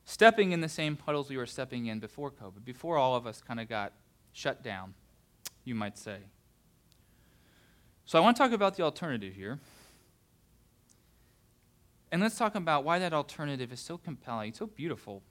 stepping 0.06 0.52
in 0.52 0.62
the 0.62 0.70
same 0.70 0.96
puddles 0.96 1.30
we 1.30 1.38
were 1.38 1.46
stepping 1.46 1.88
in 1.88 2.00
before 2.00 2.32
COVID, 2.32 2.64
before 2.64 2.98
all 2.98 3.16
of 3.16 3.28
us 3.28 3.42
kind 3.42 3.60
of 3.60 3.70
got 3.70 3.94
shut 4.32 4.64
down, 4.64 4.94
you 5.64 5.76
might 5.76 5.98
say. 5.98 6.18
So 8.06 8.18
I 8.18 8.22
want 8.22 8.36
to 8.36 8.44
talk 8.44 8.52
about 8.52 8.76
the 8.76 8.84
alternative 8.84 9.34
here. 9.34 9.60
And 12.12 12.22
let's 12.22 12.38
talk 12.38 12.56
about 12.56 12.84
why 12.84 13.00
that 13.00 13.14
alternative 13.14 13.72
is 13.74 13.80
so 13.80 13.98
compelling, 13.98 14.54
so 14.54 14.68
beautiful. 14.68 15.24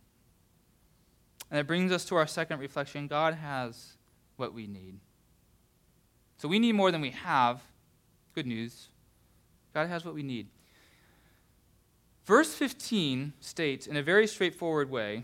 And 1.51 1.61
it 1.61 1.67
brings 1.67 1.93
us 1.93 2.05
to 2.07 2.17
our 2.17 2.27
second 2.27 2.59
reflection 2.59 3.07
God 3.07 3.35
has 3.35 3.97
what 4.37 4.53
we 4.53 4.67
need. 4.67 4.99
So 6.43 6.49
we 6.49 6.59
need 6.59 6.73
more 6.73 6.91
than 6.91 7.01
we 7.01 7.11
have. 7.11 7.63
Good 8.35 8.49
news. 8.49 8.89
God 9.73 9.89
has 9.89 10.05
what 10.05 10.13
we 10.13 10.25
need. 10.25 10.49
Verse 12.25 12.53
15 12.53 13.35
states, 13.39 13.87
in 13.87 13.97
a 13.97 14.03
very 14.03 14.27
straightforward 14.27 14.91
way, 14.91 15.23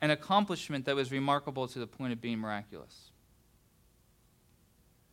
an 0.00 0.12
accomplishment 0.12 0.84
that 0.84 0.94
was 0.94 1.10
remarkable 1.10 1.66
to 1.66 1.80
the 1.80 1.86
point 1.88 2.12
of 2.12 2.20
being 2.20 2.38
miraculous. 2.38 3.10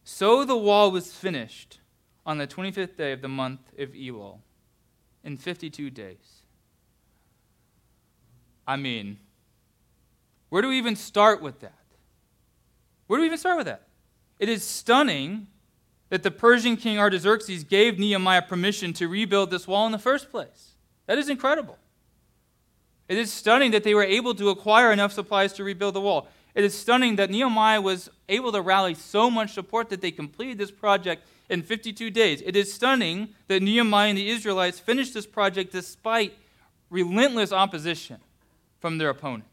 So 0.04 0.46
the 0.46 0.56
wall 0.56 0.92
was 0.92 1.12
finished 1.12 1.80
on 2.24 2.38
the 2.38 2.46
25th 2.46 2.96
day 2.96 3.12
of 3.12 3.24
the 3.24 3.28
month 3.28 3.62
of 3.80 3.94
Elul 3.94 4.38
in 5.24 5.38
52 5.38 5.90
days. 5.90 6.44
I 8.68 8.76
mean, 8.76 9.18
where 10.50 10.62
do 10.62 10.68
we 10.68 10.78
even 10.78 10.96
start 10.96 11.42
with 11.42 11.62
that? 11.62 11.74
Where 13.08 13.18
do 13.18 13.22
we 13.22 13.26
even 13.26 13.40
start 13.40 13.58
with 13.58 13.66
that? 13.66 13.87
It 14.40 14.50
is 14.50 14.64
stunning 14.64 15.48
that 16.10 16.24
the 16.24 16.32
Persian 16.32 16.78
king 16.78 17.00
Artaxerxes 17.00 17.64
gave 17.64 18.00
Nehemiah 18.00 18.42
permission 18.42 18.94
to 18.94 19.08
rebuild 19.08 19.52
this 19.52 19.68
wall 19.68 19.86
in 19.86 19.92
the 19.92 20.00
first 20.00 20.32
place. 20.32 20.74
That 21.06 21.18
is 21.18 21.30
incredible. 21.30 21.78
It 23.08 23.18
is 23.18 23.32
stunning 23.32 23.72
that 23.72 23.84
they 23.84 23.94
were 23.94 24.04
able 24.04 24.36
to 24.36 24.50
acquire 24.50 24.92
enough 24.92 25.14
supplies 25.14 25.54
to 25.54 25.64
rebuild 25.64 25.96
the 25.96 26.02
wall. 26.02 26.28
It 26.56 26.64
is 26.64 26.78
stunning 26.78 27.18
that 27.18 27.30
Nehemiah 27.30 27.82
was 27.82 28.10
able 28.28 28.52
to 28.52 28.62
rally 28.62 28.94
so 28.94 29.30
much 29.30 29.54
support 29.54 29.90
that 29.90 30.02
they 30.02 30.12
completed 30.12 30.58
this 30.58 30.72
project 30.72 31.26
in 31.50 31.62
52 31.62 32.10
days. 32.10 32.42
It 32.46 32.56
is 32.56 32.74
stunning 32.74 33.30
that 33.48 33.62
Nehemiah 33.62 34.10
and 34.10 34.18
the 34.18 34.30
Israelites 34.30 34.80
finished 34.80 35.14
this 35.14 35.26
project 35.26 35.72
despite 35.72 36.34
relentless 36.90 37.52
opposition 37.52 38.18
from 38.80 38.98
their 38.98 39.10
opponents. 39.10 39.50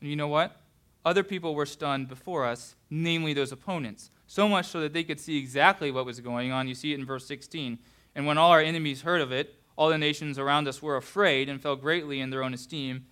And 0.00 0.10
you 0.10 0.16
know 0.16 0.28
what? 0.28 0.56
Other 1.04 1.22
people 1.22 1.54
were 1.54 1.66
stunned 1.66 2.08
before 2.08 2.44
us, 2.44 2.74
namely 2.90 3.32
those 3.32 3.52
opponents, 3.52 4.10
so 4.26 4.48
much 4.48 4.66
so 4.66 4.80
that 4.80 4.92
they 4.92 5.04
could 5.04 5.20
see 5.20 5.38
exactly 5.38 5.90
what 5.90 6.04
was 6.04 6.20
going 6.20 6.52
on. 6.52 6.68
You 6.68 6.74
see 6.74 6.92
it 6.92 6.98
in 6.98 7.06
verse 7.06 7.26
16. 7.26 7.78
And 8.14 8.26
when 8.26 8.36
all 8.36 8.50
our 8.50 8.60
enemies 8.60 9.02
heard 9.02 9.20
of 9.20 9.32
it, 9.32 9.54
all 9.76 9.88
the 9.88 9.98
nations 9.98 10.38
around 10.38 10.66
us 10.66 10.82
were 10.82 10.96
afraid 10.96 11.48
and 11.48 11.60
fell 11.60 11.76
greatly 11.76 12.20
in 12.20 12.30
their 12.30 12.42
own 12.42 12.52
esteem, 12.52 13.06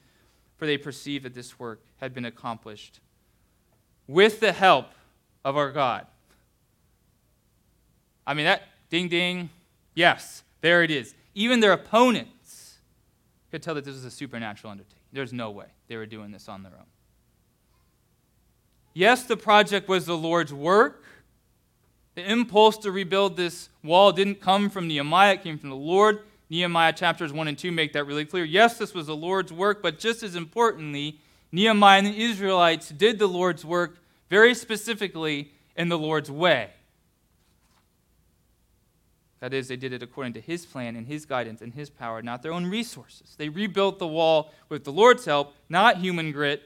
for 0.56 0.66
they 0.66 0.76
perceived 0.76 1.24
that 1.24 1.34
this 1.34 1.58
work 1.58 1.80
had 1.98 2.12
been 2.12 2.24
accomplished 2.24 3.00
with 4.06 4.40
the 4.40 4.52
help 4.52 4.88
of 5.44 5.56
our 5.56 5.70
God. 5.70 6.06
I 8.26 8.34
mean, 8.34 8.46
that 8.46 8.62
ding 8.90 9.08
ding, 9.08 9.50
yes, 9.94 10.42
there 10.60 10.82
it 10.82 10.90
is. 10.90 11.14
Even 11.34 11.60
their 11.60 11.72
opponents 11.72 12.78
could 13.50 13.62
tell 13.62 13.74
that 13.74 13.84
this 13.84 13.94
was 13.94 14.04
a 14.04 14.10
supernatural 14.10 14.72
undertaking. 14.72 14.98
There's 15.12 15.32
no 15.32 15.50
way 15.50 15.66
they 15.86 15.96
were 15.96 16.06
doing 16.06 16.32
this 16.32 16.48
on 16.48 16.62
their 16.62 16.72
own. 16.72 16.86
Yes, 18.96 19.24
the 19.24 19.36
project 19.36 19.90
was 19.90 20.06
the 20.06 20.16
Lord's 20.16 20.54
work. 20.54 21.04
The 22.14 22.22
impulse 22.32 22.78
to 22.78 22.90
rebuild 22.90 23.36
this 23.36 23.68
wall 23.84 24.10
didn't 24.10 24.40
come 24.40 24.70
from 24.70 24.88
Nehemiah, 24.88 25.34
it 25.34 25.42
came 25.42 25.58
from 25.58 25.68
the 25.68 25.76
Lord. 25.76 26.20
Nehemiah 26.48 26.94
chapters 26.94 27.30
1 27.30 27.46
and 27.46 27.58
2 27.58 27.70
make 27.70 27.92
that 27.92 28.04
really 28.04 28.24
clear. 28.24 28.42
Yes, 28.42 28.78
this 28.78 28.94
was 28.94 29.08
the 29.08 29.14
Lord's 29.14 29.52
work, 29.52 29.82
but 29.82 29.98
just 29.98 30.22
as 30.22 30.34
importantly, 30.34 31.20
Nehemiah 31.52 31.98
and 31.98 32.06
the 32.06 32.18
Israelites 32.18 32.88
did 32.88 33.18
the 33.18 33.26
Lord's 33.26 33.66
work 33.66 33.98
very 34.30 34.54
specifically 34.54 35.52
in 35.76 35.90
the 35.90 35.98
Lord's 35.98 36.30
way. 36.30 36.70
That 39.40 39.52
is, 39.52 39.68
they 39.68 39.76
did 39.76 39.92
it 39.92 40.02
according 40.02 40.32
to 40.32 40.40
his 40.40 40.64
plan 40.64 40.96
and 40.96 41.06
his 41.06 41.26
guidance 41.26 41.60
and 41.60 41.74
his 41.74 41.90
power, 41.90 42.22
not 42.22 42.42
their 42.42 42.54
own 42.54 42.64
resources. 42.64 43.34
They 43.36 43.50
rebuilt 43.50 43.98
the 43.98 44.06
wall 44.06 44.54
with 44.70 44.84
the 44.84 44.92
Lord's 44.92 45.26
help, 45.26 45.54
not 45.68 45.98
human 45.98 46.32
grit 46.32 46.62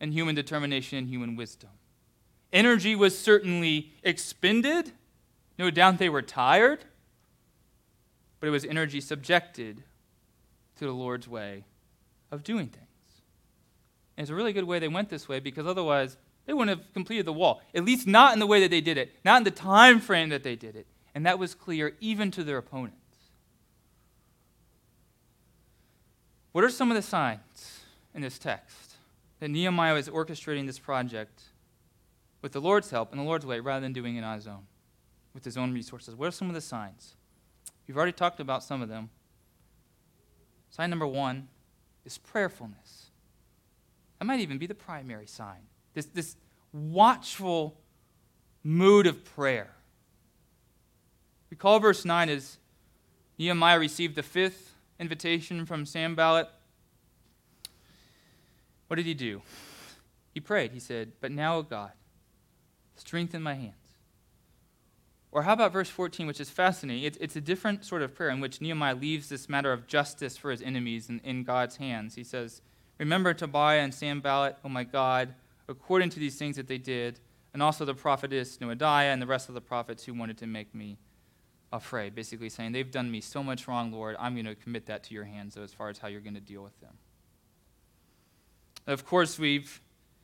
and 0.00 0.12
human 0.12 0.34
determination 0.34 0.98
and 0.98 1.08
human 1.08 1.36
wisdom. 1.36 1.70
Energy 2.52 2.96
was 2.96 3.16
certainly 3.16 3.92
expended. 4.02 4.92
No 5.58 5.70
doubt 5.70 5.98
they 5.98 6.08
were 6.08 6.22
tired, 6.22 6.84
but 8.40 8.48
it 8.48 8.50
was 8.50 8.64
energy 8.64 9.00
subjected 9.00 9.82
to 10.78 10.86
the 10.86 10.92
Lord's 10.92 11.28
way 11.28 11.64
of 12.32 12.42
doing 12.42 12.66
things. 12.66 12.86
And 14.16 14.24
it's 14.24 14.30
a 14.30 14.34
really 14.34 14.52
good 14.52 14.64
way 14.64 14.78
they 14.78 14.88
went 14.88 15.10
this 15.10 15.28
way 15.28 15.38
because 15.38 15.66
otherwise 15.66 16.16
they 16.46 16.52
wouldn't 16.52 16.78
have 16.78 16.92
completed 16.94 17.26
the 17.26 17.32
wall, 17.32 17.60
at 17.74 17.84
least 17.84 18.06
not 18.06 18.32
in 18.32 18.38
the 18.38 18.46
way 18.46 18.60
that 18.60 18.70
they 18.70 18.80
did 18.80 18.98
it, 18.98 19.14
not 19.24 19.38
in 19.38 19.44
the 19.44 19.50
time 19.50 20.00
frame 20.00 20.30
that 20.30 20.42
they 20.42 20.56
did 20.56 20.74
it. 20.74 20.86
And 21.14 21.26
that 21.26 21.38
was 21.38 21.54
clear 21.54 21.96
even 22.00 22.30
to 22.32 22.44
their 22.44 22.58
opponents. 22.58 22.96
What 26.52 26.64
are 26.64 26.70
some 26.70 26.90
of 26.90 26.96
the 26.96 27.02
signs 27.02 27.80
in 28.14 28.22
this 28.22 28.38
text 28.38 28.89
that 29.40 29.48
Nehemiah 29.48 29.96
is 29.96 30.08
orchestrating 30.08 30.66
this 30.66 30.78
project 30.78 31.42
with 32.42 32.52
the 32.52 32.60
Lord's 32.60 32.90
help 32.90 33.12
in 33.12 33.18
the 33.18 33.24
Lord's 33.24 33.44
way 33.44 33.60
rather 33.60 33.80
than 33.80 33.92
doing 33.92 34.16
it 34.16 34.24
on 34.24 34.36
his 34.36 34.46
own, 34.46 34.66
with 35.34 35.44
his 35.44 35.56
own 35.56 35.72
resources? 35.72 36.14
What 36.14 36.28
are 36.28 36.32
some 36.32 36.48
of 36.48 36.54
the 36.54 36.60
signs? 36.60 37.16
We've 37.86 37.96
already 37.96 38.12
talked 38.12 38.38
about 38.38 38.62
some 38.62 38.82
of 38.82 38.88
them. 38.88 39.10
Sign 40.70 40.90
number 40.90 41.06
one 41.06 41.48
is 42.04 42.18
prayerfulness. 42.18 43.10
That 44.18 44.26
might 44.26 44.40
even 44.40 44.58
be 44.58 44.66
the 44.66 44.74
primary 44.74 45.26
sign. 45.26 45.62
This, 45.94 46.06
this 46.06 46.36
watchful 46.72 47.80
mood 48.62 49.06
of 49.06 49.24
prayer. 49.24 49.70
Recall 51.50 51.80
verse 51.80 52.04
9 52.04 52.28
as 52.28 52.58
Nehemiah 53.38 53.78
received 53.78 54.14
the 54.14 54.22
fifth 54.22 54.74
invitation 55.00 55.66
from 55.66 55.84
Sanballat. 55.84 56.48
What 58.90 58.96
did 58.96 59.06
he 59.06 59.14
do? 59.14 59.40
He 60.34 60.40
prayed. 60.40 60.72
He 60.72 60.80
said, 60.80 61.12
But 61.20 61.30
now, 61.30 61.58
O 61.58 61.62
God, 61.62 61.92
strengthen 62.96 63.40
my 63.40 63.54
hands. 63.54 63.74
Or 65.30 65.44
how 65.44 65.52
about 65.52 65.72
verse 65.72 65.88
14, 65.88 66.26
which 66.26 66.40
is 66.40 66.50
fascinating? 66.50 67.04
It's, 67.04 67.16
it's 67.20 67.36
a 67.36 67.40
different 67.40 67.84
sort 67.84 68.02
of 68.02 68.16
prayer 68.16 68.30
in 68.30 68.40
which 68.40 68.60
Nehemiah 68.60 68.96
leaves 68.96 69.28
this 69.28 69.48
matter 69.48 69.72
of 69.72 69.86
justice 69.86 70.36
for 70.36 70.50
his 70.50 70.60
enemies 70.60 71.08
in, 71.08 71.20
in 71.20 71.44
God's 71.44 71.76
hands. 71.76 72.16
He 72.16 72.24
says, 72.24 72.62
Remember 72.98 73.32
Tobiah 73.32 73.78
and 73.78 73.94
Sanballat, 73.94 74.58
O 74.64 74.68
my 74.68 74.82
God, 74.82 75.34
according 75.68 76.10
to 76.10 76.18
these 76.18 76.34
things 76.34 76.56
that 76.56 76.66
they 76.66 76.78
did, 76.78 77.20
and 77.54 77.62
also 77.62 77.84
the 77.84 77.94
prophetess 77.94 78.58
Noadiah 78.58 79.12
and 79.12 79.22
the 79.22 79.26
rest 79.26 79.48
of 79.48 79.54
the 79.54 79.60
prophets 79.60 80.04
who 80.04 80.14
wanted 80.14 80.36
to 80.38 80.48
make 80.48 80.74
me 80.74 80.98
afraid, 81.72 82.16
basically 82.16 82.48
saying, 82.48 82.72
They've 82.72 82.90
done 82.90 83.08
me 83.08 83.20
so 83.20 83.40
much 83.44 83.68
wrong, 83.68 83.92
Lord, 83.92 84.16
I'm 84.18 84.34
going 84.34 84.46
to 84.46 84.56
commit 84.56 84.86
that 84.86 85.04
to 85.04 85.14
your 85.14 85.26
hands, 85.26 85.56
as 85.56 85.72
far 85.72 85.90
as 85.90 85.98
how 85.98 86.08
you're 86.08 86.20
going 86.20 86.34
to 86.34 86.40
deal 86.40 86.64
with 86.64 86.80
them. 86.80 86.94
Of 88.90 89.06
course, 89.06 89.38
we've 89.38 89.80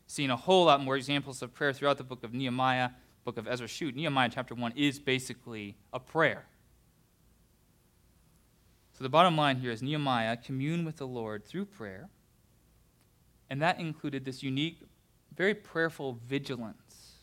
seen 0.08 0.30
a 0.30 0.36
whole 0.36 0.64
lot 0.64 0.82
more 0.82 0.96
examples 0.96 1.40
of 1.40 1.54
prayer 1.54 1.72
throughout 1.72 1.98
the 1.98 2.04
book 2.04 2.24
of 2.24 2.34
Nehemiah, 2.34 2.90
book 3.24 3.38
of 3.38 3.46
Ezra. 3.46 3.68
Shoot, 3.68 3.94
Nehemiah 3.94 4.28
chapter 4.32 4.54
1 4.54 4.72
is 4.74 4.98
basically 4.98 5.76
a 5.92 6.00
prayer. 6.00 6.46
So 8.94 9.04
the 9.04 9.08
bottom 9.08 9.36
line 9.36 9.58
here 9.58 9.70
is 9.70 9.82
Nehemiah 9.82 10.36
communed 10.36 10.84
with 10.84 10.96
the 10.96 11.06
Lord 11.06 11.44
through 11.44 11.66
prayer, 11.66 12.08
and 13.48 13.62
that 13.62 13.78
included 13.78 14.24
this 14.24 14.42
unique, 14.42 14.80
very 15.36 15.54
prayerful 15.54 16.18
vigilance 16.26 17.16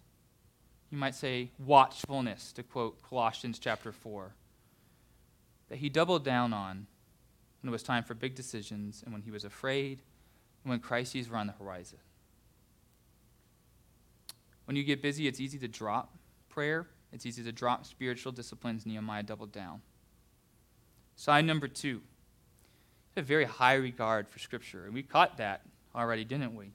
you 0.93 0.99
might 0.99 1.15
say 1.15 1.49
watchfulness, 1.57 2.53
to 2.53 2.61
quote 2.61 3.01
Colossians 3.01 3.57
chapter 3.57 3.91
4, 3.91 4.35
that 5.69 5.79
he 5.79 5.89
doubled 5.89 6.23
down 6.23 6.53
on 6.53 6.85
when 7.61 7.69
it 7.69 7.71
was 7.71 7.81
time 7.81 8.03
for 8.03 8.13
big 8.13 8.35
decisions 8.35 9.01
and 9.03 9.11
when 9.11 9.23
he 9.23 9.31
was 9.31 9.43
afraid 9.43 10.03
when 10.63 10.79
crises 10.79 11.29
were 11.29 11.37
on 11.37 11.47
the 11.47 11.53
horizon. 11.53 11.99
When 14.65 14.77
you 14.77 14.83
get 14.83 15.01
busy, 15.01 15.27
it's 15.27 15.39
easy 15.39 15.57
to 15.59 15.67
drop 15.67 16.15
prayer, 16.49 16.87
it's 17.11 17.25
easy 17.25 17.43
to 17.43 17.51
drop 17.51 17.85
spiritual 17.85 18.31
disciplines. 18.31 18.85
Nehemiah 18.85 19.23
doubled 19.23 19.51
down. 19.51 19.81
Sign 21.15 21.45
number 21.45 21.67
two 21.67 22.01
a 23.15 23.21
very 23.21 23.45
high 23.45 23.75
regard 23.75 24.27
for 24.27 24.39
Scripture. 24.39 24.85
And 24.85 24.93
we 24.93 25.03
caught 25.03 25.37
that 25.37 25.61
already, 25.95 26.25
didn't 26.25 26.55
we? 26.55 26.71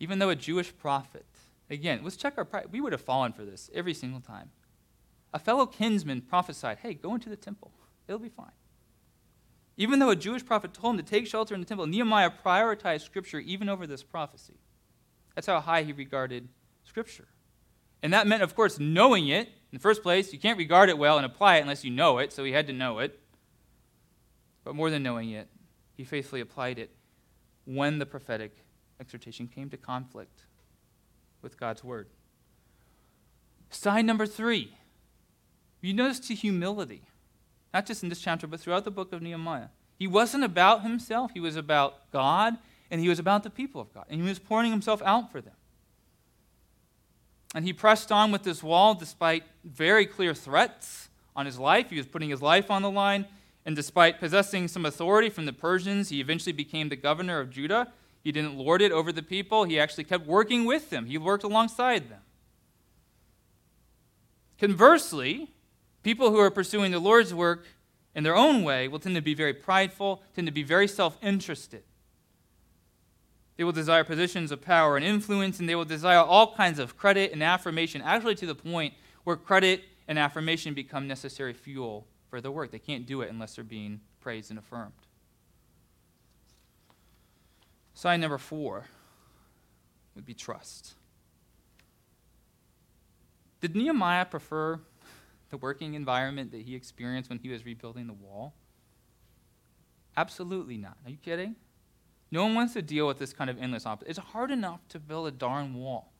Even 0.00 0.18
though 0.18 0.30
a 0.30 0.34
Jewish 0.34 0.76
prophet 0.76 1.24
Again, 1.68 2.00
let's 2.04 2.16
check 2.16 2.34
our 2.36 2.44
pride. 2.44 2.66
We 2.70 2.80
would 2.80 2.92
have 2.92 3.00
fallen 3.00 3.32
for 3.32 3.44
this 3.44 3.70
every 3.74 3.94
single 3.94 4.20
time. 4.20 4.50
A 5.34 5.38
fellow 5.38 5.66
kinsman 5.66 6.22
prophesied, 6.22 6.78
hey, 6.78 6.94
go 6.94 7.14
into 7.14 7.28
the 7.28 7.36
temple. 7.36 7.72
It'll 8.06 8.20
be 8.20 8.28
fine. 8.28 8.52
Even 9.76 9.98
though 9.98 10.10
a 10.10 10.16
Jewish 10.16 10.44
prophet 10.44 10.72
told 10.72 10.94
him 10.94 11.04
to 11.04 11.10
take 11.10 11.26
shelter 11.26 11.54
in 11.54 11.60
the 11.60 11.66
temple, 11.66 11.86
Nehemiah 11.86 12.30
prioritized 12.44 13.02
Scripture 13.02 13.40
even 13.40 13.68
over 13.68 13.86
this 13.86 14.02
prophecy. 14.02 14.58
That's 15.34 15.46
how 15.46 15.60
high 15.60 15.82
he 15.82 15.92
regarded 15.92 16.48
Scripture. 16.84 17.28
And 18.02 18.12
that 18.12 18.26
meant, 18.26 18.42
of 18.42 18.54
course, 18.54 18.78
knowing 18.78 19.28
it. 19.28 19.48
In 19.48 19.78
the 19.78 19.80
first 19.80 20.02
place, 20.02 20.32
you 20.32 20.38
can't 20.38 20.58
regard 20.58 20.88
it 20.88 20.96
well 20.96 21.16
and 21.16 21.26
apply 21.26 21.56
it 21.56 21.62
unless 21.62 21.84
you 21.84 21.90
know 21.90 22.18
it, 22.18 22.32
so 22.32 22.44
he 22.44 22.52
had 22.52 22.66
to 22.68 22.72
know 22.72 23.00
it. 23.00 23.20
But 24.64 24.74
more 24.74 24.90
than 24.90 25.02
knowing 25.02 25.30
it, 25.30 25.48
he 25.94 26.04
faithfully 26.04 26.40
applied 26.40 26.78
it 26.78 26.90
when 27.64 27.98
the 27.98 28.06
prophetic 28.06 28.64
exhortation 28.98 29.46
came 29.46 29.68
to 29.70 29.76
conflict 29.76 30.44
with 31.42 31.58
God's 31.58 31.84
word. 31.84 32.08
Sign 33.70 34.06
number 34.06 34.26
three. 34.26 34.76
You 35.80 35.92
notice 35.92 36.20
to 36.20 36.34
humility, 36.34 37.02
not 37.76 37.84
just 37.84 38.02
in 38.02 38.08
this 38.08 38.22
chapter, 38.22 38.46
but 38.46 38.58
throughout 38.58 38.84
the 38.84 38.90
book 38.90 39.12
of 39.12 39.20
Nehemiah. 39.20 39.68
He 39.98 40.06
wasn't 40.06 40.44
about 40.44 40.80
himself, 40.80 41.32
he 41.34 41.40
was 41.40 41.56
about 41.56 42.10
God, 42.10 42.56
and 42.90 43.02
he 43.02 43.08
was 43.10 43.18
about 43.18 43.42
the 43.42 43.50
people 43.50 43.82
of 43.82 43.92
God, 43.92 44.06
and 44.08 44.18
he 44.18 44.26
was 44.26 44.38
pouring 44.38 44.70
himself 44.70 45.02
out 45.04 45.30
for 45.30 45.42
them. 45.42 45.52
And 47.54 47.66
he 47.66 47.74
pressed 47.74 48.10
on 48.10 48.32
with 48.32 48.44
this 48.44 48.62
wall 48.62 48.94
despite 48.94 49.42
very 49.62 50.06
clear 50.06 50.32
threats 50.32 51.10
on 51.34 51.44
his 51.44 51.58
life. 51.58 51.90
He 51.90 51.98
was 51.98 52.06
putting 52.06 52.30
his 52.30 52.40
life 52.40 52.70
on 52.70 52.80
the 52.80 52.90
line. 52.90 53.26
And 53.66 53.76
despite 53.76 54.20
possessing 54.20 54.68
some 54.68 54.86
authority 54.86 55.28
from 55.28 55.44
the 55.44 55.52
Persians, 55.52 56.08
he 56.08 56.18
eventually 56.18 56.54
became 56.54 56.88
the 56.88 56.96
governor 56.96 57.40
of 57.40 57.50
Judah. 57.50 57.92
He 58.24 58.32
didn't 58.32 58.56
lord 58.56 58.80
it 58.80 58.90
over 58.90 59.12
the 59.12 59.22
people, 59.22 59.64
he 59.64 59.78
actually 59.78 60.04
kept 60.04 60.26
working 60.26 60.64
with 60.64 60.88
them, 60.88 61.04
he 61.04 61.18
worked 61.18 61.44
alongside 61.44 62.08
them. 62.08 62.22
Conversely, 64.58 65.50
people 66.06 66.30
who 66.30 66.38
are 66.38 66.52
pursuing 66.52 66.92
the 66.92 67.00
Lord's 67.00 67.34
work 67.34 67.66
in 68.14 68.22
their 68.22 68.36
own 68.36 68.62
way 68.62 68.86
will 68.86 69.00
tend 69.00 69.16
to 69.16 69.20
be 69.20 69.34
very 69.34 69.52
prideful, 69.52 70.22
tend 70.36 70.46
to 70.46 70.52
be 70.52 70.62
very 70.62 70.86
self 70.86 71.18
interested. 71.20 71.82
They 73.56 73.64
will 73.64 73.72
desire 73.72 74.04
positions 74.04 74.52
of 74.52 74.62
power 74.62 74.96
and 74.96 75.04
influence, 75.04 75.58
and 75.58 75.68
they 75.68 75.74
will 75.74 75.84
desire 75.84 76.18
all 76.18 76.54
kinds 76.54 76.78
of 76.78 76.96
credit 76.96 77.32
and 77.32 77.42
affirmation, 77.42 78.02
actually 78.02 78.36
to 78.36 78.46
the 78.46 78.54
point 78.54 78.94
where 79.24 79.34
credit 79.34 79.82
and 80.06 80.16
affirmation 80.16 80.74
become 80.74 81.08
necessary 81.08 81.52
fuel 81.52 82.06
for 82.30 82.40
their 82.40 82.52
work. 82.52 82.70
They 82.70 82.78
can't 82.78 83.04
do 83.04 83.22
it 83.22 83.28
unless 83.28 83.56
they're 83.56 83.64
being 83.64 84.00
praised 84.20 84.50
and 84.50 84.60
affirmed. 84.60 84.92
Sign 87.94 88.20
number 88.20 88.38
four 88.38 88.84
would 90.14 90.24
be 90.24 90.34
trust. 90.34 90.94
Did 93.60 93.74
Nehemiah 93.74 94.26
prefer 94.26 94.78
the 95.56 95.62
working 95.62 95.94
environment 95.94 96.50
that 96.52 96.62
he 96.62 96.74
experienced 96.74 97.30
when 97.30 97.38
he 97.38 97.48
was 97.48 97.64
rebuilding 97.64 98.06
the 98.06 98.12
wall? 98.12 98.54
Absolutely 100.16 100.76
not. 100.76 100.98
Are 101.04 101.10
you 101.10 101.16
kidding? 101.16 101.56
No 102.30 102.44
one 102.44 102.54
wants 102.54 102.74
to 102.74 102.82
deal 102.82 103.06
with 103.06 103.18
this 103.18 103.32
kind 103.32 103.48
of 103.48 103.60
endless 103.60 103.86
opposition. 103.86 104.10
It's 104.10 104.32
hard 104.32 104.50
enough 104.50 104.80
to 104.90 104.98
build 104.98 105.28
a 105.28 105.30
darn 105.30 105.74
wall. 105.74 106.12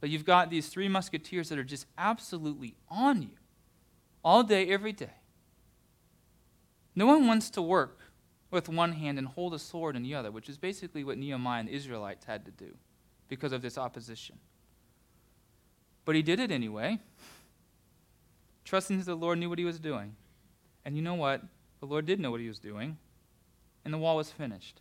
But 0.00 0.10
you've 0.10 0.24
got 0.24 0.50
these 0.50 0.68
three 0.68 0.88
musketeers 0.88 1.48
that 1.48 1.58
are 1.58 1.64
just 1.64 1.86
absolutely 1.98 2.76
on 2.88 3.22
you 3.22 3.30
all 4.22 4.42
day, 4.42 4.68
every 4.68 4.92
day. 4.92 5.14
No 6.94 7.06
one 7.06 7.26
wants 7.26 7.50
to 7.50 7.62
work 7.62 7.98
with 8.50 8.68
one 8.68 8.92
hand 8.92 9.18
and 9.18 9.26
hold 9.26 9.54
a 9.54 9.58
sword 9.58 9.96
in 9.96 10.02
the 10.02 10.14
other, 10.14 10.30
which 10.30 10.48
is 10.48 10.56
basically 10.56 11.02
what 11.02 11.18
Nehemiah 11.18 11.60
and 11.60 11.68
the 11.68 11.72
Israelites 11.72 12.24
had 12.26 12.44
to 12.44 12.52
do 12.52 12.76
because 13.28 13.52
of 13.52 13.62
this 13.62 13.76
opposition. 13.76 14.38
But 16.04 16.14
he 16.14 16.22
did 16.22 16.38
it 16.38 16.52
anyway, 16.52 17.00
trusting 18.66 18.98
that 18.98 19.06
the 19.06 19.14
Lord 19.14 19.38
knew 19.38 19.48
what 19.48 19.58
he 19.58 19.64
was 19.64 19.78
doing. 19.78 20.16
And 20.84 20.96
you 20.96 21.02
know 21.02 21.14
what? 21.14 21.42
The 21.80 21.86
Lord 21.86 22.04
did 22.04 22.20
know 22.20 22.30
what 22.30 22.40
he 22.40 22.48
was 22.48 22.58
doing, 22.58 22.98
and 23.84 23.94
the 23.94 23.98
wall 23.98 24.16
was 24.16 24.30
finished. 24.30 24.80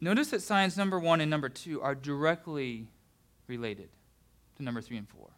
Notice 0.00 0.30
that 0.30 0.42
signs 0.42 0.76
number 0.76 0.98
one 0.98 1.20
and 1.20 1.30
number 1.30 1.48
two 1.48 1.80
are 1.80 1.94
directly 1.94 2.88
related 3.46 3.88
to 4.56 4.62
number 4.62 4.82
three 4.82 4.96
and 4.96 5.08
four. 5.08 5.30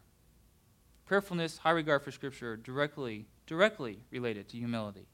Prayerfulness, 1.05 1.59
high 1.59 1.71
regard 1.71 2.01
for 2.01 2.09
Scripture, 2.09 2.57
directly, 2.57 3.27
directly 3.45 3.99
related 4.09 4.49
to 4.49 4.57
humility 4.57 5.07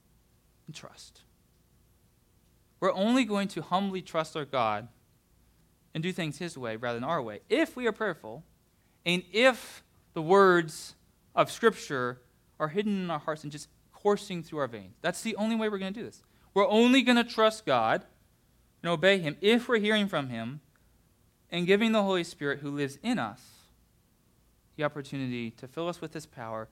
and 0.67 0.75
trust. 0.75 1.21
We're 2.79 2.93
only 2.93 3.25
going 3.25 3.49
to 3.49 3.61
humbly 3.61 4.01
trust 4.01 4.37
our 4.37 4.45
God 4.45 4.87
and 5.93 6.01
do 6.01 6.13
things 6.13 6.37
His 6.37 6.57
way 6.57 6.77
rather 6.77 6.97
than 6.97 7.03
our 7.03 7.21
way 7.21 7.41
if 7.49 7.75
we 7.75 7.87
are 7.87 7.91
prayerful 7.91 8.45
and 9.05 9.23
if 9.33 9.83
the 10.13 10.21
words 10.21 10.95
of 11.35 11.51
Scripture 11.51 12.21
are 12.59 12.69
hidden 12.69 13.03
in 13.03 13.09
our 13.09 13.19
hearts 13.19 13.43
and 13.43 13.51
just 13.51 13.67
coursing 13.93 14.43
through 14.43 14.59
our 14.59 14.67
veins. 14.67 14.95
That's 15.01 15.21
the 15.21 15.35
only 15.35 15.55
way 15.55 15.69
we're 15.69 15.77
going 15.77 15.93
to 15.93 15.99
do 15.99 16.05
this. 16.05 16.21
We're 16.53 16.67
only 16.67 17.01
going 17.01 17.17
to 17.17 17.23
trust 17.23 17.65
God 17.65 18.03
and 18.81 18.91
obey 18.91 19.19
Him 19.19 19.37
if 19.41 19.67
we're 19.67 19.79
hearing 19.79 20.07
from 20.07 20.29
Him 20.29 20.61
and 21.49 21.67
giving 21.67 21.91
the 21.91 22.03
Holy 22.03 22.23
Spirit 22.23 22.59
who 22.59 22.71
lives 22.71 22.97
in 23.03 23.19
us 23.19 23.41
the 24.75 24.83
opportunity 24.83 25.51
to 25.51 25.67
fill 25.67 25.87
us 25.87 26.01
with 26.01 26.13
His 26.13 26.25
power 26.25 26.67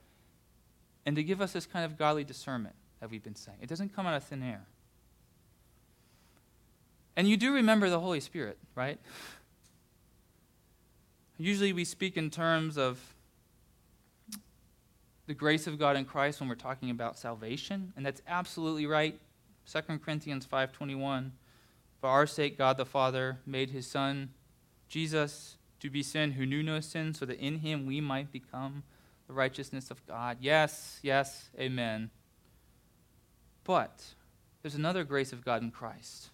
and 1.06 1.16
to 1.16 1.24
give 1.24 1.42
us 1.42 1.54
this 1.54 1.66
kind 1.66 1.86
of 1.86 1.98
godly 1.98 2.24
discernment 2.24 2.76
that 3.00 3.10
we've 3.10 3.24
been 3.24 3.36
saying. 3.36 3.58
It 3.62 3.70
doesn't 3.70 3.96
come 3.96 4.06
out 4.06 4.16
of 4.16 4.24
thin 4.24 4.44
air. 4.44 4.66
And 7.16 7.28
you 7.28 7.38
do 7.38 7.54
remember 7.54 7.90
the 7.90 8.00
Holy 8.00 8.20
Spirit, 8.20 8.58
right? 8.76 9.00
Usually 11.38 11.74
we 11.74 11.86
speak 11.86 12.18
in 12.18 12.30
terms 12.30 12.78
of 12.78 13.00
the 15.30 15.36
grace 15.36 15.68
of 15.68 15.78
God 15.78 15.96
in 15.96 16.06
Christ 16.06 16.40
when 16.40 16.50
we're 16.50 16.56
talking 16.56 16.90
about 16.90 17.20
salvation, 17.20 17.94
and 17.96 18.04
that's 18.04 18.24
absolutely 18.28 18.88
right. 18.88 19.22
2 19.72 20.00
Corinthians 20.00 20.44
5:21 20.48 21.34
For 22.02 22.10
our 22.10 22.26
sake 22.26 22.58
God 22.58 22.78
the 22.78 22.86
Father 22.86 23.38
made 23.46 23.70
his 23.70 23.86
son 23.86 24.34
Jesus 24.88 25.58
to 25.82 25.92
be 25.92 26.02
sin 26.02 26.32
who 26.32 26.48
knew 26.48 26.64
no 26.64 26.80
sin 26.80 27.14
so 27.14 27.28
that 27.28 27.38
in 27.38 27.60
him 27.60 27.86
we 27.86 28.02
might 28.02 28.32
become 28.32 28.82
the 29.28 29.34
righteousness 29.34 29.92
of 29.92 30.04
God. 30.08 30.38
Yes, 30.42 31.00
yes, 31.04 31.52
amen. 31.60 32.10
But 33.64 34.16
there's 34.64 34.74
another 34.74 35.04
grace 35.04 35.32
of 35.32 35.46
God 35.46 35.62
in 35.62 35.70
Christ 35.70 36.32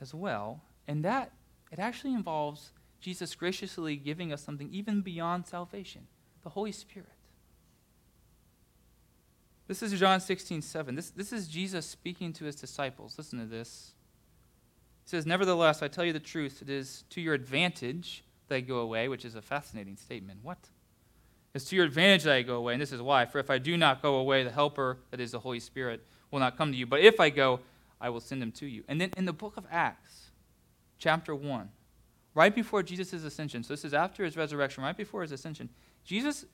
as 0.00 0.12
well, 0.12 0.60
and 0.88 1.04
that 1.04 1.30
it 1.70 1.78
actually 1.78 2.14
involves 2.14 2.72
Jesus 2.98 3.36
graciously 3.36 3.94
giving 3.94 4.32
us 4.32 4.42
something 4.42 4.70
even 4.72 5.02
beyond 5.02 5.46
salvation 5.46 6.08
the 6.42 6.50
Holy 6.50 6.72
Spirit. 6.72 7.15
This 9.68 9.82
is 9.82 9.98
John 9.98 10.20
16, 10.20 10.62
7. 10.62 10.94
This, 10.94 11.10
this 11.10 11.32
is 11.32 11.48
Jesus 11.48 11.86
speaking 11.86 12.32
to 12.34 12.44
his 12.44 12.54
disciples. 12.54 13.16
Listen 13.18 13.40
to 13.40 13.46
this. 13.46 13.94
He 15.04 15.10
says, 15.10 15.26
Nevertheless, 15.26 15.82
I 15.82 15.88
tell 15.88 16.04
you 16.04 16.12
the 16.12 16.20
truth, 16.20 16.62
it 16.62 16.70
is 16.70 17.04
to 17.10 17.20
your 17.20 17.34
advantage 17.34 18.24
that 18.48 18.56
I 18.56 18.60
go 18.60 18.78
away, 18.78 19.08
which 19.08 19.24
is 19.24 19.34
a 19.34 19.42
fascinating 19.42 19.96
statement. 19.96 20.40
What? 20.42 20.58
It's 21.52 21.64
to 21.66 21.76
your 21.76 21.84
advantage 21.84 22.24
that 22.24 22.34
I 22.34 22.42
go 22.42 22.56
away, 22.56 22.74
and 22.74 22.82
this 22.82 22.92
is 22.92 23.02
why. 23.02 23.24
For 23.24 23.38
if 23.38 23.50
I 23.50 23.58
do 23.58 23.76
not 23.76 24.02
go 24.02 24.16
away, 24.16 24.44
the 24.44 24.50
Helper, 24.50 24.98
that 25.10 25.20
is 25.20 25.32
the 25.32 25.40
Holy 25.40 25.58
Spirit, 25.58 26.06
will 26.30 26.38
not 26.38 26.56
come 26.56 26.70
to 26.70 26.78
you. 26.78 26.86
But 26.86 27.00
if 27.00 27.18
I 27.18 27.30
go, 27.30 27.60
I 28.00 28.10
will 28.10 28.20
send 28.20 28.42
him 28.42 28.52
to 28.52 28.66
you. 28.66 28.84
And 28.88 29.00
then 29.00 29.10
in 29.16 29.24
the 29.24 29.32
book 29.32 29.56
of 29.56 29.64
Acts, 29.70 30.30
chapter 30.98 31.34
1, 31.34 31.70
right 32.34 32.54
before 32.54 32.82
Jesus' 32.82 33.24
ascension, 33.24 33.64
so 33.64 33.72
this 33.72 33.84
is 33.84 33.94
after 33.94 34.24
his 34.24 34.36
resurrection, 34.36 34.84
right 34.84 34.96
before 34.96 35.22
his 35.22 35.32
ascension, 35.32 35.70
Jesus 36.04 36.44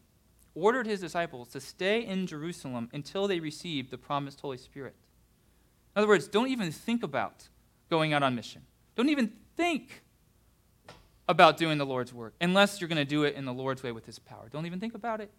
ordered 0.54 0.86
his 0.86 1.00
disciples 1.00 1.48
to 1.48 1.60
stay 1.60 2.04
in 2.04 2.26
Jerusalem 2.26 2.90
until 2.92 3.26
they 3.26 3.40
received 3.40 3.90
the 3.90 3.98
promised 3.98 4.40
Holy 4.40 4.58
Spirit. 4.58 4.94
In 5.94 6.00
other 6.00 6.08
words, 6.08 6.28
don't 6.28 6.48
even 6.48 6.70
think 6.70 7.02
about 7.02 7.48
going 7.90 8.12
out 8.12 8.22
on 8.22 8.34
mission. 8.34 8.62
Don't 8.96 9.08
even 9.08 9.32
think 9.56 10.02
about 11.28 11.56
doing 11.56 11.78
the 11.78 11.86
Lord's 11.86 12.12
work 12.12 12.34
unless 12.40 12.80
you're 12.80 12.88
going 12.88 12.96
to 12.96 13.04
do 13.04 13.24
it 13.24 13.34
in 13.34 13.44
the 13.44 13.52
Lord's 13.52 13.82
way 13.82 13.92
with 13.92 14.06
his 14.06 14.18
power. 14.18 14.48
Don't 14.50 14.66
even 14.66 14.80
think 14.80 14.94
about 14.94 15.20
it. 15.20 15.30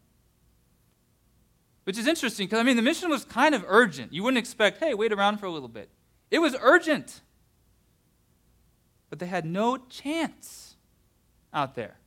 Which 1.83 1.97
is 1.97 2.07
interesting 2.07 2.47
because, 2.47 2.59
I 2.59 2.63
mean, 2.63 2.77
the 2.77 2.81
mission 2.81 3.09
was 3.09 3.25
kind 3.25 3.53
of 3.53 3.65
urgent. 3.67 4.13
You 4.13 4.23
wouldn't 4.23 4.37
expect, 4.37 4.79
hey, 4.79 4.93
wait 4.93 5.11
around 5.11 5.37
for 5.37 5.45
a 5.47 5.51
little 5.51 5.67
bit. 5.67 5.89
It 6.31 6.39
was 6.39 6.55
urgent. 6.61 7.21
But 9.09 9.19
they 9.19 9.25
had 9.25 9.45
no 9.45 9.77
chance 9.77 10.75
out 11.53 11.75
there 11.75 11.97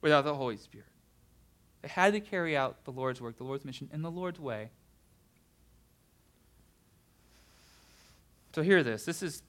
without 0.00 0.24
the 0.24 0.34
Holy 0.34 0.56
Spirit. 0.56 0.88
They 1.86 1.92
had 1.92 2.14
to 2.14 2.20
carry 2.20 2.56
out 2.56 2.84
the 2.84 2.90
Lord's 2.90 3.20
work, 3.20 3.38
the 3.38 3.44
Lord's 3.44 3.64
mission, 3.64 3.88
in 3.92 4.02
the 4.02 4.10
Lord's 4.10 4.40
way. 4.40 4.70
So, 8.52 8.62
hear 8.62 8.82
this. 8.82 9.04
This 9.04 9.22
is 9.22 9.44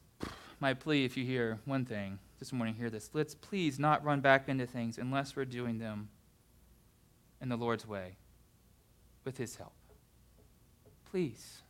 my 0.60 0.76
plea 0.76 1.04
if 1.04 1.18
you 1.18 1.26
hear 1.26 1.58
one 1.66 1.84
thing 1.84 2.20
this 2.38 2.54
morning, 2.54 2.76
hear 2.76 2.92
this. 2.92 3.10
Let's 3.12 3.34
please 3.34 3.80
not 3.80 4.06
run 4.06 4.22
back 4.22 4.48
into 4.48 4.68
things 4.68 5.00
unless 5.00 5.36
we're 5.36 5.46
doing 5.46 5.80
them 5.80 6.10
in 7.42 7.50
the 7.50 7.56
Lord's 7.58 7.88
way 7.88 8.18
with 9.26 9.40
His 9.40 9.56
help. 9.56 9.74
Please. 11.10 11.64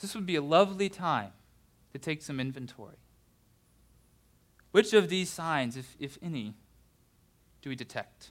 This 0.00 0.12
would 0.16 0.26
be 0.26 0.34
a 0.34 0.42
lovely 0.42 0.88
time 0.88 1.30
to 1.92 2.00
take 2.00 2.20
some 2.20 2.40
inventory. 2.40 2.96
Which 4.72 4.92
of 4.92 5.08
these 5.08 5.30
signs, 5.30 5.76
if, 5.76 5.94
if 6.00 6.18
any, 6.20 6.56
do 7.64 7.70
we 7.70 7.76
detect 7.76 8.30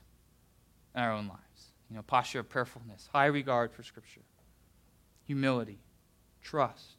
in 0.94 1.02
our 1.02 1.12
own 1.12 1.28
lives? 1.28 1.74
You 1.90 1.96
know, 1.96 2.04
posture 2.04 2.40
of 2.40 2.50
prayerfulness, 2.50 3.10
high 3.12 3.26
regard 3.26 3.72
for 3.72 3.82
Scripture, 3.82 4.22
humility, 5.26 5.80
trust. 6.44 6.98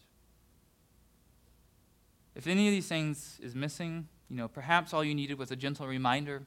If 2.34 2.48
any 2.48 2.66
of 2.66 2.72
these 2.72 2.88
things 2.88 3.38
is 3.40 3.54
missing 3.54 4.08
You 4.28 4.36
know, 4.36 4.48
perhaps 4.48 4.92
all 4.92 5.04
you 5.04 5.14
needed 5.14 5.38
was 5.38 5.50
a 5.50 5.56
gentle 5.56 5.86
reminder. 5.86 6.42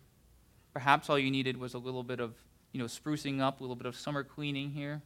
Perhaps 0.74 1.10
all 1.10 1.18
you 1.18 1.32
needed 1.32 1.58
was 1.58 1.74
a 1.74 1.78
little 1.78 2.04
bit 2.04 2.20
of, 2.20 2.34
you 2.72 2.80
know, 2.80 2.86
sprucing 2.86 3.40
up, 3.40 3.60
a 3.60 3.64
little 3.64 3.76
bit 3.76 3.86
of 3.86 3.96
summer 3.96 4.24
cleaning 4.24 4.72
here. 4.72 5.02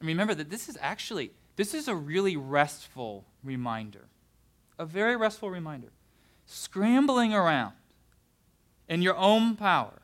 And 0.00 0.08
remember 0.08 0.34
that 0.34 0.50
this 0.50 0.68
is 0.68 0.76
actually, 0.80 1.30
this 1.54 1.74
is 1.74 1.86
a 1.86 1.94
really 1.94 2.36
restful 2.36 3.24
reminder. 3.44 4.08
A 4.78 4.84
very 4.84 5.16
restful 5.16 5.50
reminder. 5.50 5.88
Scrambling 6.46 7.34
around 7.34 7.74
in 8.88 9.02
your 9.02 9.16
own 9.16 9.56
power. 9.56 10.02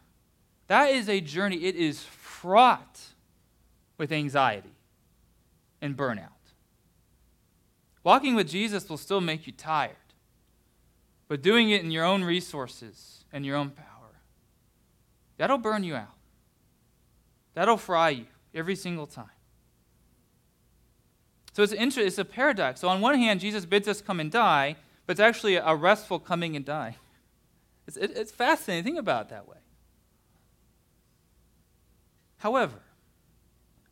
That 0.66 0.90
is 0.90 1.08
a 1.08 1.20
journey. 1.20 1.64
It 1.64 1.76
is 1.76 2.02
fraught 2.02 3.00
with 3.98 4.12
anxiety 4.12 4.74
and 5.80 5.96
burnout. 5.96 6.28
Walking 8.02 8.34
with 8.34 8.48
Jesus 8.48 8.88
will 8.88 8.98
still 8.98 9.20
make 9.20 9.46
you 9.46 9.52
tired, 9.52 9.96
but 11.26 11.42
doing 11.42 11.70
it 11.70 11.82
in 11.82 11.90
your 11.90 12.04
own 12.04 12.22
resources 12.22 13.24
and 13.32 13.46
your 13.46 13.56
own 13.56 13.70
power, 13.70 14.20
that'll 15.38 15.58
burn 15.58 15.84
you 15.84 15.94
out. 15.94 16.08
That'll 17.54 17.78
fry 17.78 18.10
you 18.10 18.26
every 18.54 18.76
single 18.76 19.06
time. 19.06 19.30
So 21.54 21.62
it's, 21.62 21.72
inter- 21.72 22.02
it's 22.02 22.18
a 22.18 22.24
paradox. 22.24 22.80
So, 22.80 22.88
on 22.88 23.00
one 23.00 23.14
hand, 23.16 23.40
Jesus 23.40 23.64
bids 23.64 23.86
us 23.86 24.02
come 24.02 24.18
and 24.18 24.30
die, 24.30 24.76
but 25.06 25.12
it's 25.12 25.20
actually 25.20 25.54
a 25.54 25.74
restful 25.74 26.18
coming 26.18 26.56
and 26.56 26.64
die. 26.64 26.96
It's, 27.86 27.96
it, 27.96 28.12
it's 28.14 28.32
fascinating. 28.32 28.84
Think 28.84 28.98
about 28.98 29.26
it 29.26 29.28
that 29.30 29.48
way. 29.48 29.58
However, 32.38 32.80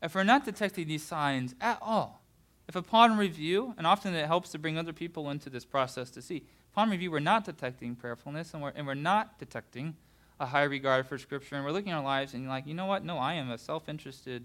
if 0.03 0.15
we're 0.15 0.25
not 0.25 0.45
detecting 0.45 0.89
these 0.89 1.03
signs 1.03 1.55
at 1.61 1.79
all, 1.81 2.23
if 2.69 2.77
upon 2.77 3.17
review, 3.17 3.75
and 3.79 3.87
often 3.87 4.15
it 4.15 4.27
helps 4.27 4.51
to 4.51 4.59
bring 4.59 4.79
other 4.79 4.93
people 4.93 5.31
into 5.31 5.51
this 5.51 5.65
process 5.65 6.11
to 6.11 6.23
see, 6.23 6.45
upon 6.73 6.91
review, 6.91 7.11
we're 7.11 7.21
not 7.21 7.45
detecting 7.45 7.95
prayerfulness 7.95 8.55
and 8.55 8.63
we're, 8.63 8.73
and 8.75 8.87
we're 8.87 8.95
not 8.95 9.39
detecting 9.39 9.97
a 10.41 10.47
high 10.47 10.65
regard 10.65 11.07
for 11.07 11.19
Scripture, 11.19 11.55
and 11.55 11.65
we're 11.65 11.71
looking 11.71 11.93
at 11.93 11.99
our 11.99 12.05
lives 12.05 12.35
and 12.35 12.43
you're 12.43 12.51
like, 12.51 12.67
you 12.67 12.75
know 12.75 12.87
what? 12.87 13.05
No, 13.05 13.17
I 13.19 13.35
am 13.35 13.51
a 13.51 13.59
self 13.59 13.89
interested 13.89 14.45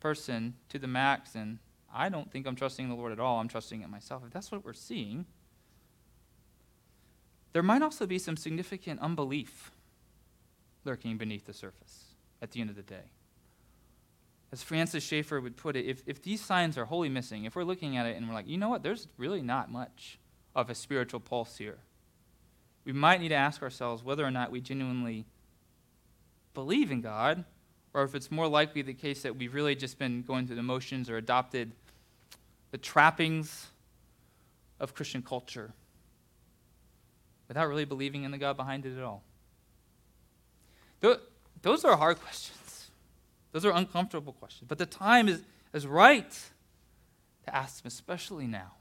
person 0.00 0.54
to 0.68 0.78
the 0.78 0.86
max, 0.86 1.34
and 1.34 1.58
I 1.92 2.08
don't 2.08 2.30
think 2.30 2.46
I'm 2.46 2.56
trusting 2.56 2.88
the 2.88 2.94
Lord 2.94 3.12
at 3.12 3.20
all. 3.20 3.38
I'm 3.38 3.48
trusting 3.48 3.82
in 3.82 3.90
myself. 3.90 4.22
If 4.26 4.32
that's 4.32 4.52
what 4.52 4.64
we're 4.64 4.72
seeing, 4.72 5.26
there 7.52 7.62
might 7.62 7.82
also 7.82 8.06
be 8.06 8.18
some 8.18 8.36
significant 8.36 9.00
unbelief 9.00 9.70
lurking 10.84 11.16
beneath 11.16 11.46
the 11.46 11.52
surface 11.52 12.14
at 12.40 12.50
the 12.50 12.60
end 12.60 12.70
of 12.70 12.76
the 12.76 12.82
day. 12.82 13.12
As 14.50 14.62
Francis 14.62 15.02
Schaeffer 15.02 15.40
would 15.40 15.56
put 15.56 15.76
it, 15.76 15.86
if, 15.86 16.02
if 16.06 16.22
these 16.22 16.40
signs 16.40 16.76
are 16.76 16.84
wholly 16.84 17.08
missing, 17.08 17.44
if 17.44 17.56
we're 17.56 17.64
looking 17.64 17.96
at 17.96 18.06
it 18.06 18.16
and 18.16 18.28
we're 18.28 18.34
like, 18.34 18.48
you 18.48 18.58
know 18.58 18.68
what, 18.68 18.82
there's 18.82 19.08
really 19.16 19.42
not 19.42 19.70
much 19.70 20.18
of 20.54 20.68
a 20.68 20.74
spiritual 20.74 21.20
pulse 21.20 21.56
here, 21.56 21.78
we 22.84 22.92
might 22.92 23.20
need 23.20 23.28
to 23.28 23.34
ask 23.34 23.62
ourselves 23.62 24.02
whether 24.02 24.24
or 24.24 24.30
not 24.30 24.50
we 24.50 24.60
genuinely 24.60 25.24
believe 26.52 26.90
in 26.90 27.00
God, 27.00 27.44
or 27.94 28.02
if 28.02 28.14
it's 28.14 28.30
more 28.30 28.48
likely 28.48 28.82
the 28.82 28.94
case 28.94 29.22
that 29.22 29.36
we've 29.36 29.54
really 29.54 29.74
just 29.74 29.98
been 29.98 30.22
going 30.22 30.46
through 30.46 30.56
the 30.56 30.62
motions 30.62 31.08
or 31.08 31.16
adopted 31.16 31.72
the 32.72 32.78
trappings 32.78 33.68
of 34.80 34.94
Christian 34.94 35.22
culture 35.22 35.72
without 37.52 37.68
really 37.68 37.84
believing 37.84 38.24
in 38.24 38.30
the 38.30 38.38
God 38.38 38.56
behind 38.56 38.86
it 38.86 38.96
at 38.96 39.04
all. 39.04 39.22
Those 41.60 41.84
are 41.84 41.98
hard 41.98 42.18
questions. 42.24 42.90
Those 43.52 43.66
are 43.66 43.72
uncomfortable 43.72 44.32
questions. 44.32 44.68
But 44.70 44.78
the 44.78 44.86
time 44.86 45.28
is, 45.28 45.42
is 45.74 45.86
right 45.86 46.30
to 47.44 47.54
ask 47.54 47.82
them, 47.82 47.88
especially 47.88 48.46
now. 48.46 48.72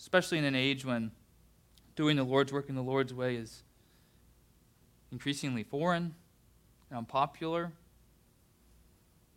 Especially 0.00 0.36
in 0.36 0.44
an 0.44 0.56
age 0.56 0.84
when 0.84 1.12
doing 1.94 2.16
the 2.16 2.24
Lord's 2.24 2.52
work 2.52 2.68
in 2.68 2.74
the 2.74 2.82
Lord's 2.82 3.14
way 3.14 3.36
is 3.36 3.62
increasingly 5.12 5.62
foreign 5.62 6.16
and 6.90 6.98
unpopular. 6.98 7.70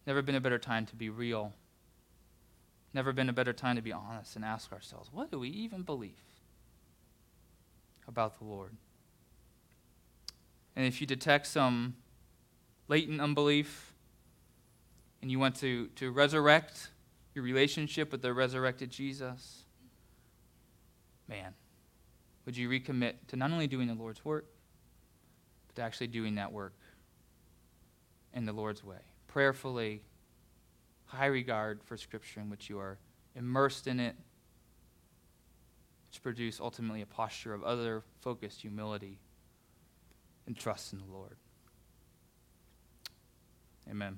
Never 0.07 0.23
been 0.23 0.33
a 0.33 0.41
better 0.41 0.57
time 0.57 0.87
to 0.87 0.95
be 0.95 1.11
real. 1.11 1.53
Never 2.95 3.13
been 3.13 3.29
a 3.29 3.33
better 3.33 3.53
time 3.53 3.75
to 3.75 3.83
be 3.83 3.93
honest 3.93 4.35
and 4.35 4.43
ask 4.43 4.73
ourselves, 4.73 5.11
what 5.13 5.29
do 5.29 5.37
we 5.37 5.49
even 5.49 5.83
believe 5.83 6.23
about 8.07 8.37
the 8.37 8.45
Lord? 8.45 8.75
And 10.75 10.85
if 10.85 10.99
you 11.01 11.07
detect 11.07 11.47
some 11.47 11.95
latent 12.87 13.21
unbelief, 13.21 13.93
and 15.21 15.31
you 15.31 15.39
want 15.39 15.55
to, 15.55 15.87
to 15.95 16.11
resurrect 16.11 16.89
your 17.33 17.43
relationship 17.43 18.11
with 18.11 18.21
the 18.21 18.33
resurrected 18.33 18.91
Jesus, 18.91 19.63
man, 21.27 21.53
would 22.45 22.55
you 22.55 22.69
recommit 22.69 23.13
to 23.29 23.35
not 23.35 23.51
only 23.51 23.65
doing 23.65 23.87
the 23.87 23.95
Lord's 23.95 24.23
work, 24.23 24.45
but 25.67 25.75
to 25.77 25.81
actually 25.81 26.07
doing 26.07 26.35
that 26.35 26.51
work 26.51 26.75
in 28.33 28.45
the 28.45 28.53
Lord's 28.53 28.83
way? 28.83 28.99
Prayerfully, 29.27 30.01
high 31.05 31.25
regard 31.25 31.83
for 31.83 31.97
Scripture 31.97 32.39
in 32.39 32.49
which 32.49 32.69
you 32.69 32.77
are 32.77 32.99
immersed 33.35 33.87
in 33.87 33.99
it, 33.99 34.15
to 36.15 36.21
produce 36.21 36.59
ultimately 36.59 37.01
a 37.01 37.05
posture 37.05 37.53
of 37.53 37.63
other 37.63 38.03
focused 38.21 38.61
humility 38.61 39.19
and 40.47 40.57
trust 40.57 40.93
in 40.93 40.99
the 40.99 41.05
Lord. 41.05 41.35
Amen. 43.89 44.17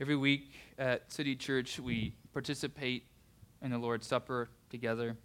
Every 0.00 0.16
week 0.16 0.52
at 0.78 1.10
City 1.12 1.36
Church, 1.36 1.78
we 1.78 2.14
participate 2.32 3.04
in 3.62 3.70
the 3.70 3.78
Lord's 3.78 4.06
Supper 4.06 4.48
together. 4.70 5.16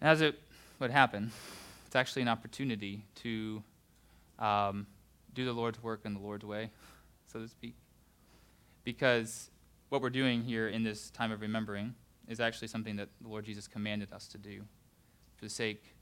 As 0.00 0.20
it 0.20 0.38
would 0.78 0.90
happen, 0.90 1.32
it's 1.86 1.96
actually 1.96 2.22
an 2.22 2.28
opportunity 2.28 3.04
to 3.22 3.62
um, 4.38 4.86
do 5.34 5.44
the 5.44 5.52
Lord's 5.52 5.82
work 5.82 6.00
in 6.04 6.14
the 6.14 6.20
Lord's 6.20 6.44
way, 6.44 6.70
so 7.30 7.40
to 7.40 7.48
speak. 7.48 7.74
Because 8.84 9.50
what 9.88 10.02
we're 10.02 10.10
doing 10.10 10.42
here 10.42 10.68
in 10.68 10.82
this 10.82 11.10
time 11.10 11.30
of 11.30 11.40
remembering 11.40 11.94
is 12.26 12.40
actually 12.40 12.68
something 12.68 12.96
that 12.96 13.08
the 13.20 13.28
Lord 13.28 13.44
Jesus 13.44 13.68
commanded 13.68 14.12
us 14.12 14.26
to 14.28 14.38
do 14.38 14.62
for 15.36 15.44
the 15.44 15.50
sake 15.50 15.94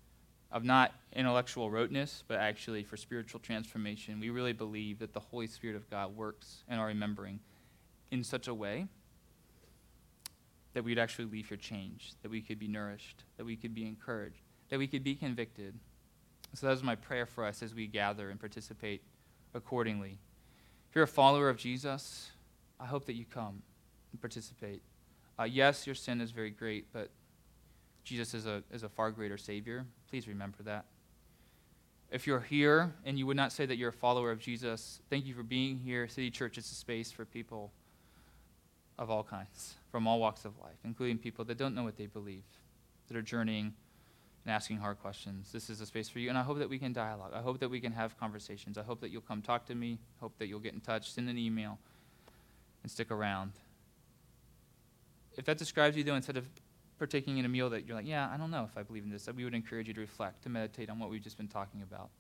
of 0.51 0.65
not 0.65 0.93
intellectual 1.13 1.71
roteness, 1.71 2.23
but 2.27 2.39
actually 2.39 2.83
for 2.85 2.97
spiritual 2.97 3.41
transformation. 3.41 4.21
We 4.21 4.31
really 4.31 4.53
believe 4.53 5.01
that 5.01 5.13
the 5.13 5.21
Holy 5.21 5.47
Spirit 5.47 5.77
of 5.77 5.91
God 5.91 6.17
works 6.17 6.65
in 6.69 6.79
our 6.79 6.87
remembering 6.87 7.41
in 8.11 8.23
such 8.23 8.49
a 8.49 8.55
way 8.55 8.87
that 10.75 10.85
we'd 10.85 10.99
actually 10.99 11.25
leave 11.25 11.49
here 11.49 11.57
changed, 11.57 12.17
that 12.23 12.31
we 12.31 12.41
could 12.41 12.59
be 12.59 12.69
nourished, 12.69 13.25
that 13.37 13.45
we 13.45 13.57
could 13.57 13.75
be 13.75 13.87
encouraged, 13.87 14.43
that 14.69 14.79
we 14.79 14.87
could 14.87 15.03
be 15.03 15.15
convicted. 15.15 15.75
So 16.55 16.67
that 16.67 16.73
is 16.73 16.83
my 16.83 16.95
prayer 16.95 17.27
for 17.27 17.45
us 17.45 17.63
as 17.63 17.75
we 17.75 17.87
gather 17.87 18.31
and 18.31 18.39
participate 18.39 19.03
accordingly. 19.55 20.19
You're 20.97 21.05
a 21.05 21.07
follower 21.07 21.51
of 21.51 21.59
Jesus, 21.59 22.31
I 22.81 22.87
hope 22.87 23.05
that 23.05 23.17
you 23.17 23.27
come 23.27 23.61
and 24.13 24.19
participate. 24.19 24.81
Uh, 25.39 25.43
yes, 25.43 25.87
your 25.87 25.95
sin 25.95 26.23
is 26.23 26.31
very 26.31 26.49
great, 26.49 26.87
but 26.91 27.11
Jesus 28.03 28.33
is 28.33 28.47
a, 28.47 28.63
is 28.73 28.83
a 28.83 28.89
far 28.89 29.11
greater 29.11 29.37
Savior. 29.37 29.85
Please 30.09 30.27
remember 30.27 30.63
that. 30.63 30.87
If 32.11 32.27
you're 32.27 32.41
here 32.41 32.95
and 33.05 33.19
you 33.19 33.27
would 33.27 33.37
not 33.37 33.53
say 33.53 33.67
that 33.67 33.77
you're 33.77 33.91
a 33.91 33.93
follower 33.93 34.31
of 34.31 34.39
Jesus, 34.39 35.03
thank 35.11 35.27
you 35.27 35.35
for 35.35 35.43
being 35.43 35.81
here. 35.81 36.09
City 36.09 36.31
Church 36.31 36.57
is 36.57 36.65
a 36.73 36.75
space 36.75 37.13
for 37.13 37.27
people 37.27 37.73
of 38.99 39.11
all 39.11 39.23
kinds, 39.23 39.75
from 39.91 40.07
all 40.07 40.19
walks 40.19 40.47
of 40.47 40.59
life, 40.63 40.79
including 40.83 41.19
people 41.19 41.45
that 41.45 41.59
don't 41.59 41.75
know 41.75 41.85
what 41.85 41.99
they 41.99 42.07
believe, 42.07 42.45
that 43.09 43.19
are 43.19 43.23
journeying 43.23 43.75
and 44.47 44.55
asking 44.55 44.79
hard 44.79 45.01
questions. 45.01 45.51
This 45.51 45.69
is 45.69 45.81
a 45.81 45.87
space 45.87 46.09
for 46.09 46.21
you, 46.21 46.29
and 46.29 46.39
I 46.39 46.43
hope 46.43 46.59
that 46.59 46.71
we 46.71 46.79
can 46.79 46.93
dialogue. 46.93 47.33
I 47.35 47.41
hope 47.41 47.59
that 47.59 47.69
we 47.69 47.81
can 47.81 47.91
have 47.91 48.17
conversations. 48.17 48.79
I 48.79 48.83
hope 48.85 49.01
that 49.01 49.11
you'll 49.11 49.21
come 49.23 49.43
talk 49.43 49.67
to 49.67 49.75
me. 49.75 49.99
Hope 50.21 50.39
that 50.39 50.47
you'll 50.47 50.61
get 50.61 50.73
in 50.73 50.81
touch, 50.81 51.11
send 51.11 51.29
an 51.29 51.37
email, 51.37 51.79
and 52.85 52.91
stick 52.91 53.11
around. 53.11 53.51
If 55.37 55.47
that 55.47 55.59
describes 55.59 55.97
you, 55.97 56.05
though, 56.05 56.15
instead 56.15 56.37
of 56.37 56.47
partaking 56.97 57.39
in 57.39 57.45
a 57.45 57.49
meal 57.49 57.69
that 57.71 57.87
you're 57.87 57.97
like, 57.97 58.07
yeah, 58.07 58.31
I 58.33 58.37
don't 58.37 58.53
know 58.53 58.63
if 58.71 58.79
I 58.79 58.85
believe 58.85 59.03
in 59.03 59.11
this, 59.11 59.29
we 59.37 59.43
would 59.43 59.53
encourage 59.53 59.89
you 59.89 59.95
to 59.95 60.01
reflect, 60.01 60.45
to 60.45 60.49
meditate 60.49 60.89
on 60.91 61.01
what 61.01 61.11
we've 61.11 61.21
just 61.21 61.37
been 61.37 61.49
talking 61.49 61.83
about 61.83 62.11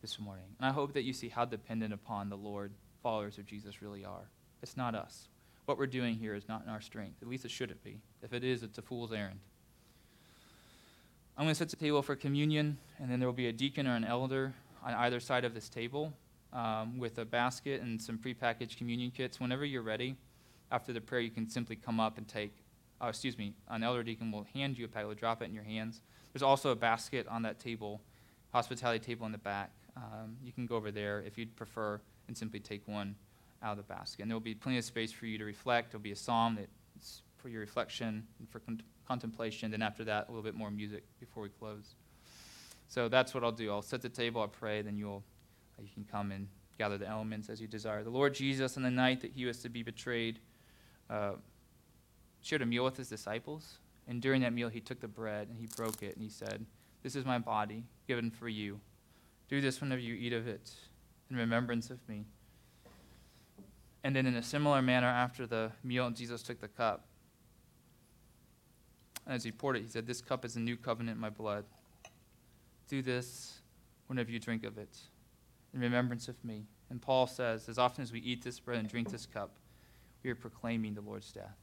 this 0.00 0.20
morning. 0.20 0.46
And 0.60 0.68
I 0.68 0.72
hope 0.72 0.92
that 0.92 1.02
you 1.02 1.12
see 1.12 1.28
how 1.28 1.44
dependent 1.44 1.92
upon 1.92 2.28
the 2.28 2.36
Lord 2.36 2.72
followers 3.02 3.38
of 3.38 3.44
Jesus 3.44 3.82
really 3.82 4.04
are. 4.04 4.30
It's 4.62 4.76
not 4.76 4.94
us. 4.94 5.26
What 5.64 5.78
we're 5.78 5.86
doing 5.88 6.14
here 6.14 6.36
is 6.36 6.48
not 6.48 6.62
in 6.62 6.68
our 6.68 6.80
strength. 6.80 7.16
At 7.22 7.28
least 7.28 7.44
it 7.44 7.50
shouldn't 7.50 7.82
be. 7.82 8.00
If 8.22 8.32
it 8.32 8.44
is, 8.44 8.62
it's 8.62 8.78
a 8.78 8.82
fool's 8.82 9.12
errand. 9.12 9.40
I'm 11.36 11.44
going 11.44 11.54
to 11.54 11.58
set 11.58 11.70
the 11.70 11.76
table 11.76 12.02
for 12.02 12.14
communion, 12.14 12.78
and 12.98 13.10
then 13.10 13.18
there 13.18 13.28
will 13.28 13.32
be 13.34 13.48
a 13.48 13.52
deacon 13.52 13.86
or 13.86 13.94
an 13.94 14.04
elder 14.04 14.54
on 14.84 14.94
either 14.94 15.18
side 15.20 15.44
of 15.44 15.54
this 15.54 15.68
table 15.68 16.12
um, 16.52 16.98
with 16.98 17.18
a 17.18 17.24
basket 17.24 17.80
and 17.80 18.00
some 18.00 18.18
prepackaged 18.18 18.76
communion 18.76 19.10
kits. 19.10 19.40
Whenever 19.40 19.64
you're 19.64 19.82
ready, 19.82 20.16
after 20.70 20.92
the 20.92 21.00
prayer, 21.00 21.20
you 21.20 21.30
can 21.30 21.48
simply 21.48 21.76
come 21.76 22.00
up 22.00 22.18
and 22.18 22.28
take 22.28 22.52
uh, 23.02 23.08
excuse 23.08 23.36
me, 23.36 23.54
an 23.68 23.82
elder 23.82 24.02
deacon 24.02 24.30
will 24.30 24.46
hand 24.54 24.78
you 24.78 24.84
a 24.84 24.88
packet, 24.88 25.08
will 25.08 25.14
drop 25.14 25.42
it 25.42 25.46
in 25.46 25.54
your 25.54 25.64
hands. 25.64 26.00
There's 26.32 26.42
also 26.42 26.70
a 26.70 26.76
basket 26.76 27.26
on 27.28 27.42
that 27.42 27.58
table, 27.58 28.00
hospitality 28.52 29.04
table 29.04 29.26
in 29.26 29.32
the 29.32 29.38
back. 29.38 29.72
Um, 29.96 30.36
you 30.42 30.52
can 30.52 30.66
go 30.66 30.76
over 30.76 30.90
there 30.90 31.22
if 31.26 31.36
you'd 31.36 31.54
prefer 31.56 32.00
and 32.28 32.36
simply 32.36 32.60
take 32.60 32.86
one 32.86 33.16
out 33.62 33.72
of 33.72 33.76
the 33.78 33.92
basket. 33.92 34.22
And 34.22 34.30
there 34.30 34.36
will 34.36 34.40
be 34.40 34.54
plenty 34.54 34.78
of 34.78 34.84
space 34.84 35.10
for 35.10 35.26
you 35.26 35.36
to 35.38 35.44
reflect. 35.44 35.90
There'll 35.90 36.02
be 36.02 36.12
a 36.12 36.16
psalm 36.16 36.58
that's 36.94 37.22
for 37.42 37.48
your 37.48 37.60
reflection 37.60 38.26
and 38.38 38.48
for 38.48 38.60
con- 38.60 38.82
contemplation. 39.06 39.70
Then 39.70 39.82
after 39.82 40.04
that, 40.04 40.28
a 40.28 40.30
little 40.30 40.44
bit 40.44 40.54
more 40.54 40.70
music 40.70 41.02
before 41.18 41.42
we 41.42 41.48
close. 41.48 41.96
So 42.88 43.08
that's 43.08 43.34
what 43.34 43.42
I'll 43.42 43.52
do. 43.52 43.70
I'll 43.70 43.82
set 43.82 44.00
the 44.00 44.08
table. 44.08 44.40
I'll 44.40 44.48
pray. 44.48 44.82
Then 44.82 44.96
you'll 44.96 45.24
you 45.82 45.88
can 45.92 46.04
come 46.04 46.30
and 46.30 46.46
gather 46.78 46.96
the 46.96 47.08
elements 47.08 47.48
as 47.48 47.60
you 47.60 47.66
desire. 47.66 48.04
The 48.04 48.10
Lord 48.10 48.34
Jesus, 48.34 48.76
on 48.76 48.82
the 48.82 48.90
night 48.90 49.20
that 49.22 49.32
he 49.32 49.44
was 49.44 49.58
to 49.60 49.68
be 49.68 49.82
betrayed, 49.82 50.38
uh, 51.10 51.32
shared 52.40 52.62
a 52.62 52.66
meal 52.66 52.84
with 52.84 52.96
his 52.96 53.08
disciples. 53.08 53.78
And 54.06 54.20
during 54.20 54.42
that 54.42 54.52
meal, 54.52 54.68
he 54.68 54.80
took 54.80 55.00
the 55.00 55.08
bread 55.08 55.48
and 55.48 55.58
he 55.58 55.66
broke 55.76 56.02
it 56.02 56.14
and 56.14 56.22
he 56.22 56.28
said, 56.28 56.64
This 57.02 57.16
is 57.16 57.24
my 57.24 57.38
body 57.38 57.84
given 58.06 58.30
for 58.30 58.48
you. 58.48 58.80
Do 59.48 59.60
this 59.60 59.80
whenever 59.80 60.00
you 60.00 60.14
eat 60.14 60.32
of 60.32 60.46
it 60.46 60.70
in 61.30 61.36
remembrance 61.36 61.90
of 61.90 61.98
me. 62.08 62.24
And 64.04 64.16
then, 64.16 64.26
in 64.26 64.34
a 64.34 64.42
similar 64.42 64.82
manner, 64.82 65.06
after 65.06 65.46
the 65.46 65.70
meal, 65.84 66.10
Jesus 66.10 66.42
took 66.42 66.60
the 66.60 66.68
cup. 66.68 67.06
And 69.26 69.34
as 69.34 69.44
he 69.44 69.52
poured 69.52 69.76
it, 69.76 69.82
he 69.82 69.88
said, 69.88 70.06
This 70.06 70.20
cup 70.20 70.44
is 70.44 70.56
a 70.56 70.60
new 70.60 70.76
covenant 70.76 71.16
in 71.16 71.20
my 71.20 71.30
blood. 71.30 71.64
Do 72.88 73.02
this 73.02 73.60
whenever 74.06 74.30
you 74.30 74.38
drink 74.38 74.64
of 74.64 74.78
it 74.78 74.96
in 75.72 75.80
remembrance 75.80 76.28
of 76.28 76.42
me. 76.44 76.66
And 76.90 77.00
Paul 77.00 77.26
says, 77.26 77.68
As 77.68 77.78
often 77.78 78.02
as 78.02 78.12
we 78.12 78.20
eat 78.20 78.42
this 78.42 78.58
bread 78.58 78.78
and 78.78 78.88
drink 78.88 79.10
this 79.10 79.26
cup, 79.26 79.56
we 80.22 80.30
are 80.30 80.34
proclaiming 80.34 80.94
the 80.94 81.00
Lord's 81.00 81.32
death 81.32 81.56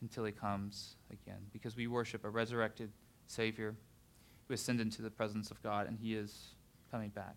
until 0.00 0.24
he 0.24 0.32
comes 0.32 0.96
again. 1.12 1.40
Because 1.52 1.76
we 1.76 1.86
worship 1.86 2.24
a 2.24 2.30
resurrected 2.30 2.90
Savior 3.26 3.74
who 4.48 4.54
ascended 4.54 4.86
into 4.86 5.02
the 5.02 5.10
presence 5.10 5.50
of 5.50 5.62
God, 5.62 5.86
and 5.86 5.98
he 5.98 6.14
is 6.14 6.54
coming 6.90 7.10
back. 7.10 7.36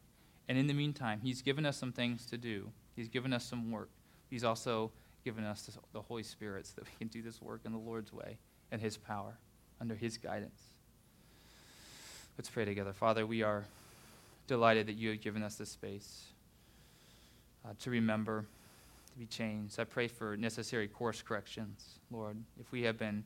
And 0.49 0.57
in 0.57 0.67
the 0.67 0.73
meantime, 0.73 1.19
he's 1.21 1.41
given 1.41 1.65
us 1.65 1.77
some 1.77 1.91
things 1.91 2.25
to 2.27 2.37
do, 2.37 2.71
he's 2.95 3.09
given 3.09 3.33
us 3.33 3.45
some 3.45 3.71
work. 3.71 3.89
He's 4.29 4.43
also 4.43 4.91
given 5.23 5.43
us 5.43 5.69
the 5.93 6.01
Holy 6.01 6.23
Spirit 6.23 6.65
so 6.65 6.73
that 6.77 6.85
we 6.85 6.91
can 6.97 7.07
do 7.07 7.21
this 7.21 7.39
work 7.39 7.61
in 7.65 7.71
the 7.71 7.77
Lord's 7.77 8.11
way 8.11 8.39
and 8.73 8.81
his 8.81 8.97
power 8.97 9.37
under 9.79 9.93
his 9.93 10.17
guidance. 10.17 10.59
Let's 12.37 12.49
pray 12.49 12.65
together. 12.65 12.91
Father, 12.91 13.25
we 13.25 13.43
are 13.43 13.65
delighted 14.47 14.87
that 14.87 14.93
you 14.93 15.09
have 15.09 15.21
given 15.21 15.43
us 15.43 15.55
this 15.55 15.69
space 15.69 16.25
uh, 17.63 17.69
to 17.81 17.91
remember 17.91 18.45
to 19.11 19.19
be 19.19 19.27
changed. 19.27 19.79
I 19.79 19.83
pray 19.83 20.07
for 20.07 20.35
necessary 20.35 20.87
course 20.87 21.21
corrections, 21.21 21.99
Lord. 22.11 22.35
If 22.59 22.71
we 22.71 22.81
have 22.81 22.97
been 22.97 23.23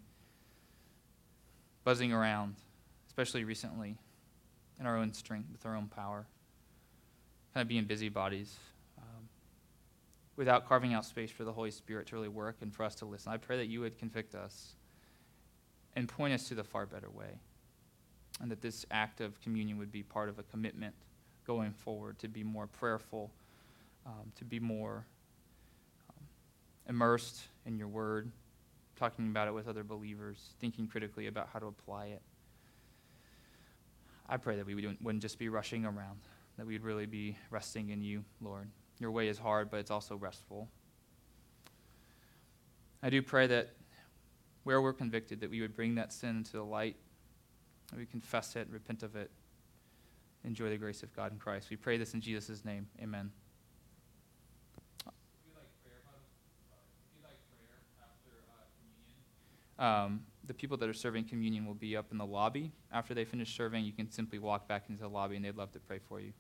buzzing 1.85 2.11
around, 2.11 2.55
especially 3.07 3.45
recently, 3.45 3.95
in 4.81 4.85
our 4.85 4.97
own 4.97 5.13
strength, 5.13 5.47
with 5.49 5.65
our 5.65 5.77
own 5.77 5.87
power, 5.87 6.25
kind 7.53 7.61
of 7.61 7.69
being 7.69 7.85
busybodies, 7.85 8.53
um, 8.97 9.29
without 10.35 10.67
carving 10.67 10.93
out 10.93 11.05
space 11.05 11.31
for 11.31 11.45
the 11.45 11.53
Holy 11.53 11.71
Spirit 11.71 12.07
to 12.07 12.15
really 12.15 12.27
work 12.27 12.57
and 12.59 12.75
for 12.75 12.83
us 12.83 12.95
to 12.95 13.05
listen, 13.05 13.31
I 13.31 13.37
pray 13.37 13.55
that 13.55 13.67
you 13.67 13.79
would 13.79 13.97
convict 13.97 14.35
us 14.35 14.73
and 15.97 16.07
point 16.07 16.31
us 16.31 16.47
to 16.47 16.53
the 16.53 16.63
far 16.63 16.85
better 16.85 17.09
way. 17.09 17.39
And 18.39 18.51
that 18.51 18.61
this 18.61 18.85
act 18.91 19.19
of 19.19 19.41
communion 19.41 19.79
would 19.79 19.91
be 19.91 20.03
part 20.03 20.29
of 20.29 20.37
a 20.37 20.43
commitment 20.43 20.93
going 21.47 21.71
forward 21.71 22.19
to 22.19 22.27
be 22.27 22.43
more 22.43 22.67
prayerful, 22.67 23.31
um, 24.05 24.31
to 24.35 24.45
be 24.45 24.59
more 24.59 25.07
immersed 26.87 27.41
in 27.65 27.79
your 27.79 27.87
word, 27.87 28.31
talking 28.95 29.27
about 29.27 29.47
it 29.47 29.55
with 29.55 29.67
other 29.67 29.83
believers, 29.83 30.51
thinking 30.61 30.87
critically 30.87 31.25
about 31.25 31.49
how 31.51 31.57
to 31.57 31.65
apply 31.65 32.05
it. 32.05 32.21
I 34.29 34.37
pray 34.37 34.55
that 34.55 34.67
we 34.67 34.75
wouldn't 34.75 35.21
just 35.23 35.39
be 35.39 35.49
rushing 35.49 35.83
around, 35.83 36.19
that 36.57 36.67
we'd 36.67 36.83
really 36.83 37.07
be 37.07 37.35
resting 37.49 37.89
in 37.89 38.03
you, 38.03 38.23
Lord. 38.39 38.69
Your 38.99 39.09
way 39.09 39.29
is 39.29 39.39
hard, 39.39 39.71
but 39.71 39.77
it's 39.77 39.91
also 39.91 40.15
restful. 40.15 40.69
I 43.01 43.09
do 43.09 43.23
pray 43.23 43.47
that 43.47 43.69
where 44.67 44.81
we're 44.81 44.91
convicted, 44.91 45.39
that 45.39 45.49
we 45.49 45.61
would 45.61 45.73
bring 45.73 45.95
that 45.95 46.11
sin 46.11 46.35
into 46.35 46.57
the 46.57 46.61
light, 46.61 46.97
that 47.89 47.97
we 47.97 48.05
confess 48.05 48.57
it, 48.57 48.67
repent 48.69 49.01
of 49.01 49.15
it, 49.15 49.31
enjoy 50.43 50.69
the 50.69 50.75
grace 50.75 51.03
of 51.03 51.15
God 51.15 51.31
in 51.31 51.39
Christ. 51.39 51.69
We 51.69 51.77
pray 51.77 51.95
this 51.95 52.13
in 52.13 52.19
Jesus' 52.19 52.65
name. 52.65 52.85
Amen. 53.01 53.31
Um, 59.79 60.21
the 60.45 60.53
people 60.53 60.75
that 60.75 60.89
are 60.89 60.93
serving 60.93 61.23
communion 61.25 61.65
will 61.65 61.73
be 61.73 61.95
up 61.95 62.07
in 62.11 62.17
the 62.17 62.25
lobby. 62.25 62.73
After 62.91 63.13
they 63.13 63.23
finish 63.23 63.55
serving, 63.55 63.85
you 63.85 63.93
can 63.93 64.11
simply 64.11 64.37
walk 64.37 64.67
back 64.67 64.89
into 64.89 65.03
the 65.03 65.07
lobby 65.07 65.37
and 65.37 65.45
they'd 65.45 65.55
love 65.55 65.71
to 65.71 65.79
pray 65.79 65.99
for 66.09 66.19
you. 66.19 66.33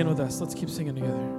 stand 0.00 0.08
with 0.08 0.20
us. 0.20 0.40
Let's 0.40 0.54
keep 0.54 0.70
singing 0.70 0.94
together. 0.94 1.29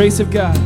grace 0.00 0.18
of 0.18 0.30
God. 0.30 0.56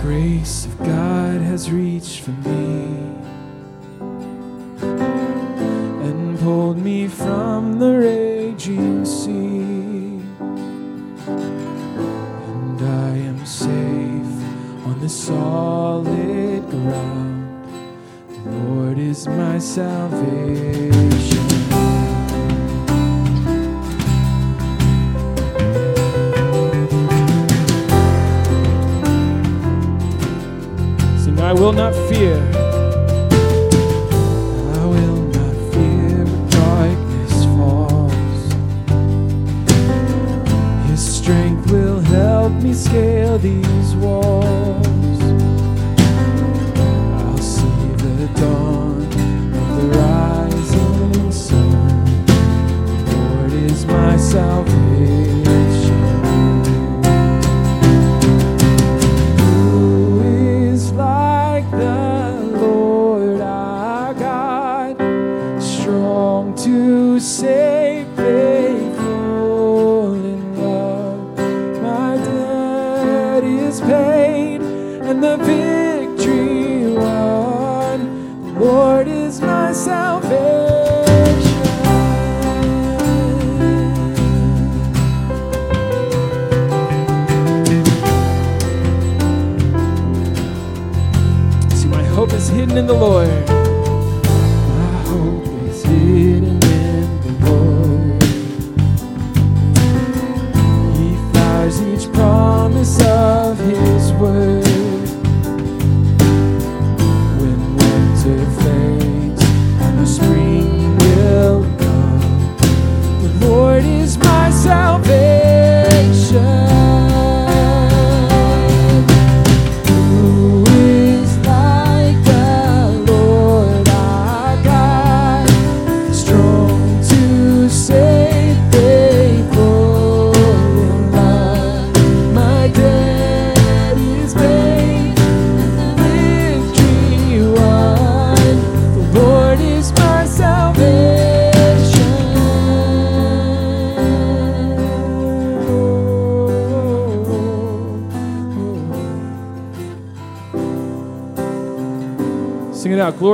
Grace 0.00 0.64
of 0.64 0.78
God 0.78 1.42
has 1.42 1.70
reached 1.70 2.22
for 2.22 2.30
me 2.30 2.84
and 6.08 6.38
pulled 6.38 6.78
me 6.78 7.06
from 7.06 7.78
the 7.78 7.98
raging 7.98 9.04
sea. 9.04 10.22
And 12.48 12.80
I 12.80 13.10
am 13.10 13.44
safe 13.44 14.32
on 14.86 14.98
the 15.02 15.10
solid 15.10 16.62
ground. 16.70 17.68
The 18.30 18.50
Lord 18.52 18.98
is 18.98 19.28
my 19.28 19.58
salvation. 19.58 20.45
will 31.66 31.72
not 31.72 31.94
fear. 32.08 32.36
I 34.78 34.84
will 34.86 35.22
not 35.36 35.54
fear 35.72 36.24
when 36.24 36.48
darkness 36.48 37.44
falls. 37.56 38.42
His 40.88 41.02
strength 41.16 41.68
will 41.72 41.98
help 41.98 42.52
me 42.62 42.72
scale 42.72 43.38
these 43.38 43.96
walls. 43.96 44.95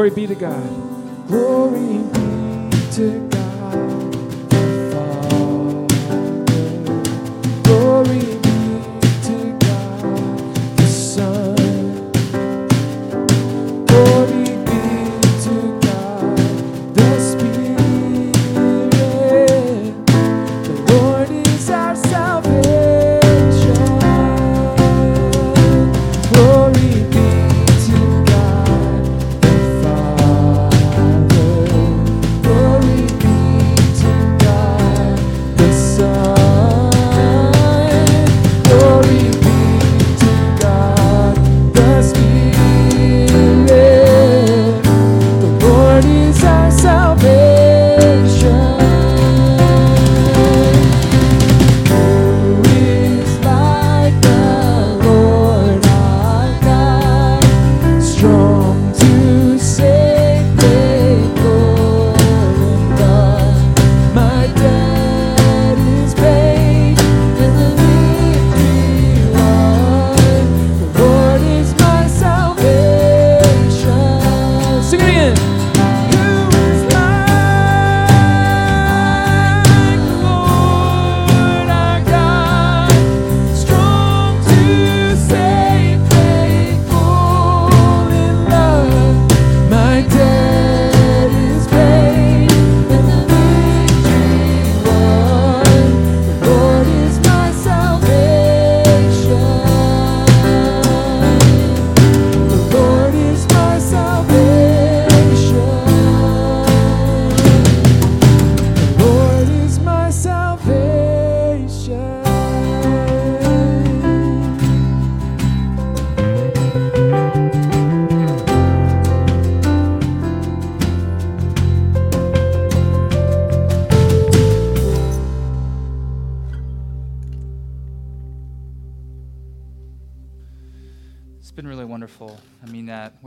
Glory 0.03 0.17
be 0.17 0.27
to 0.27 0.35
God. 0.35 0.72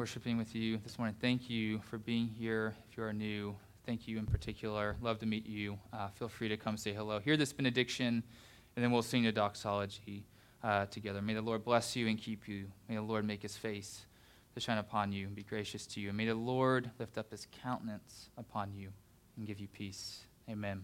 Worshiping 0.06 0.38
with 0.38 0.54
you 0.54 0.78
this 0.84 1.00
morning. 1.00 1.16
Thank 1.20 1.50
you 1.50 1.82
for 1.90 1.98
being 1.98 2.28
here. 2.28 2.76
If 2.88 2.96
you 2.96 3.02
are 3.02 3.12
new, 3.12 3.56
thank 3.88 4.08
you 4.08 4.20
in 4.20 4.28
particular. 4.28 4.96
Love 5.02 5.18
to 5.18 5.26
meet 5.26 5.48
you. 5.48 5.80
Uh, 5.92 6.10
feel 6.10 6.28
free 6.28 6.48
to 6.48 6.58
come 6.58 6.78
say 6.78 6.94
hello. 6.94 7.18
Hear 7.18 7.36
this 7.38 7.52
benediction, 7.52 8.22
and 8.76 8.84
then 8.84 8.92
we'll 8.92 9.02
sing 9.02 9.24
the 9.24 9.32
doxology 9.32 10.28
uh, 10.64 10.86
together. 10.86 11.24
May 11.24 11.34
the 11.34 11.42
Lord 11.42 11.64
bless 11.64 11.96
you 11.96 12.08
and 12.08 12.20
keep 12.20 12.48
you. 12.48 12.68
May 12.88 12.98
the 12.98 13.02
Lord 13.02 13.26
make 13.26 13.42
his 13.42 13.58
face 13.58 14.06
to 14.54 14.60
shine 14.60 14.78
upon 14.78 15.12
you 15.12 15.26
and 15.26 15.36
be 15.36 15.42
gracious 15.42 15.88
to 15.88 16.00
you. 16.00 16.10
And 16.10 16.18
may 16.18 16.28
the 16.28 16.36
Lord 16.36 16.92
lift 17.00 17.18
up 17.18 17.32
his 17.32 17.48
countenance 17.64 18.30
upon 18.38 18.76
you 18.76 18.90
and 19.38 19.48
give 19.48 19.60
you 19.60 19.68
peace. 19.68 20.20
Amen. 20.48 20.84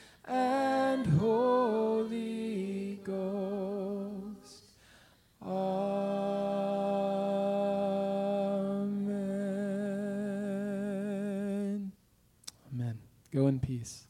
and 0.31 1.05
Holy 1.19 2.99
Ghost. 3.03 4.63
Amen. 5.41 5.91
Amen. 12.73 12.97
Go 13.33 13.47
in 13.47 13.59
peace. 13.59 14.05